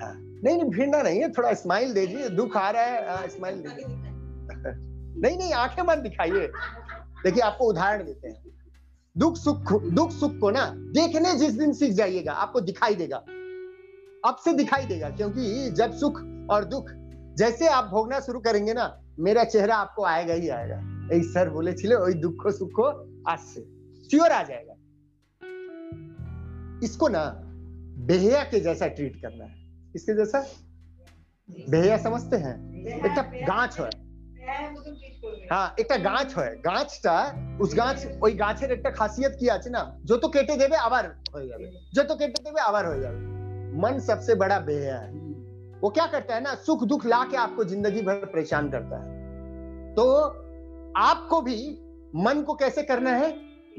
हाँ। 0.00 0.14
नहीं 0.44 0.56
नहीं 0.56 0.70
भिड़ना 0.70 1.02
नहीं 1.02 1.20
है 1.20 1.32
थोड़ा 1.32 1.54
स्माइल 1.54 1.94
दीजिए 1.94 2.28
दुख 2.28 2.56
आ 2.56 2.70
रहा 2.70 2.82
है 2.82 3.28
स्माइल 3.28 3.56
दीजिए। 3.56 3.86
नहीं 5.20 5.38
नहीं 5.38 5.52
आँखें 5.52 5.82
मत 5.82 5.98
दिखाइए। 5.98 6.46
देखिए 7.24 7.42
आपको 7.42 7.64
उदाहरण 7.64 8.04
देते 8.04 8.28
हैं। 8.28 8.44
दुख 9.18 9.36
सुख 9.36 9.82
दुख 9.82 10.10
सुख 10.10 10.38
को 10.38 10.50
ना 10.50 10.66
देखने 10.76 11.34
जिस 11.34 11.52
दिन 11.52 11.72
सीख 11.72 11.92
जाइएगा 11.92 12.32
आपको 12.32 12.60
दिखाई 12.60 12.94
देगा। 12.94 13.16
अब 14.28 14.36
से 14.44 14.52
दिखाई 14.52 14.86
देगा 14.86 15.10
क्योंकि 15.10 15.70
जब 15.70 15.92
सुख 15.92 16.16
और 16.50 16.64
दुख 16.64 16.90
जैसे 17.37 17.67
आप 17.69 17.85
भोगना 17.85 18.19
शुरू 18.19 18.39
करेंगे 18.39 18.73
ना 18.73 18.85
मेरा 19.19 19.43
चेहरा 19.45 19.75
आपको 19.77 20.03
आएगा 20.05 20.33
ही 20.33 20.49
आएगा 20.49 20.79
यही 21.11 21.23
सर 21.23 21.49
बोले 21.49 21.73
छिले 21.73 21.95
वही 21.95 22.13
दुख 22.21 22.43
को 22.43 22.51
सुख 22.51 22.71
को 22.71 22.89
आज 23.31 23.39
से 23.45 23.61
श्योर 24.09 24.31
आ 24.31 24.41
जाएगा 24.43 24.75
इसको 26.85 27.07
ना 27.07 27.23
बेहया 28.07 28.43
के 28.43 28.59
जैसा 28.59 28.87
ट्रीट 28.89 29.21
करना 29.21 29.45
है 29.45 29.55
इसके 29.95 30.15
जैसा 30.15 30.45
बेहया 31.69 31.97
समझते 31.97 32.37
हैं 32.37 32.55
একটা 32.99 33.23
গাছ 33.47 33.71
হয় 33.79 33.95
হ্যাঁ 34.45 34.67
মতো 34.71 34.91
ট্রিট 34.91 35.15
করবে 35.23 35.43
হ্যাঁ 35.51 35.69
একটা 35.79 35.97
গাছ 36.05 36.29
হয় 36.37 36.53
গাছটা 36.63 37.15
উস 37.63 37.71
গাছ 37.75 37.97
ওই 38.23 38.31
গাছের 38.35 38.71
একটা 38.71 38.91
খাসিয়ত 38.91 39.33
কি 39.39 39.49
আছে 39.55 39.69
না 39.69 39.81
যত 40.05 40.23
কেটে 40.33 40.55
দেবে 40.61 40.77
আবার 40.87 41.03
হয়ে 41.33 41.47
যাবে 41.51 41.65
যত 41.97 42.09
কেটে 42.19 42.39
देवे 42.45 42.59
আবার 42.69 42.83
হয়ে 42.89 43.01
যাবে 43.05 43.19
मन 43.75 43.99
सबसे 44.01 44.35
बड़ा 44.35 44.57
बेहया 44.61 44.95
है 44.99 45.09
वो 45.82 45.90
क्या 45.90 46.06
करता 46.06 46.34
है 46.34 46.42
ना, 46.42 46.54
सुख 46.56 46.84
दुख 46.84 47.06
ला 47.06 47.22
के 47.24 47.36
आपको 47.36 47.64
ज़िंदगी 47.64 48.02
भर 48.02 48.24
परेशान 48.26 48.70
करता 48.70 48.96
है। 48.96 49.94
तो 49.94 50.04
आपको 50.98 51.40
भी 51.40 51.56
मन 52.16 52.42
को 52.42 52.54
कैसे 52.54 52.82
करना 52.82 53.10
है? 53.10 53.28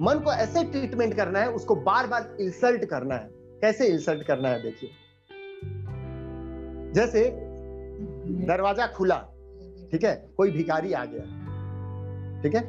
मन 0.01 0.19
को 0.19 0.31
ऐसे 0.33 0.63
ट्रीटमेंट 0.63 1.13
करना 1.13 1.39
है, 1.39 1.51
उसको 1.51 1.75
बार 1.75 2.07
बार 2.07 2.37
इंसल्ट 2.41 2.85
करना 2.85 3.15
है। 3.15 3.29
कैसे 3.61 3.87
इंसल्ट 3.87 4.23
करना 4.23 4.49
है, 4.49 4.61
देखिए। 4.61 4.89
जैसे 6.93 7.23
दरवाज़ा 8.47 8.87
खुला, 8.87 9.17
ठीक 9.91 10.03
है, 10.03 10.15
कोई 10.37 10.51
भिखारी 10.51 10.93
आ 10.93 11.03
गया, 11.05 11.21
ठीक 12.43 12.55
है? 12.55 12.61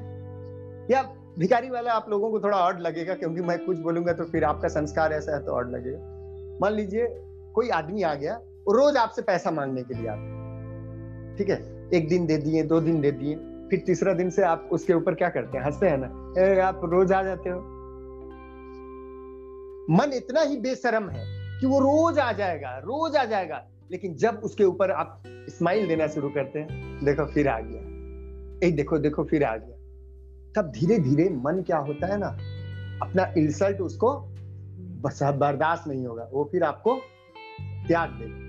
या 0.90 1.02
भिखारी 1.38 1.70
वाला 1.70 1.92
आप 1.92 2.08
लोगों 2.10 2.30
को 2.30 2.40
थोड़ा 2.40 2.58
ऑड 2.58 2.80
लगेगा, 2.80 3.14
क्योंकि 3.14 3.40
मैं 3.40 3.58
कुछ 3.64 3.78
बोलूँगा 3.78 4.12
तो 4.12 4.24
फिर 4.24 4.44
आपका 4.44 4.68
संस्कार 4.68 5.12
ऐसा 5.12 5.34
है 5.34 5.44
तो 5.44 5.52
ऑड 5.52 5.70
लगेगा। 5.70 6.58
मान 6.60 6.72
लीजिए 6.72 7.06
कोई 7.54 7.68
आदमी 7.70 8.02
आ 8.02 8.14
गया 8.14 8.40
रोज 8.72 8.96
आपसे 8.96 9.22
पैसा 9.22 9.50
मांगने 9.50 9.82
के 9.82 9.94
लिए 9.94 10.08
आता 10.08 10.38
ठीक 11.36 11.48
है? 11.48 11.90
एक 11.94 12.08
दिन 12.08 12.26
दे 12.26 12.36
दिए, 12.36 12.62
दो 12.62 12.80
दिन 12.80 13.00
दे 13.00 13.12
दिए, 13.12 13.34
फिर 13.70 13.82
तीसरा 13.86 14.12
दिन 14.12 14.30
से 14.30 14.42
आप 14.42 14.68
उसके 14.72 14.94
ऊपर 14.94 15.14
क्या 15.14 15.28
करते 15.28 15.58
हैं? 15.58 15.64
हँसते 15.64 15.86
हैं 15.86 15.98
ना? 16.00 16.06
आप 16.66 16.80
रोज 16.84 17.12
आ 17.12 17.22
जाते 17.22 17.50
हो। 17.50 17.60
मन 19.90 20.10
इतना 20.14 20.40
ही 20.40 20.56
बेसरम 20.56 21.08
है 21.08 21.38
कि 21.60 21.66
वो 21.66 21.78
रोज 21.80 22.18
आ 22.18 22.32
जाएगा, 22.32 22.78
रोज 22.78 23.16
आ 23.16 23.24
जाएगा। 23.24 23.68
लेकिन 23.90 24.14
जब 24.14 24.40
उसके 24.44 24.64
ऊपर 24.64 24.90
आप 24.90 25.22
स्माइल 25.28 25.88
देना 25.88 26.06
शुरू 26.06 26.28
करते 26.28 26.58
हैं, 26.58 27.04
देखो 27.04 27.26
फिर 27.26 27.48
आ 27.48 27.60
गया। 27.60 27.80
ए, 28.68 28.70
देखो 28.70 28.98
देखो, 28.98 29.24
फिर 29.24 29.44
आ 29.44 29.56
गया। 29.56 29.76
तब 30.56 30.70
धीरे 30.70 30.98
धीरे 30.98 31.28
मन 31.30 31.62
क्या 31.62 31.78
होता 31.78 32.06
है 32.06 32.18
ना, 32.18 32.28
अपना 33.06 33.32
इंसल्ट 33.38 33.80
उसको 33.80 34.20
बर्दाश्त 35.32 35.88
नहीं 35.88 36.06
होगा। 36.06 36.28
वो 36.32 36.48
फिर 36.52 36.62
आपको 36.62 37.00
त्याग 37.88 38.10
देगा। 38.10 38.47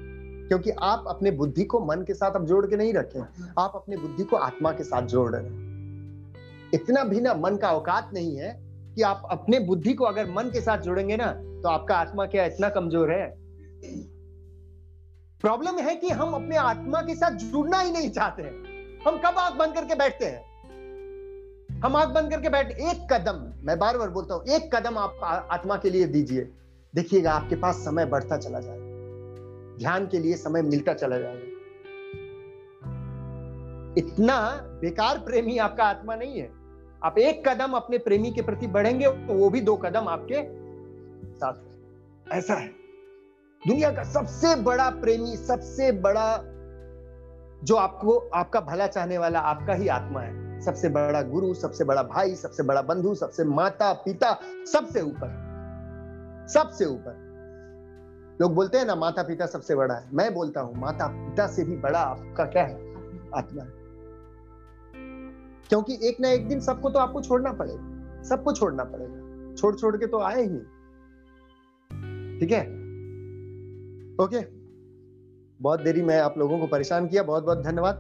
क्योंकि 0.50 0.72
आप 0.72 1.04
अपने 1.08 1.32
बुद्धि 1.32 1.64
को 1.64 1.80
मन 1.80 2.02
के 2.02 2.14
साथ 2.14 2.32
अब 2.32 2.46
जोड़ 2.46 2.66
के 2.68 2.78
नहीं 2.78 2.94
रखे। 2.94 3.20
आप 3.60 3.72
अपने 3.76 3.98
बुद्धि 3.98 4.24
को 4.24 4.36
आत्मा 4.36 4.72
के 4.72 4.84
साथ 4.84 5.08
जोड़ 5.08 5.30
रहे 5.32 5.44
हैं। 5.44 6.72
इतना 6.74 7.04
भी 7.04 7.22
ना 7.22 7.34
मन 7.34 7.58
का 7.58 7.72
औकात 7.72 8.10
नहीं 8.14 8.36
है 8.36 8.52
कि 8.96 9.02
आप 9.02 9.28
अपने 9.32 9.60
बुद्धि 9.60 9.94
को 9.94 10.06
अगर 10.06 10.32
मन 10.32 10.50
के 10.50 10.62
साथ 10.62 10.78
जोड़ेंगे 10.78 11.18
ना 11.18 11.32
तो 11.34 11.70
आपका 11.70 11.96
आत्मा 11.96 12.26
क्या 12.26 12.46
इतना 12.46 12.70
कमज़ोर 12.70 13.12
है? 13.12 13.34
प्रॉब्लम 15.42 15.80
है 15.80 15.96
कि 15.96 16.10
हम 16.10 16.34
अपने 16.34 16.56
आत्मा 16.56 17.02
के 17.02 17.16
साथ 17.16 17.32
जुड़ना 17.32 17.80
ही 17.80 17.92
नहीं 17.92 18.10
चाहते 18.10 18.44
हैं। 18.44 19.00
हम 19.06 19.18
कब 19.18 19.38
आँख 19.38 19.56
बंद 19.56 19.76
करके 19.76 19.96
बैठते 19.96 20.26
हैं? 20.26 20.50
हम 21.82 21.96
आँख 21.96 22.10
बंद 22.10 22.32
करके 22.32 22.50
बैठ, 22.50 22.72
एक 22.72 23.08
कदम, 23.14 23.54
मैं 23.64 23.78
बार 23.80 23.98
बार 23.98 24.10
बोलता 24.10 24.36
हूँ, 24.36 24.44
एक 24.46 24.76
कदम 24.76 24.98
आप 24.98 25.48
आत्मा 25.52 25.78
के 25.78 25.90
लिए 25.90 26.06
दीजिए। 26.08 26.50
देखिएगा, 26.94 27.32
आपके 27.32 27.56
पास 27.56 27.76
समय 27.76 28.06
बढ़ता 28.06 28.38
चला 28.38 28.60
जाएगा। 28.60 28.89
ध्यान 29.80 30.08
के 30.08 30.20
लिए 30.20 30.36
समय 30.36 30.62
मिलता 30.62 30.94
चला 30.94 31.18
जाएगा। 31.20 31.60
इतना 33.98 34.52
बेकार 34.82 35.18
प्रेमी 35.18 35.58
आपका 35.58 35.84
आत्मा 35.84 36.16
नहीं 36.16 36.40
है। 36.40 36.52
आप 37.04 37.18
एक 37.18 37.48
कदम 37.48 37.72
अपने 37.72 37.98
प्रेमी 37.98 38.32
के 38.32 38.42
प्रति 38.42 38.68
बढ़ेंगे 38.68 39.08
तो 39.08 39.34
वो 39.34 39.50
भी 39.50 39.62
दो 39.62 39.78
कदम 39.78 40.08
आपके 40.08 40.44
साथ 41.36 41.54
ऐसा 42.32 42.54
है। 42.54 42.68
दुनिया 43.68 43.92
का 43.92 44.04
सबसे 44.04 44.56
बड़ा 44.56 44.90
प्रेमी, 44.90 45.38
सबसे 45.38 45.92
बड़ा 45.92 46.38
जो 47.64 47.76
आपको, 47.76 48.30
आपका 48.34 48.60
भला 48.60 48.88
चाहने 48.88 49.18
वाला 49.18 49.40
आपका 49.40 49.74
ही 49.74 49.88
आत्मा 49.88 50.22
है। 50.22 50.62
सबसे 50.62 50.90
बड़ा 50.90 51.22
गुरु, 51.22 51.54
सबसे 51.54 51.84
बड़ा 51.84 52.04
भाई, 52.04 52.36
सबसे 52.36 52.64
बड़ा 52.64 52.82
बंधु, 52.82 53.16
सबसे 53.16 53.44
माता 53.44 53.94
पिता 53.94 54.40
सबसे 54.74 55.02
ऊपर। 55.02 55.50
सबसे 56.54 56.86
ऊपर। 56.86 57.29
लोग 58.42 58.56
बोलते 58.56 58.78
हैं 58.78 58.86
ना 58.86 58.96
माता 58.96 59.24
पिता 59.24 59.46
सबसे 59.46 59.76
बड़ा 59.76 59.96
है। 59.96 60.10
मैं 60.14 60.34
बोलता 60.34 60.62
हूँ 60.62 60.76
माता 60.76 61.08
पिता 61.08 61.48
से 61.48 61.64
भी 61.64 61.78
बड़ा 61.78 62.00
आपका 62.00 62.46
क्या 62.46 62.64
है? 62.64 62.94
आत्मा 63.36 63.64
है। 63.64 63.70
क्योंकि 65.70 66.08
एक 66.08 66.18
ना 66.20 66.30
एक 66.30 66.48
दिन 66.48 66.60
सबको 66.60 66.90
तो 66.90 67.00
आपको 67.00 67.22
छोड़ना 67.22 67.52
पड़ेगा। 67.52 68.24
सबको 68.24 68.54
छोड़ना 68.54 68.84
पड़ेगा। 68.84 69.56
छोड़ 69.56 69.76
छोड़ 69.76 69.98
के 69.98 70.08
तो 70.08 70.20
आए 70.20 70.42
ही। 70.42 70.58
ठीक 72.40 72.52
है? 72.52 72.62
ओके। 74.26 74.60
बहुत 75.62 75.82
देरी 75.82 76.02
मैं 76.02 76.20
आप 76.20 76.38
लोगों 76.38 76.60
को 76.60 76.68
परेशान 76.68 77.08
किया। 77.08 77.24
बहुत 77.24 77.44
बहुत 77.44 77.58
धन्यवाद। 77.58 77.96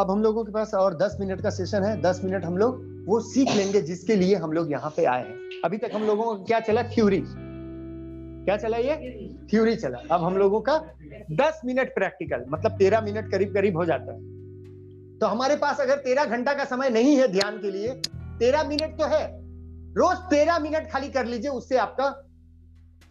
अब 0.00 0.10
हम 0.10 0.22
लोगों 0.22 0.44
के 0.44 0.52
पास 0.52 0.74
और 0.74 0.94
10 0.94 1.16
मिनट 1.20 1.40
का 1.40 1.50
सेशन 1.50 1.82
है। 1.82 2.02
10 2.02 2.20
मिनट 2.24 2.44
हम 2.44 2.58
लोग 2.58 2.89
वो 3.06 3.20
सीख 3.20 3.50
लेंगे 3.56 3.80
जिसके 3.80 4.16
लिए 4.16 4.34
हम 4.36 4.52
लोग 4.52 4.72
यहाँ 4.72 4.90
पे 4.96 5.04
आए 5.04 5.24
हैं। 5.28 5.60
अभी 5.64 5.78
तक 5.78 5.90
हम 5.94 6.02
लोगों 6.02 6.24
को 6.24 6.44
क्या 6.44 6.60
चला? 6.60 6.82
थ्योरी 6.82 7.22
क्या 8.44 8.56
चला 8.56 8.76
ये? 8.76 8.96
थ्योरी 9.50 9.76
चला। 9.76 9.98
अब 10.10 10.24
हम 10.24 10.36
लोगों 10.36 10.60
का 10.60 10.78
10 11.32 11.60
मिनट 11.64 11.94
प्रैक्टिकल 11.94 12.44
मतलब 12.48 12.78
13 12.78 13.00
मिनट 13.00 13.30
करीब 13.30 13.54
करीब 13.54 13.76
हो 13.76 13.84
जाता 13.84 14.12
है। 14.12 14.18
तो 15.18 15.26
हमारे 15.26 15.56
पास 15.56 15.80
अगर 15.80 15.96
13 15.96 16.24
घंटा 16.24 16.54
का 16.54 16.64
समय 16.64 16.90
नहीं 16.90 17.16
है 17.16 17.28
ध्यान 17.28 17.58
के 17.58 17.70
लिए 17.70 17.88
13 18.16 18.64
मिनट 18.64 18.98
तो 18.98 19.04
है। 19.04 19.40
रोज 19.92 20.16
13 20.30 20.58
मिनट 20.58 20.90
खाली 20.90 21.08
कर 21.08 21.26
लीजिए 21.26 21.50
उससे 21.50 21.76
आपका 21.76 22.26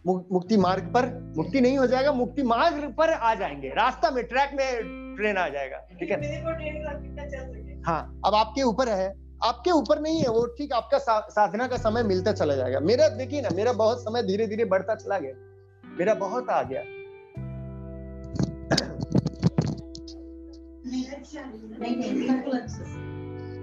मुक्ति 0.06 0.56
मार्ग 0.56 0.82
पर 0.82 1.32
मुक्ति 1.36 1.60
नहीं 1.60 1.78
हो 1.78 1.86
जाएगा 1.86 2.12
मुक्ति 2.12 2.42
मार्ग 2.42 2.94
पर 2.98 3.10
आ 3.10 3.34
जाएँगे। 3.34 3.68
रास्ता 3.68 4.10
में 4.10 4.24
ट्रैक 4.24 4.50
में 4.54 4.66
ट्रेन 5.16 5.36
आ 5.36 5.48
जाएगा। 5.48 5.76
ठीक 5.76 6.10
है? 6.10 6.16
हाँ 7.86 8.20
अब 8.26 8.34
आपके 8.34 8.62
ऊपर 8.62 8.88
है। 8.88 9.29
आपके 9.42 9.70
ऊपर 9.70 10.00
नहीं 10.00 10.20
है 10.20 10.28
वो 10.28 10.44
ठीक 10.58 10.72
आपका 10.72 10.98
सा, 10.98 11.18
साधना 11.30 11.66
का 11.68 11.76
समय 11.76 12.02
मिलता 12.02 12.32
चला 12.32 12.54
जाएगा। 12.56 12.80
मेरा 12.80 13.08
देखिए 13.08 13.40
ना 13.40 13.48
मेरा 13.56 13.72
बहुत 13.72 14.00
समय 14.00 14.22
धीरे 14.22 14.46
धीरे 14.46 14.64
बढ़ता 14.64 14.94
चला 14.94 15.18
गया। 15.18 15.34
मेरा 15.98 16.14
बहुत 16.14 16.50
आ 16.50 16.62
गया। 16.62 16.80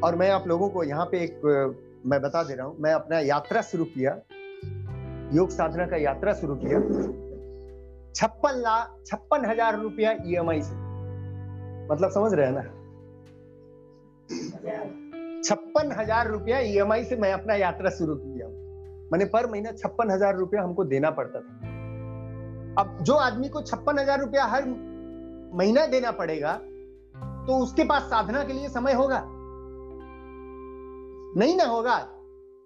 और 0.03 0.15
मैं 0.15 0.29
आप 0.31 0.47
लोगों 0.47 0.69
को 0.69 0.83
यहाँ 0.83 1.05
पे 1.05 1.23
एक 1.23 1.41
मैं 2.05 2.21
बता 2.21 2.43
दे 2.43 2.55
रहा 2.55 2.65
हूँ 2.67 2.75
मैं 2.79 2.93
अपना 2.93 3.19
यात्रा 3.19 3.61
शुरू 3.61 3.85
किया। 3.85 4.11
योग 5.33 5.49
साधना 5.49 5.85
का 5.85 5.97
यात्रा 5.97 6.33
शुरू 6.33 6.55
किया। 6.55 6.79
छप्पन 8.15 8.59
लाख 8.59 9.03
छप्पन 9.07 9.45
हज़ार 9.45 9.79
रुपया 9.79 10.11
ईएमआई 10.25 10.61
से। 10.61 10.75
मतलब 11.87 12.11
समझ 12.11 12.33
रहे 12.33 12.45
हैं 12.45 12.53
ना? 12.53 12.63
छप्पन 15.37 15.91
हज़ार 15.91 16.27
रुपया 16.27 16.59
ईएमआई 16.59 17.03
से 17.03 17.15
मैं 17.15 17.31
अपना 17.33 17.55
यात्रा 17.55 17.89
शुरू 17.89 18.15
किया 18.15 18.47
मैंने 19.11 19.25
पर 19.25 19.49
महीना 19.51 19.71
छप्पन 19.73 20.11
हज़ार 20.11 20.35
रुपया 20.35 20.61
हमको 20.63 20.83
देना 20.85 21.09
पड़ता 21.11 21.39
था। 21.39 21.75
अब 22.79 22.97
जो 23.01 23.13
आदमी 23.15 23.49
को 23.49 23.61
छप्पन 23.61 23.99
हज़ार 23.99 24.19
रुपया 24.19 24.45
हर 24.45 24.65
महीना 25.53 25.85
देना 25.87 26.11
पड़ेगा 26.13 26.53
तो 27.47 27.57
उसके 27.63 27.83
पास 27.83 28.03
साधना 28.05 28.43
के 28.43 28.53
लिए 28.53 28.69
समय 28.69 28.93
होगा? 28.93 29.21
नहीं 31.37 31.55
ना 31.57 31.65
होगा, 31.65 31.97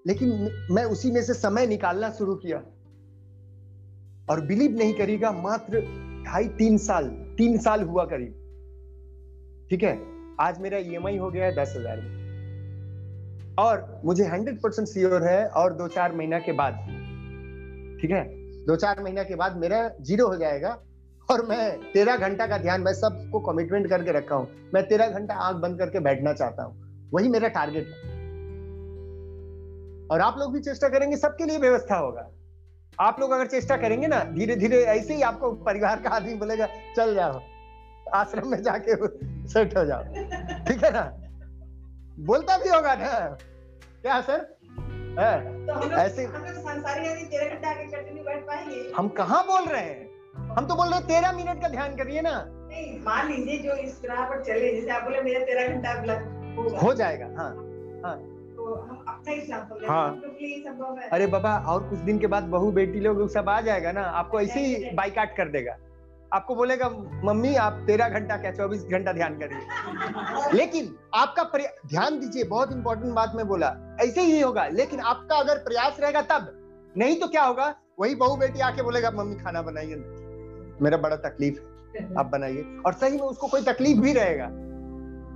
लेकिन 0.06 0.50
मैं 0.72 0.84
उसी 0.86 1.12
में 1.12 1.22
से 1.24 1.34
समय 1.34 1.68
निकालना 1.68 2.10
शुरू 2.12 2.36
किया। 2.36 2.58
और 4.30 4.42
बिलीव 4.48 4.78
नहीं 4.78 4.94
करेगा 4.94 5.32
मात्र 5.34 5.82
ढाई 6.26 6.48
तीन 6.58 6.78
साल 6.78 7.08
तीन 7.38 7.58
साल 7.58 7.84
हुआ 7.84 8.06
करीब। 8.06 8.34
ठीक 9.70 9.84
है? 9.84 10.00
आज 10.40 10.60
मेरा 10.62 10.78
ईएमआई 10.80 11.18
हो 11.18 11.30
गया 11.30 11.46
है 11.46 11.56
दस 11.56 11.74
हज़ार 11.78 11.98
और 13.60 14.02
मुझे 14.06 14.26
हंड्रेड 14.26 14.62
परसेंट 14.62 14.88
श्योर 14.88 15.24
है 15.24 15.48
और 15.48 15.74
दो 15.74 15.88
चार 15.88 16.12
महीना 16.12 16.40
के 16.40 16.52
बाद। 16.52 16.74
ठीक 18.02 18.12
है? 18.12 18.24
दो 18.66 18.76
चार 18.76 19.04
महीना 19.04 19.24
के 19.24 19.36
बाद 19.36 19.58
मेरा 19.58 19.92
ज़ीरो 20.02 20.28
हो 20.28 20.36
जाएगा 20.36 20.80
और 21.32 21.46
मैं 21.46 21.92
तेरह 21.92 22.18
घंटा 22.18 22.48
का 22.48 22.58
ध्यान 22.58 22.82
मैं 22.82 22.94
सबको 22.94 23.40
कमिटमेंट 23.40 23.90
करके 23.90 24.12
रखा 24.12 24.36
हूँ। 24.36 24.48
मैं 24.74 24.88
तेरह 24.88 25.08
घंटा 25.08 25.36
आँख 25.36 25.56
बंद 25.56 25.80
करके 25.80 26.00
बैठना 26.00 26.34
चाहता 26.34 26.64
हूँ। 26.64 27.10
वही 27.14 27.30
मेरा 27.30 27.48
टारगेट 27.48 27.88
है। 27.88 28.10
और 30.12 30.22
आप 30.22 30.36
लोग 30.40 30.54
भी 30.54 30.60
चेष्टा 30.60 30.90
करेंगे, 30.90 31.18
सबके 31.18 31.46
लिए 31.46 31.58
व्यवस्था 31.58 31.96
होगा। 31.96 32.30
आप 33.00 33.20
लोग 33.20 33.32
अगर 33.32 33.48
चेष्टा 33.48 33.78
करेंगे 33.78 34.08
ना 34.08 34.24
धीरे 34.24 34.56
धीरे 34.56 34.84
ऐसे 34.84 35.16
ही 35.16 35.22
आपको 35.22 35.52
परिवार 35.52 36.02
का 36.02 36.10
आदमी 36.10 36.34
बोलेगा, 36.34 36.66
चल 36.66 37.16
जाओ, 37.16 37.42
आश्रम 38.14 38.48
में 38.48 38.64
जाके 38.64 38.96
सेट 39.48 39.78
हो 39.78 39.86
जाओ। 39.86 40.04
ठीक 40.68 40.84
है 40.84 40.92
ना? 40.94 41.18
बोलता 42.20 42.58
भी 42.58 42.70
होगा 42.70 42.96
ना। 42.96 43.38
क्या 44.02 44.22
सर? 44.22 44.58
है? 45.20 45.66
तो 45.66 45.92
ऐसे- 45.98 46.28
हम 46.28 46.44
हम 48.98 49.08
कहाँ 49.08 49.44
बोल 49.44 49.66
रहे 49.66 49.82
हैं? 49.82 50.10
हम 50.58 50.66
तो 50.68 50.76
बोल 50.76 50.88
रहे 50.88 50.98
हैं 51.00 51.08
तेरह 51.08 51.32
मिनट 51.32 51.62
का 51.62 51.68
ध्यान 51.68 51.96
करिए 51.96 52.22
ना। 52.22 52.46
मान 53.04 53.28
लीजिए 53.32 53.58
जो 53.58 53.74
इस 53.74 54.02
राह 54.06 54.26
पर 54.26 54.44
चले 54.44 54.76
जैसे 54.76 54.90
आप 54.90 55.04
बोले 55.04 55.22
मेरा 55.22 55.40
तेरह 55.40 55.68
घंटा 55.68 56.80
हो 56.86 56.94
जाएगा 56.94 57.26
हाँ 57.26 57.52
तो 58.56 58.76
हम 58.76 59.06
अपना 59.08 59.32
एग्ज़ाम्पल 59.34 59.86
हाँ। 59.90 60.22
है। 61.02 61.10
अरे 61.10 61.28
बाबा 61.28 61.58
और 61.58 61.90
कुछ 61.90 62.00
दिन 62.00 62.20
के 62.20 62.28
बाद 62.28 62.44
बहू 62.44 62.72
बेटी 62.72 63.00
लोग 63.00 63.30
सब 63.30 63.50
आ 63.50 63.62
जाएगा 63.62 63.92
ना 63.92 64.02
आपको 64.02 64.42
ऐसे 64.42 64.60
ही 64.60 64.90
बाइकाट 64.96 65.38
कर 65.38 65.50
देगा। 65.50 65.78
आपको 66.34 66.56
बोलेगा 66.56 66.90
मम्मी 67.24 67.56
आप 67.56 67.84
तेरह 67.88 68.10
घंटा 68.10 68.38
क्या 68.38 68.52
चौबीस 68.52 68.84
घंटा 68.84 69.14
ध्यान 69.14 69.38
करिए। 69.40 70.54
लेकिन 70.58 70.96
आपका 71.14 71.44
ध्यान 71.88 72.20
दीजिए 72.20 72.44
बहुत 72.44 72.72
इंपॉर्टेंट 72.72 73.14
बात 73.14 73.32
मैं 73.36 73.48
बोला। 73.48 73.98
ऐसे 74.02 74.22
ही 74.22 74.42
होगा 74.42 74.68
लेकिन 74.68 75.00
आपका 75.00 75.36
अगर 75.36 75.58
प्रयास 75.58 76.00
रहेगा 76.00 76.22
तब। 76.22 76.52
नहीं 76.98 77.20
तो 77.20 77.28
क्या 77.28 77.44
होगा? 77.44 77.76
वही 78.00 78.16
बहू 78.16 78.36
बेटी 78.36 78.60
आके 78.60 78.82
बोलेगा 78.82 79.12
मम्मी 79.12 79.36
खाना 79.36 79.62
बनाइए। 79.62 79.96
मेरा 80.82 80.98
बड़ा 80.98 81.16
तकलीफ़ 81.16 81.60
है 81.98 82.14
आप 82.16 82.26
बनाइए। 82.26 82.82
और 82.86 82.94
सही 82.94 83.12
में 83.12 83.24
उसको 83.24 83.48
कोई 83.48 83.62
तकलीफ़ 83.62 84.00
भी 84.00 84.14
रहेगा 84.14 84.46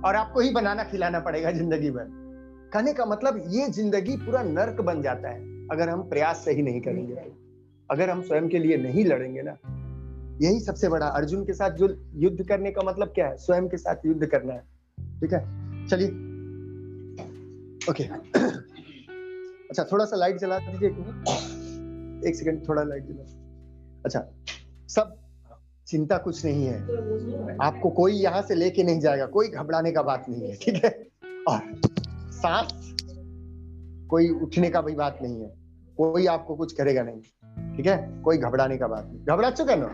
और 0.08 0.16
आपको 0.16 0.40
ही 0.40 0.50
बनाना 0.50 0.84
खिलाना 0.84 1.20
पड़ेगा 1.20 1.50
ज़िंदगी 1.50 1.90
भर। 1.90 2.06
कहने 2.72 2.92
का 2.92 3.04
मतलब 3.06 3.42
ये 3.48 3.66
ज़िंदगी 3.68 4.16
पूरा 4.16 4.42
नर्क 4.42 4.80
बन 4.80 5.02
जाता 5.02 5.28
है 5.28 5.68
अगर 5.68 5.88
हम 5.88 6.02
प्रयास 6.02 6.44
सही 6.44 6.62
नहीं 6.62 6.80
करेंगे। 6.80 7.14
अगर 7.90 8.10
हम 8.10 8.22
स्वयं 8.22 8.48
के 8.48 8.58
लिए 8.58 8.76
नहीं 8.76 9.04
लड़ेंगे 9.04 9.42
ना 9.42 9.56
यही 10.42 10.60
सबसे 10.60 10.88
बड़ा 10.88 11.06
अर्जुन 11.06 11.44
के 11.44 11.52
साथ 11.52 11.70
जो 11.70 11.88
युद्ध 12.14 12.48
करने 12.48 12.70
का 12.70 12.82
मतलब 12.82 13.08
क्या 13.08 13.28
है? 13.28 13.36
स्वयं 13.36 13.68
के 13.68 13.76
साथ 13.76 14.06
युद्ध 14.06 14.26
करना 14.26 14.52
है। 14.52 14.60
ठीक 15.20 15.32
है? 15.32 15.40
चलिए। 15.86 16.08
ओके। 17.90 18.04
अच्छा 19.70 19.84
थोड़ा 19.84 20.04
सा 20.04 20.16
लाइट 20.16 20.36
जला 20.36 20.58
दीजिए 20.58 20.88
एक 22.28 22.36
सेकंड 22.36 22.68
थोड़ा 22.68 22.82
लाइट 22.82 23.04
जला। 23.04 23.24
अच्छा 24.04 24.24
सब 24.88 25.16
चिंता 25.86 26.18
कुछ 26.18 26.44
नहीं 26.44 26.66
है। 26.66 26.82
आपको 27.62 27.90
कोई 27.90 28.12
यहाँ 28.12 28.42
से 28.42 28.54
लेके 28.54 28.82
नहीं 28.82 29.00
जाएगा। 29.00 29.26
कोई 29.26 29.48
घबराने 29.48 29.92
का 29.92 30.02
बात 30.02 30.26
नहीं 30.28 30.48
है, 30.48 30.56
ठीक 30.56 30.84
है? 30.84 30.90
और 31.48 31.80
सांस 32.32 32.96
कोई 34.10 34.28
उठने 34.28 34.70
का 34.70 34.80
भी 34.80 34.94
बात 34.94 35.18
नहीं 35.22 35.40
है। 35.40 35.54
कोई 35.96 36.26
आपको 36.26 36.56
कुछ 36.56 36.72
करेगा 36.72 37.02
नहीं। 37.02 37.20
ठीक 37.76 37.86
है? 37.86 38.22
कोई 38.22 38.38
घबराने 38.38 38.76
का 38.78 38.86
बात 38.86 39.06
नहीं। 39.06 39.24
घबरा 39.24 39.50
चुके 39.50 39.76
ना? 39.76 39.86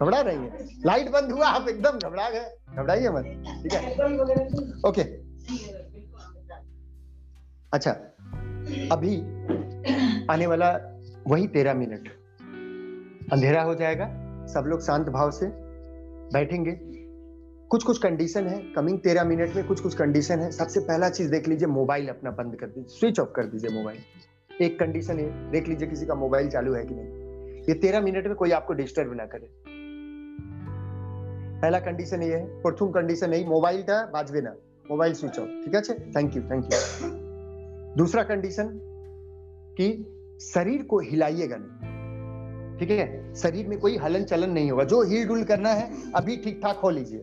घबरा 0.00 0.20
रही 0.20 0.36
है। 0.36 0.64
लाइट 0.86 1.10
बंद 1.10 1.32
हुआ, 1.32 1.46
आप 1.46 1.68
एकदम 1.68 1.98
घबरा 1.98 2.28
गए। 2.30 2.50
घबराइए 2.76 3.08
मत, 3.08 3.24
ठीक 3.62 3.72
है? 3.72 3.92
ओके। 4.88 5.02
अच्छा 7.72 7.90
अभी 8.92 9.16
आने 10.30 10.46
वाला 10.46 10.68
वही 11.28 11.46
तेरह 11.46 11.74
मिनट। 11.74 12.08
अंधेरा 13.32 13.62
हो 13.62 13.74
जाएगा, 13.74 14.06
सब 14.46 14.64
लोग 14.66 14.80
शांत 14.80 15.08
भाव 15.08 15.30
से 15.30 15.46
बैठेंगे। 16.32 16.78
कुछ 17.70 17.84
कुछ 17.84 17.98
कंडीशन 17.98 18.46
है 18.46 18.58
कमिंग 18.72 18.98
तेरह 18.98 19.24
मिनट 19.24 19.54
में 19.56 19.66
कुछ 19.66 19.80
कुछ 19.80 19.94
कंडीशन 19.94 20.40
है। 20.40 20.50
सबसे 20.50 20.80
पहला 20.80 21.08
चीज़ 21.08 21.30
देख 21.30 21.48
लीजिए 21.48 21.68
मोबाइल 21.68 22.08
अपना 22.08 22.30
बंद 22.30 22.56
कर 22.56 22.66
दीजिए 22.66 22.98
स्विच 22.98 23.20
ऑफ़ 23.20 23.28
कर 23.28 23.44
दीजिए 23.44 23.70
मोबाइल 23.70 23.98
एक 24.60 24.78
कंडीशन 24.80 25.18
है, 25.18 25.50
देख 25.50 25.68
लीजिए 25.68 25.88
किसी 25.88 26.06
का 26.06 26.14
मोबाइल 26.14 26.48
चालू 26.50 26.72
है 26.72 26.84
कि 26.84 26.94
नहीं। 26.94 27.08
ये 27.62 27.74
तेरह 27.74 28.00
मिनट 28.00 28.26
में 28.26 28.34
कोई 28.34 28.50
आपको 28.50 28.74
डिस्टर्ब 28.74 29.14
ना 29.14 29.26
करे। 29.26 29.50
पहला 31.60 31.78
कंडीशन 31.80 32.22
ये 32.22 32.36
है, 32.36 32.62
प्रथम 32.62 32.90
कंडीशन 32.90 33.32
यही 33.34 33.44
मोबाइलটা 33.44 34.10
বাজবে 34.12 34.40
ना। 34.40 34.54
मोबाइल 34.90 35.12
स्विच 35.12 35.38
ऑफ़ 35.38 35.46
ठीक 35.46 35.74
है 35.74 35.82
थैंक 36.16 36.36
यू 36.36 36.42
थैंक 36.42 36.64
यू 36.64 37.08
दूसरा 37.96 38.22
कंडीशन 38.22 38.68
कि 39.76 39.86
शरीर 40.40 40.82
को 40.82 40.98
हिलाइएगा 40.98 41.56
नहीं। 41.60 42.78
ठीक 42.78 42.90
है? 42.90 43.34
शरीर 43.34 43.68
में 43.68 43.78
कोई 43.78 43.96
हलन 43.96 44.24
चलन 44.24 44.50
नहीं 44.50 44.70
होगा। 44.70 44.84
जो 44.84 45.02
हिल 45.02 45.28
डुल 45.28 45.44
करना 45.44 45.68
है, 45.68 46.12
अभी 46.12 46.36
ठीक 46.36 46.60
ठाक 46.62 46.76
हो 46.76 46.90
लीजिए। 46.90 47.20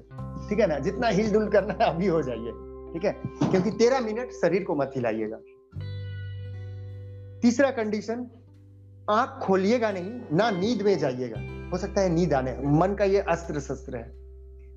ठीक 0.50 0.60
है 0.60 0.68
ना? 0.68 0.80
जितना 0.80 1.08
हिल 1.08 1.34
डुल 1.34 1.50
करना 1.50 1.74
है, 1.74 1.90
अभी 1.90 2.08
हो 2.08 2.22
जाइए। 2.22 2.52
ठीक 2.94 3.02
है? 3.06 3.12
क्योंकि 3.52 3.72
तेरह 3.72 4.00
मिनट 4.00 4.32
शरीर 4.32 4.64
को 4.64 4.76
मत 4.76 4.92
हिलाइएगा। 4.96 5.38
तीसरा 7.44 7.72
कंडीशन 7.72 8.28
आँख 9.10 9.44
खोलिएगा 9.44 9.92
नहीं, 9.92 10.22
ना 10.34 10.52
नींद 10.52 10.82
में 10.82 11.00
जाइएगा। 11.00 11.70
हो 11.70 11.78
सकता 11.78 12.02
है 12.02 12.10
नींद 12.10 12.34
आने, 12.34 12.52
मन 12.52 12.96
का 12.96 13.06
ये 13.06 13.20
अस्त्र 13.20 13.60
शस्त्र 13.60 13.96
है। 13.96 14.10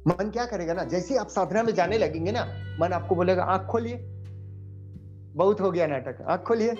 मन 0.09 0.31
क्या 0.33 0.47
करेगा 0.47 0.75
ना, 0.75 0.85
जैसे 0.85 1.17
आप 1.17 1.29
साधना 1.29 1.63
में 1.63 1.75
जाने 1.75 1.99
लगेंगे 1.99 2.33
ना, 2.33 2.45
मन 2.81 2.93
आपको 2.93 3.15
बोलेगा, 3.15 3.45
आँख 3.45 3.67
खोलिए। 3.67 3.97
बहुत 5.35 5.61
हो 5.61 5.71
गया 5.71 5.87
नाटक, 5.87 6.23
आँख 6.29 6.41
खोलिए। 6.41 6.75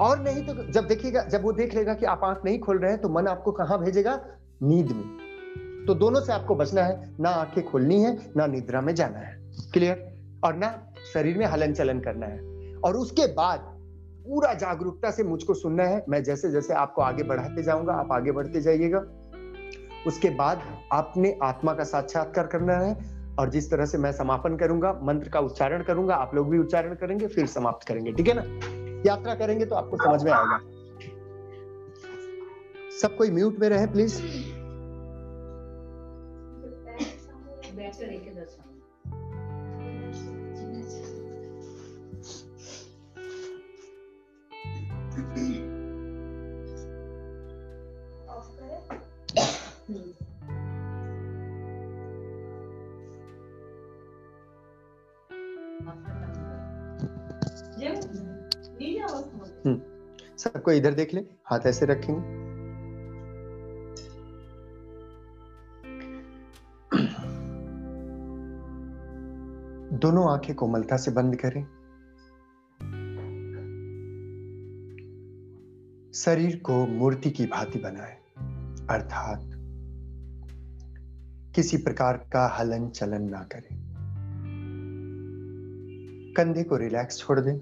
और 0.00 0.20
नहीं 0.20 0.46
तो 0.46 0.72
जब 0.72 0.86
देखिएगा, 0.86 1.22
जब 1.22 1.42
वो 1.42 1.52
देख 1.52 1.74
लेगा 1.74 1.94
कि 1.94 2.06
आप 2.06 2.20
आँख 2.24 2.40
नहीं 2.44 2.58
खोल 2.58 2.78
रहे 2.78 2.92
हैं 2.92 3.00
तो 3.00 3.08
मन 3.08 3.26
आपको 3.26 3.52
कहाँ 3.52 3.84
भेजेगा? 3.84 4.20
नींद 4.62 4.92
में। 4.92 5.84
तो 5.86 5.94
दोनों 5.94 6.20
से 6.20 6.32
आपको 6.32 6.54
बचना 6.54 6.82
है, 6.82 7.10
ना 7.20 7.30
आँखें 7.30 7.70
खोलनी 7.70 8.02
है, 8.02 8.30
ना 8.36 8.46
निद्रा 8.46 8.80
में 8.80 8.94
जाना 8.94 9.18
है। 9.18 9.40
क्लियर? 9.72 10.18
और 10.44 10.54
ना 10.54 10.92
शरीर 11.14 11.38
में 11.38 11.46
हलन 11.46 11.72
चलन 11.72 12.00
करना 12.00 12.26
है। 12.26 12.38
और 12.76 12.96
उसके 12.96 13.26
बाद 13.26 13.77
पूरा 14.28 14.52
जागरूकता 14.54 15.10
से 15.10 15.24
मुझको 15.24 15.54
सुनना 15.54 15.82
है। 15.82 16.04
मैं 16.08 16.22
जैसे 16.22 16.50
जैसे 16.50 16.74
आपको 16.74 17.02
आगे 17.02 17.22
बढ़ाते 17.22 17.62
जाऊँगा, 17.62 17.92
आप 17.92 18.12
आगे 18.12 18.32
बढ़ते 18.32 18.60
जाइएगा। 18.60 18.98
उसके 20.06 20.30
बाद 20.30 20.62
आपने 20.92 21.38
आत्मा 21.42 21.72
का 21.74 21.84
साक्षात्कार 21.84 22.46
करना 22.46 22.76
है 22.76 22.96
और 23.38 23.50
जिस 23.50 23.70
तरह 23.70 23.86
से 23.86 23.98
मैं 23.98 24.12
समापन 24.12 24.56
करूँगा, 24.56 24.92
मंत्र 25.02 25.28
का 25.28 25.40
उच्चारण 25.40 25.82
करूँगा, 25.82 26.14
आप 26.14 26.34
लोग 26.34 26.50
भी 26.50 26.58
उच्चारण 26.58 26.94
करेंगे, 26.94 27.26
फिर 27.26 27.46
समाप्त 27.46 27.86
करेंगे, 27.88 28.12
ठीक 28.12 28.28
है 28.28 28.34
ना? 28.34 28.42
यात्रा 29.06 29.34
करेंगे 29.34 29.64
तो 29.64 29.74
आपको 29.74 29.96
समझ 29.96 30.22
में 30.24 30.32
आएगा। 30.32 30.58
सब 33.00 33.16
कोई 33.16 33.30
म्यूट 33.30 33.58
में 33.58 33.68
रहे 33.68 33.86
प्लीज़ 33.86 34.20
सबको 60.38 60.72
इधर 60.72 60.94
देख 60.94 61.14
ले 61.14 61.20
हाथ 61.20 61.60
ऐसे 61.66 61.86
रखेंगे। 61.86 62.20
दोनों 69.98 70.32
आँखें 70.32 70.56
कोमलता 70.56 70.96
से 70.96 71.10
बंद 71.10 71.36
करें। 71.36 71.77
शरीर 76.18 76.56
को 76.56 76.86
मूर्ति 76.86 77.30
की 77.30 77.46
भांति 77.46 77.78
बनाए, 77.78 78.16
अर्थात 78.90 79.50
किसी 81.54 81.76
प्रकार 81.76 82.16
का 82.16 82.56
हलन 82.58 82.88
चलन 82.88 83.22
ना 83.22 83.42
करें। 83.42 83.88
कंधे 86.36 86.62
को 86.62 86.76
रिलैक्स 86.76 87.18
छोड़ 87.18 87.40
दें। 87.40 87.54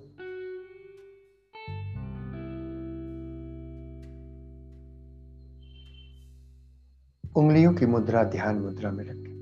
उंगलियों 7.36 7.74
की 7.74 7.86
मुद्रा 7.86 8.24
ध्यान 8.24 8.56
मुद्रा 8.56 8.90
में 8.90 9.04
रखें। 9.04 9.36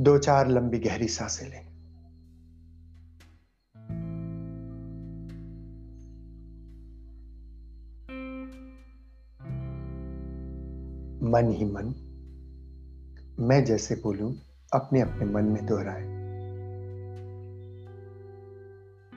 दो 0.00 0.18
चार 0.18 0.48
लंबी 0.48 0.78
गहरी 0.78 1.08
साँसें 1.08 1.50
लें। 1.50 1.67
मन 11.28 11.50
ही 11.52 11.64
मन, 11.64 11.94
मैं 13.40 13.64
जैसे 13.64 13.94
बोलूँ, 13.94 14.32
अपने 14.74 15.00
अपने 15.00 15.24
मन 15.24 15.44
में 15.44 15.66
दोहराए। 15.66 16.06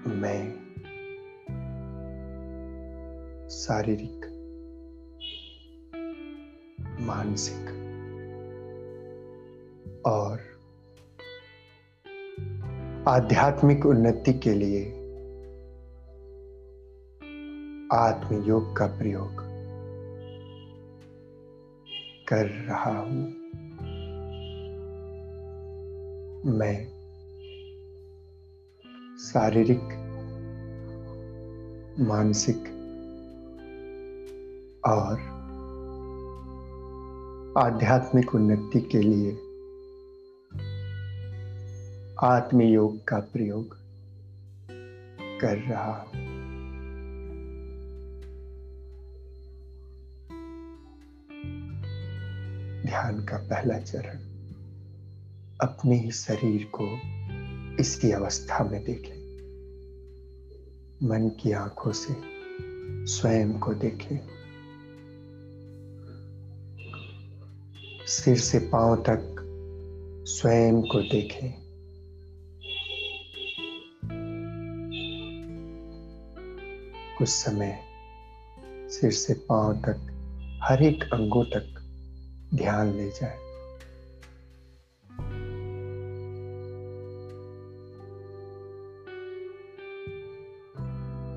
मैं 0.07 0.41
शारीरिक, 3.49 4.25
मानसिक 7.01 7.69
और 10.05 10.39
आध्यात्मिक 13.07 13.85
उन्नति 13.85 14.33
के 14.33 14.53
लिए 14.53 14.83
आत्मयोग 17.93 18.75
का 18.77 18.85
प्रयोग 18.85 19.40
कर 22.33 22.45
रहा 22.45 22.99
हूँ। 22.99 23.33
मैं 26.45 26.87
शारीरिक, 29.17 29.83
मानसिक 31.99 32.63
और 34.87 35.19
आध्यात्मिक 37.57 38.35
उन्नति 38.35 38.81
के 38.81 39.01
लिए 39.01 39.31
आत्मयोग 42.23 43.07
का 43.07 43.19
प्रयोग 43.19 43.77
कर 45.41 45.57
रहा 45.57 46.01
हूँ। 46.01 46.30
ध्यान 52.91 53.25
का 53.25 53.37
पहला 53.37 53.79
चरण 53.79 54.17
अपने 55.61 55.99
ही 55.99 56.11
शरीर 56.11 56.71
को 56.75 56.99
इसी 57.79 58.11
अवस्था 58.11 58.63
में 58.63 58.83
देखें। 58.83 59.15
मन 61.07 61.29
की 61.29 61.51
आँखों 61.51 61.91
से 61.91 62.15
स्वयं 63.05 63.59
को 63.59 63.73
देखें। 63.73 64.17
सिर 68.07 68.37
से 68.37 68.59
पाँव 68.59 68.95
तक 68.95 69.35
स्वयं 70.27 70.81
को 70.81 71.01
देखें। 71.01 71.53
कुछ 77.17 77.29
समय 77.29 77.79
सिर 78.89 79.11
से 79.11 79.33
पाँव 79.33 79.73
तक 79.73 80.07
हर 80.63 80.83
एक 80.83 81.03
अंगों 81.03 81.43
तक 81.43 81.80
ध्यान 82.55 82.87
ले 82.87 83.09
जाए। 83.09 83.37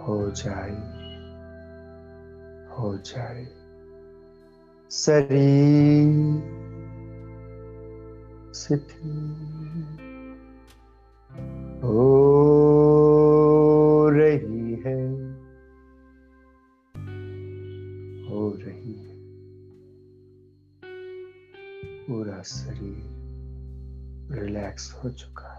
हो 0.00 0.30
जाए 0.30 1.02
हो 2.78 2.98
जाए। 2.98 3.44
शरीर 4.90 6.12
शिथिल 8.54 9.18
हो 11.84 12.08
रही 14.12 14.74
है, 14.74 15.00
हो 18.28 18.56
रही 18.56 18.94
है। 18.94 19.16
पूरा 22.06 22.42
शरीर 22.42 24.38
रिलैक्स 24.38 24.92
हो 24.94 25.10
चुका 25.10 25.51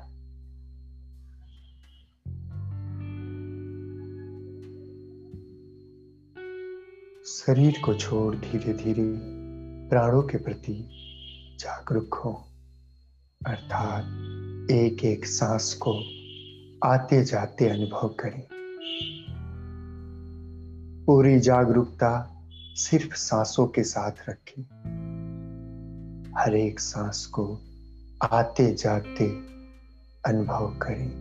शरीर 7.46 7.82
को 7.86 7.94
छोड़ 7.94 8.36
धीरे 8.36 8.74
धीरे 8.74 9.14
प्राणों 9.90 10.24
के 10.24 10.38
प्रति 10.38 10.90
जागरूक 11.60 12.14
हो। 12.14 12.48
अर्थात 13.48 14.04
एक 14.72 15.06
एक 15.06 15.26
सांस 15.26 15.80
को 15.88 16.00
आते 16.88 17.24
जाते 17.24 17.70
अनुभव 17.70 18.08
करें। 18.20 18.48
पूरी 21.06 21.40
जागरूकता 21.40 22.44
सिर्फ़ 22.76 23.16
सांसों 23.16 23.68
के 23.68 23.84
साथ 23.84 24.12
रखें। 24.30 24.64
हर 26.38 26.56
एक 26.56 26.80
सांस 26.80 27.26
को 27.26 27.60
आते 28.32 28.74
जाते 28.74 29.26
अनुभव 30.26 30.80
करें। 30.82 31.12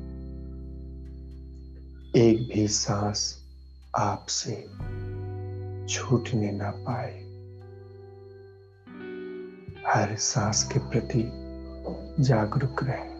एक 2.16 2.54
भी 2.54 2.68
सांस 2.68 3.42
आपसे 3.96 4.66
छूटने 5.88 6.52
ना 6.52 6.70
पाए। 6.70 7.22
हर 9.86 10.16
सांस 10.16 10.70
के 10.72 10.78
प्रति 10.78 11.30
जागरूक 12.20 12.84
रहे। 12.84 13.11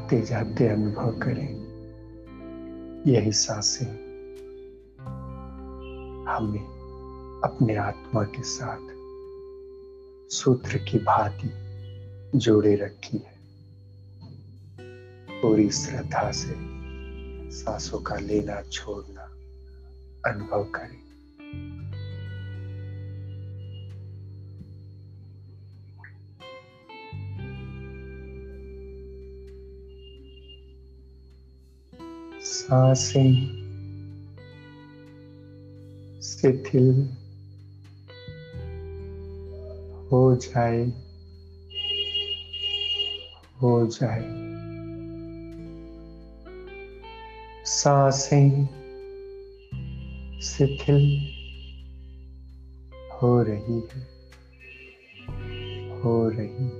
आते 0.00 0.22
जाते 0.22 0.68
अनुभव 0.68 1.18
करें। 1.18 1.48
यही 3.06 3.32
साँसें 3.32 3.86
हमें 6.28 7.40
अपने 7.44 7.76
आत्मा 7.76 8.22
के 8.22 8.42
साथ 8.42 8.80
सूत्र 10.32 10.78
की 10.78 10.98
भांति 10.98 11.50
जोड़े 12.38 12.74
रखी 12.76 13.16
है। 13.16 13.38
पूरी 15.42 15.70
श्रद्धा 15.70 16.30
से 16.30 16.54
सांसों 17.50 17.98
का 17.98 18.16
लेना, 18.16 18.62
छोड़ना 18.62 19.22
अनुभव 20.30 20.64
करें। 20.64 21.10
साँसें 32.70 33.32
शिथिल 36.22 37.08
हो 40.12 40.36
जाए 40.36 40.84
हो 43.62 43.86
जाए। 43.86 44.22
साँसें 47.64 48.66
शिथिल 50.42 51.06
हो 53.22 53.42
रही 53.42 53.80
है 53.80 54.02
हो 56.00 56.28
रही 56.28 56.48
है। 56.48 56.79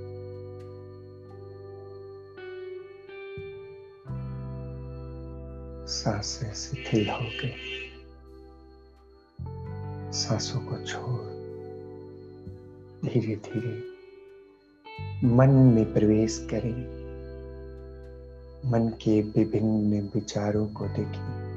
साँसें 6.01 6.53
शिथिल 6.53 7.09
हो 7.09 7.19
गई। 7.19 7.91
सांसों 10.11 10.59
को 10.59 10.85
छोड़ 10.85 11.21
धीरे 13.09 13.35
धीरे 13.35 13.83
मन 15.27 15.49
में 15.49 15.93
प्रवेश 15.93 16.47
करें। 16.51 17.01
मन 18.71 18.87
के 18.89 19.21
विभिन्न 19.21 20.09
विचारों 20.15 20.67
को 20.67 20.87
देखें। 20.87 21.51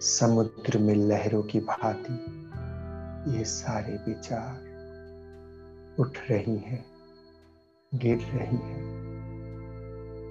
समुद्र 0.00 0.78
में 0.78 0.94
लहरों 0.94 1.42
की 1.42 1.60
भांति 1.60 2.12
ये 3.38 3.44
सारे 3.44 3.92
विचार 3.92 4.60
उठ 5.98 6.18
रही 6.30 6.56
हैं, 6.56 6.86
गिर 7.94 8.18
रही 8.18 8.56
हैं। 8.56 9.04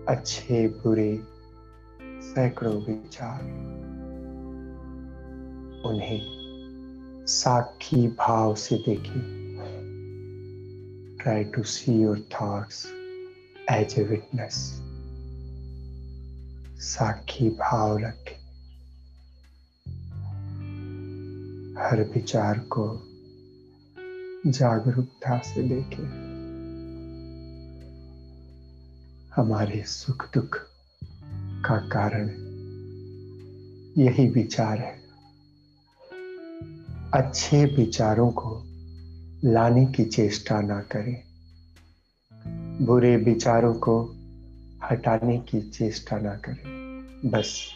अच्छे, 0.09 0.67
बुरे 0.67 1.32
सैकड़ों 2.23 2.81
विचार, 2.81 3.41
उन्हें 5.85 6.21
साक्षी 7.27 8.07
भाव 8.07 8.55
से 8.55 8.77
देखें। 8.77 9.43
Try 11.21 11.43
to 11.43 11.63
see 11.63 12.01
your 12.01 12.27
thoughts 12.33 12.85
as 13.71 13.99
a 13.99 14.03
witness 14.03 14.55
साक्षी 16.79 17.49
भाव 17.49 17.97
रखें। 17.97 18.43
हर 21.81 22.03
विचार 22.13 22.59
को 22.59 23.01
जागरूकता 24.47 25.37
से 25.37 25.63
देखें। 25.63 26.33
हमारे 29.35 29.83
सुख 29.83 30.33
दुख 30.33 30.72
का 31.65 31.75
कारण 31.77 32.29
यही 33.97 34.29
विचार 34.29 34.77
है। 34.77 35.03
अच्छे 37.13 37.65
विचारों 37.65 38.31
को 38.31 38.63
लाने 39.45 39.85
की 39.85 40.05
चेष्टा 40.05 40.61
ना 40.61 40.81
करें। 40.81 41.23
बुरे 42.85 43.17
विचारों 43.17 43.73
को 43.73 44.15
हटाने 44.91 45.37
की 45.37 45.69
चेष्टा 45.69 46.17
ना 46.17 46.35
करें। 46.35 46.63
बस 47.25 47.71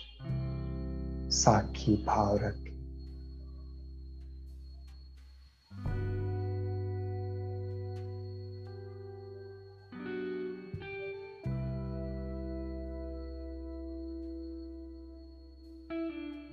साखी 1.29 2.03
भाव 2.07 2.37
रखें। 2.37 2.66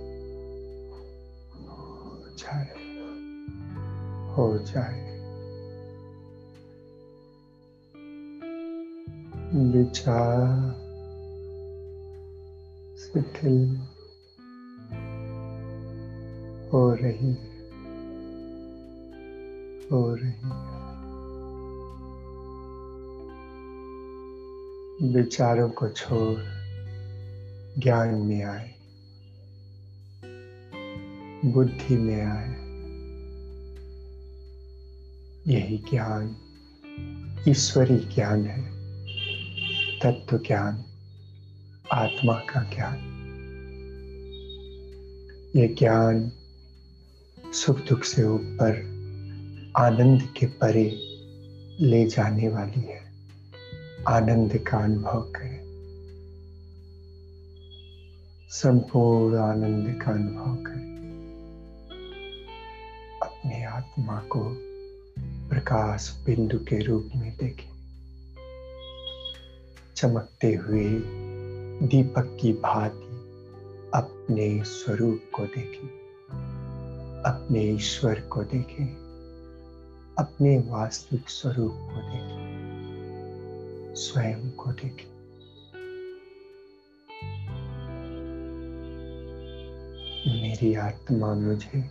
हो 1.69 2.37
जाए 2.39 2.69
हो 4.31 4.59
जाए। 4.59 5.01
विचार 9.73 10.47
शिथिल 12.99 13.77
हो 16.73 16.91
रही 16.95 17.33
है, 17.33 17.69
हो 19.93 20.15
रही 20.15 20.31
है। 20.31 20.74
विचारों 25.03 25.71
को 25.71 25.89
छोड़ 25.89 26.41
ज्ञान 27.81 28.15
में 28.15 28.43
आए, 28.43 28.75
बुद्धि 31.45 31.97
में 31.97 32.23
आए। 32.23 32.65
यही 35.55 35.79
ज्ञान, 35.79 36.37
ईश्वरी 37.49 37.97
ज्ञान 37.97 38.45
है, 38.45 38.63
तत्व 39.99 40.39
ज्ञान, 40.39 40.85
आत्मा 41.93 42.35
का 42.35 42.63
ज्ञान। 42.75 42.99
ये 45.57 45.69
ज्ञान 45.69 46.33
सुख 47.53 47.79
दुख 47.79 48.05
से 48.05 48.25
ऊपर, 48.25 48.95
आनंद 49.77 50.23
के 50.37 50.47
परे 50.47 51.01
ले 51.81 52.07
जाने 52.09 52.49
वाली 52.49 52.81
है। 52.81 53.04
आनंद 54.09 54.57
का 54.57 54.79
अनुभव 54.79 55.21
करें। 55.21 55.65
संपूर्ण 58.49 59.37
आनंद 59.37 60.03
का 60.03 60.11
अनुभव 60.11 60.65
करें। 60.65 60.95
अपने 63.23 63.65
आत्मा 63.65 64.19
को 64.21 64.57
प्रकाश 65.49 66.23
बिंदु 66.27 66.59
के 66.59 66.79
रूप 66.79 67.11
में 67.17 67.37
देखें। 67.37 67.75
चमकते 69.97 70.55
हुए 70.55 70.89
दीपक 71.89 72.39
की 72.41 72.53
भांति 72.53 73.05
अपने 73.95 74.65
स्वरूप 74.65 75.21
को 75.35 75.45
देखें। 75.45 75.89
अपने 77.27 77.61
ईश्वर 77.61 78.21
को 78.21 78.43
देखें। 78.43 78.87
अपने 80.19 80.59
वास्तविक 80.59 81.29
स्वरूप 81.29 81.73
को 81.75 82.13
देखें। 82.13 82.34
स्वयं 83.95 84.51
को 84.51 84.73
देखें। 84.73 85.15
मेरी 90.43 90.75
आत्मा 90.75 91.35
मुझे 91.35 91.83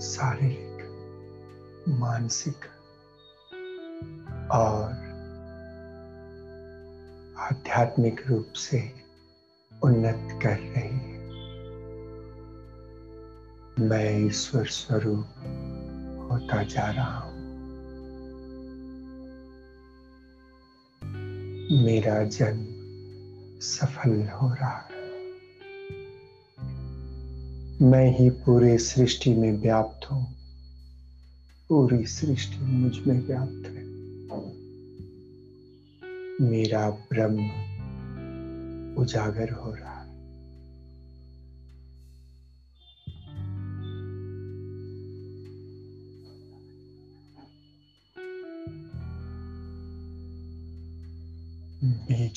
शारीरिक, 0.00 0.78
मानसिक 1.88 2.64
और 4.52 5.08
आध्यात्मिक 7.38 8.26
रूप 8.26 8.52
से 8.52 8.92
उन्नत 9.84 10.42
कर 10.42 10.58
रही 10.58 10.98
है। 10.98 11.18
मैं 13.88 14.26
ईश्वर 14.26 14.66
स्वरूप 14.66 15.26
होता 16.32 16.62
जा 16.62 16.90
रहा 16.90 17.18
हूँ। 17.18 17.37
मेरा 21.72 22.24
जन्म 22.24 22.66
सफल 23.60 24.28
हो 24.28 24.54
रहा 24.54 24.78
है। 24.78 24.98
मैं 27.82 28.18
ही 28.18 28.30
पूरे 28.30 28.78
सृष्टि 28.78 29.34
में 29.34 29.52
व्याप्त 29.52 30.10
हूँ। 30.10 30.34
पूरी 31.68 32.06
सृष्टि 32.06 32.58
मुझमें 32.58 33.26
व्याप्त 33.26 33.62
है। 33.66 33.88
मेरा 36.50 36.90
ब्रह्म 36.90 37.38
उजागर 39.02 39.50
हो 39.50 39.74
रहा 39.74 39.87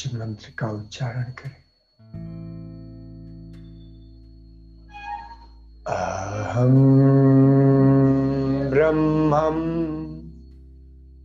बीज 0.01 0.15
मंत्र 0.15 0.51
का 0.57 0.67
उच्चारण 0.71 1.31
करें। 1.39 1.59
अहम 5.87 6.75
ब्रह्मम 8.71 9.59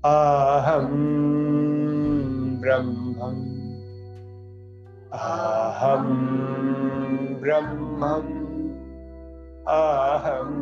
अहम 0.04 0.92
ब्रह्मम 2.60 3.38
अहम 5.12 6.06
ब्रह्मम 7.40 8.28
अहम 9.68 10.52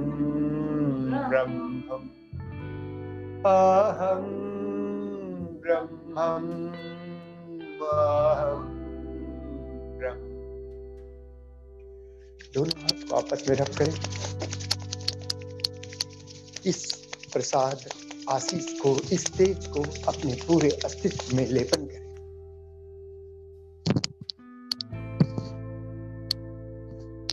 ब्रह्मम 1.30 2.08
अहम 3.46 4.24
ब्रह्म। 5.64 6.93
दोनों 12.54 12.80
हाथ 12.80 13.08
को 13.08 13.16
आपस 13.16 13.46
में 13.48 13.56
रख 13.56 13.78
करें। 13.78 13.94
इस 16.66 16.94
प्रसाद 17.32 17.78
आशीष 18.30 18.80
को, 18.80 18.96
इस 19.12 19.36
तेज 19.36 19.66
को 19.66 19.80
अपने 19.80 20.34
पूरे 20.34 20.70
अस्तित्व 20.70 21.36
में 21.36 21.46
लेपन 21.46 21.86
करें। 21.86 22.04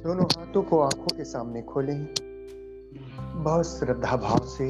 दोनों 0.03 0.25
हाथों 0.25 0.63
को 0.63 0.79
आँखों 0.79 1.17
के 1.17 1.23
सामने 1.23 1.61
खोलें। 1.61 2.05
बहुत 3.43 3.65
श्रद्धा 3.65 4.15
भाव 4.17 4.47
से 4.47 4.69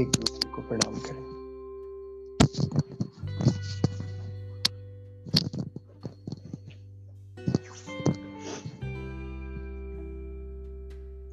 एक 0.00 0.12
दूसरे 0.20 0.50
को 0.50 0.62
प्रणाम 0.62 0.94
करें। 0.94 1.28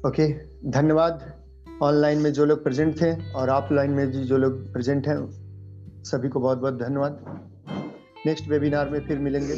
ओके 0.06 0.32
धन्यवाद। 0.70 1.32
ऑनलाइन 1.82 2.18
में 2.18 2.32
जो 2.32 2.44
लोग 2.44 2.64
प्रेजेंट 2.64 3.00
थे 3.00 3.32
और 3.32 3.50
ऑफलाइन 3.50 3.90
में 3.90 4.06
भी 4.06 4.24
जो 4.24 4.36
लोग 4.36 4.72
प्रेजेंट 4.72 5.08
हैं, 5.08 5.18
सभी 6.02 6.28
को 6.28 6.40
बहुत 6.40 6.58
बहुत 6.58 6.74
धन्यवाद। 6.74 7.24
नेक्स्ट 8.26 8.48
वेबिनार 8.48 8.90
में 8.90 9.00
फिर 9.00 9.18
मिलेंगे। 9.18 9.54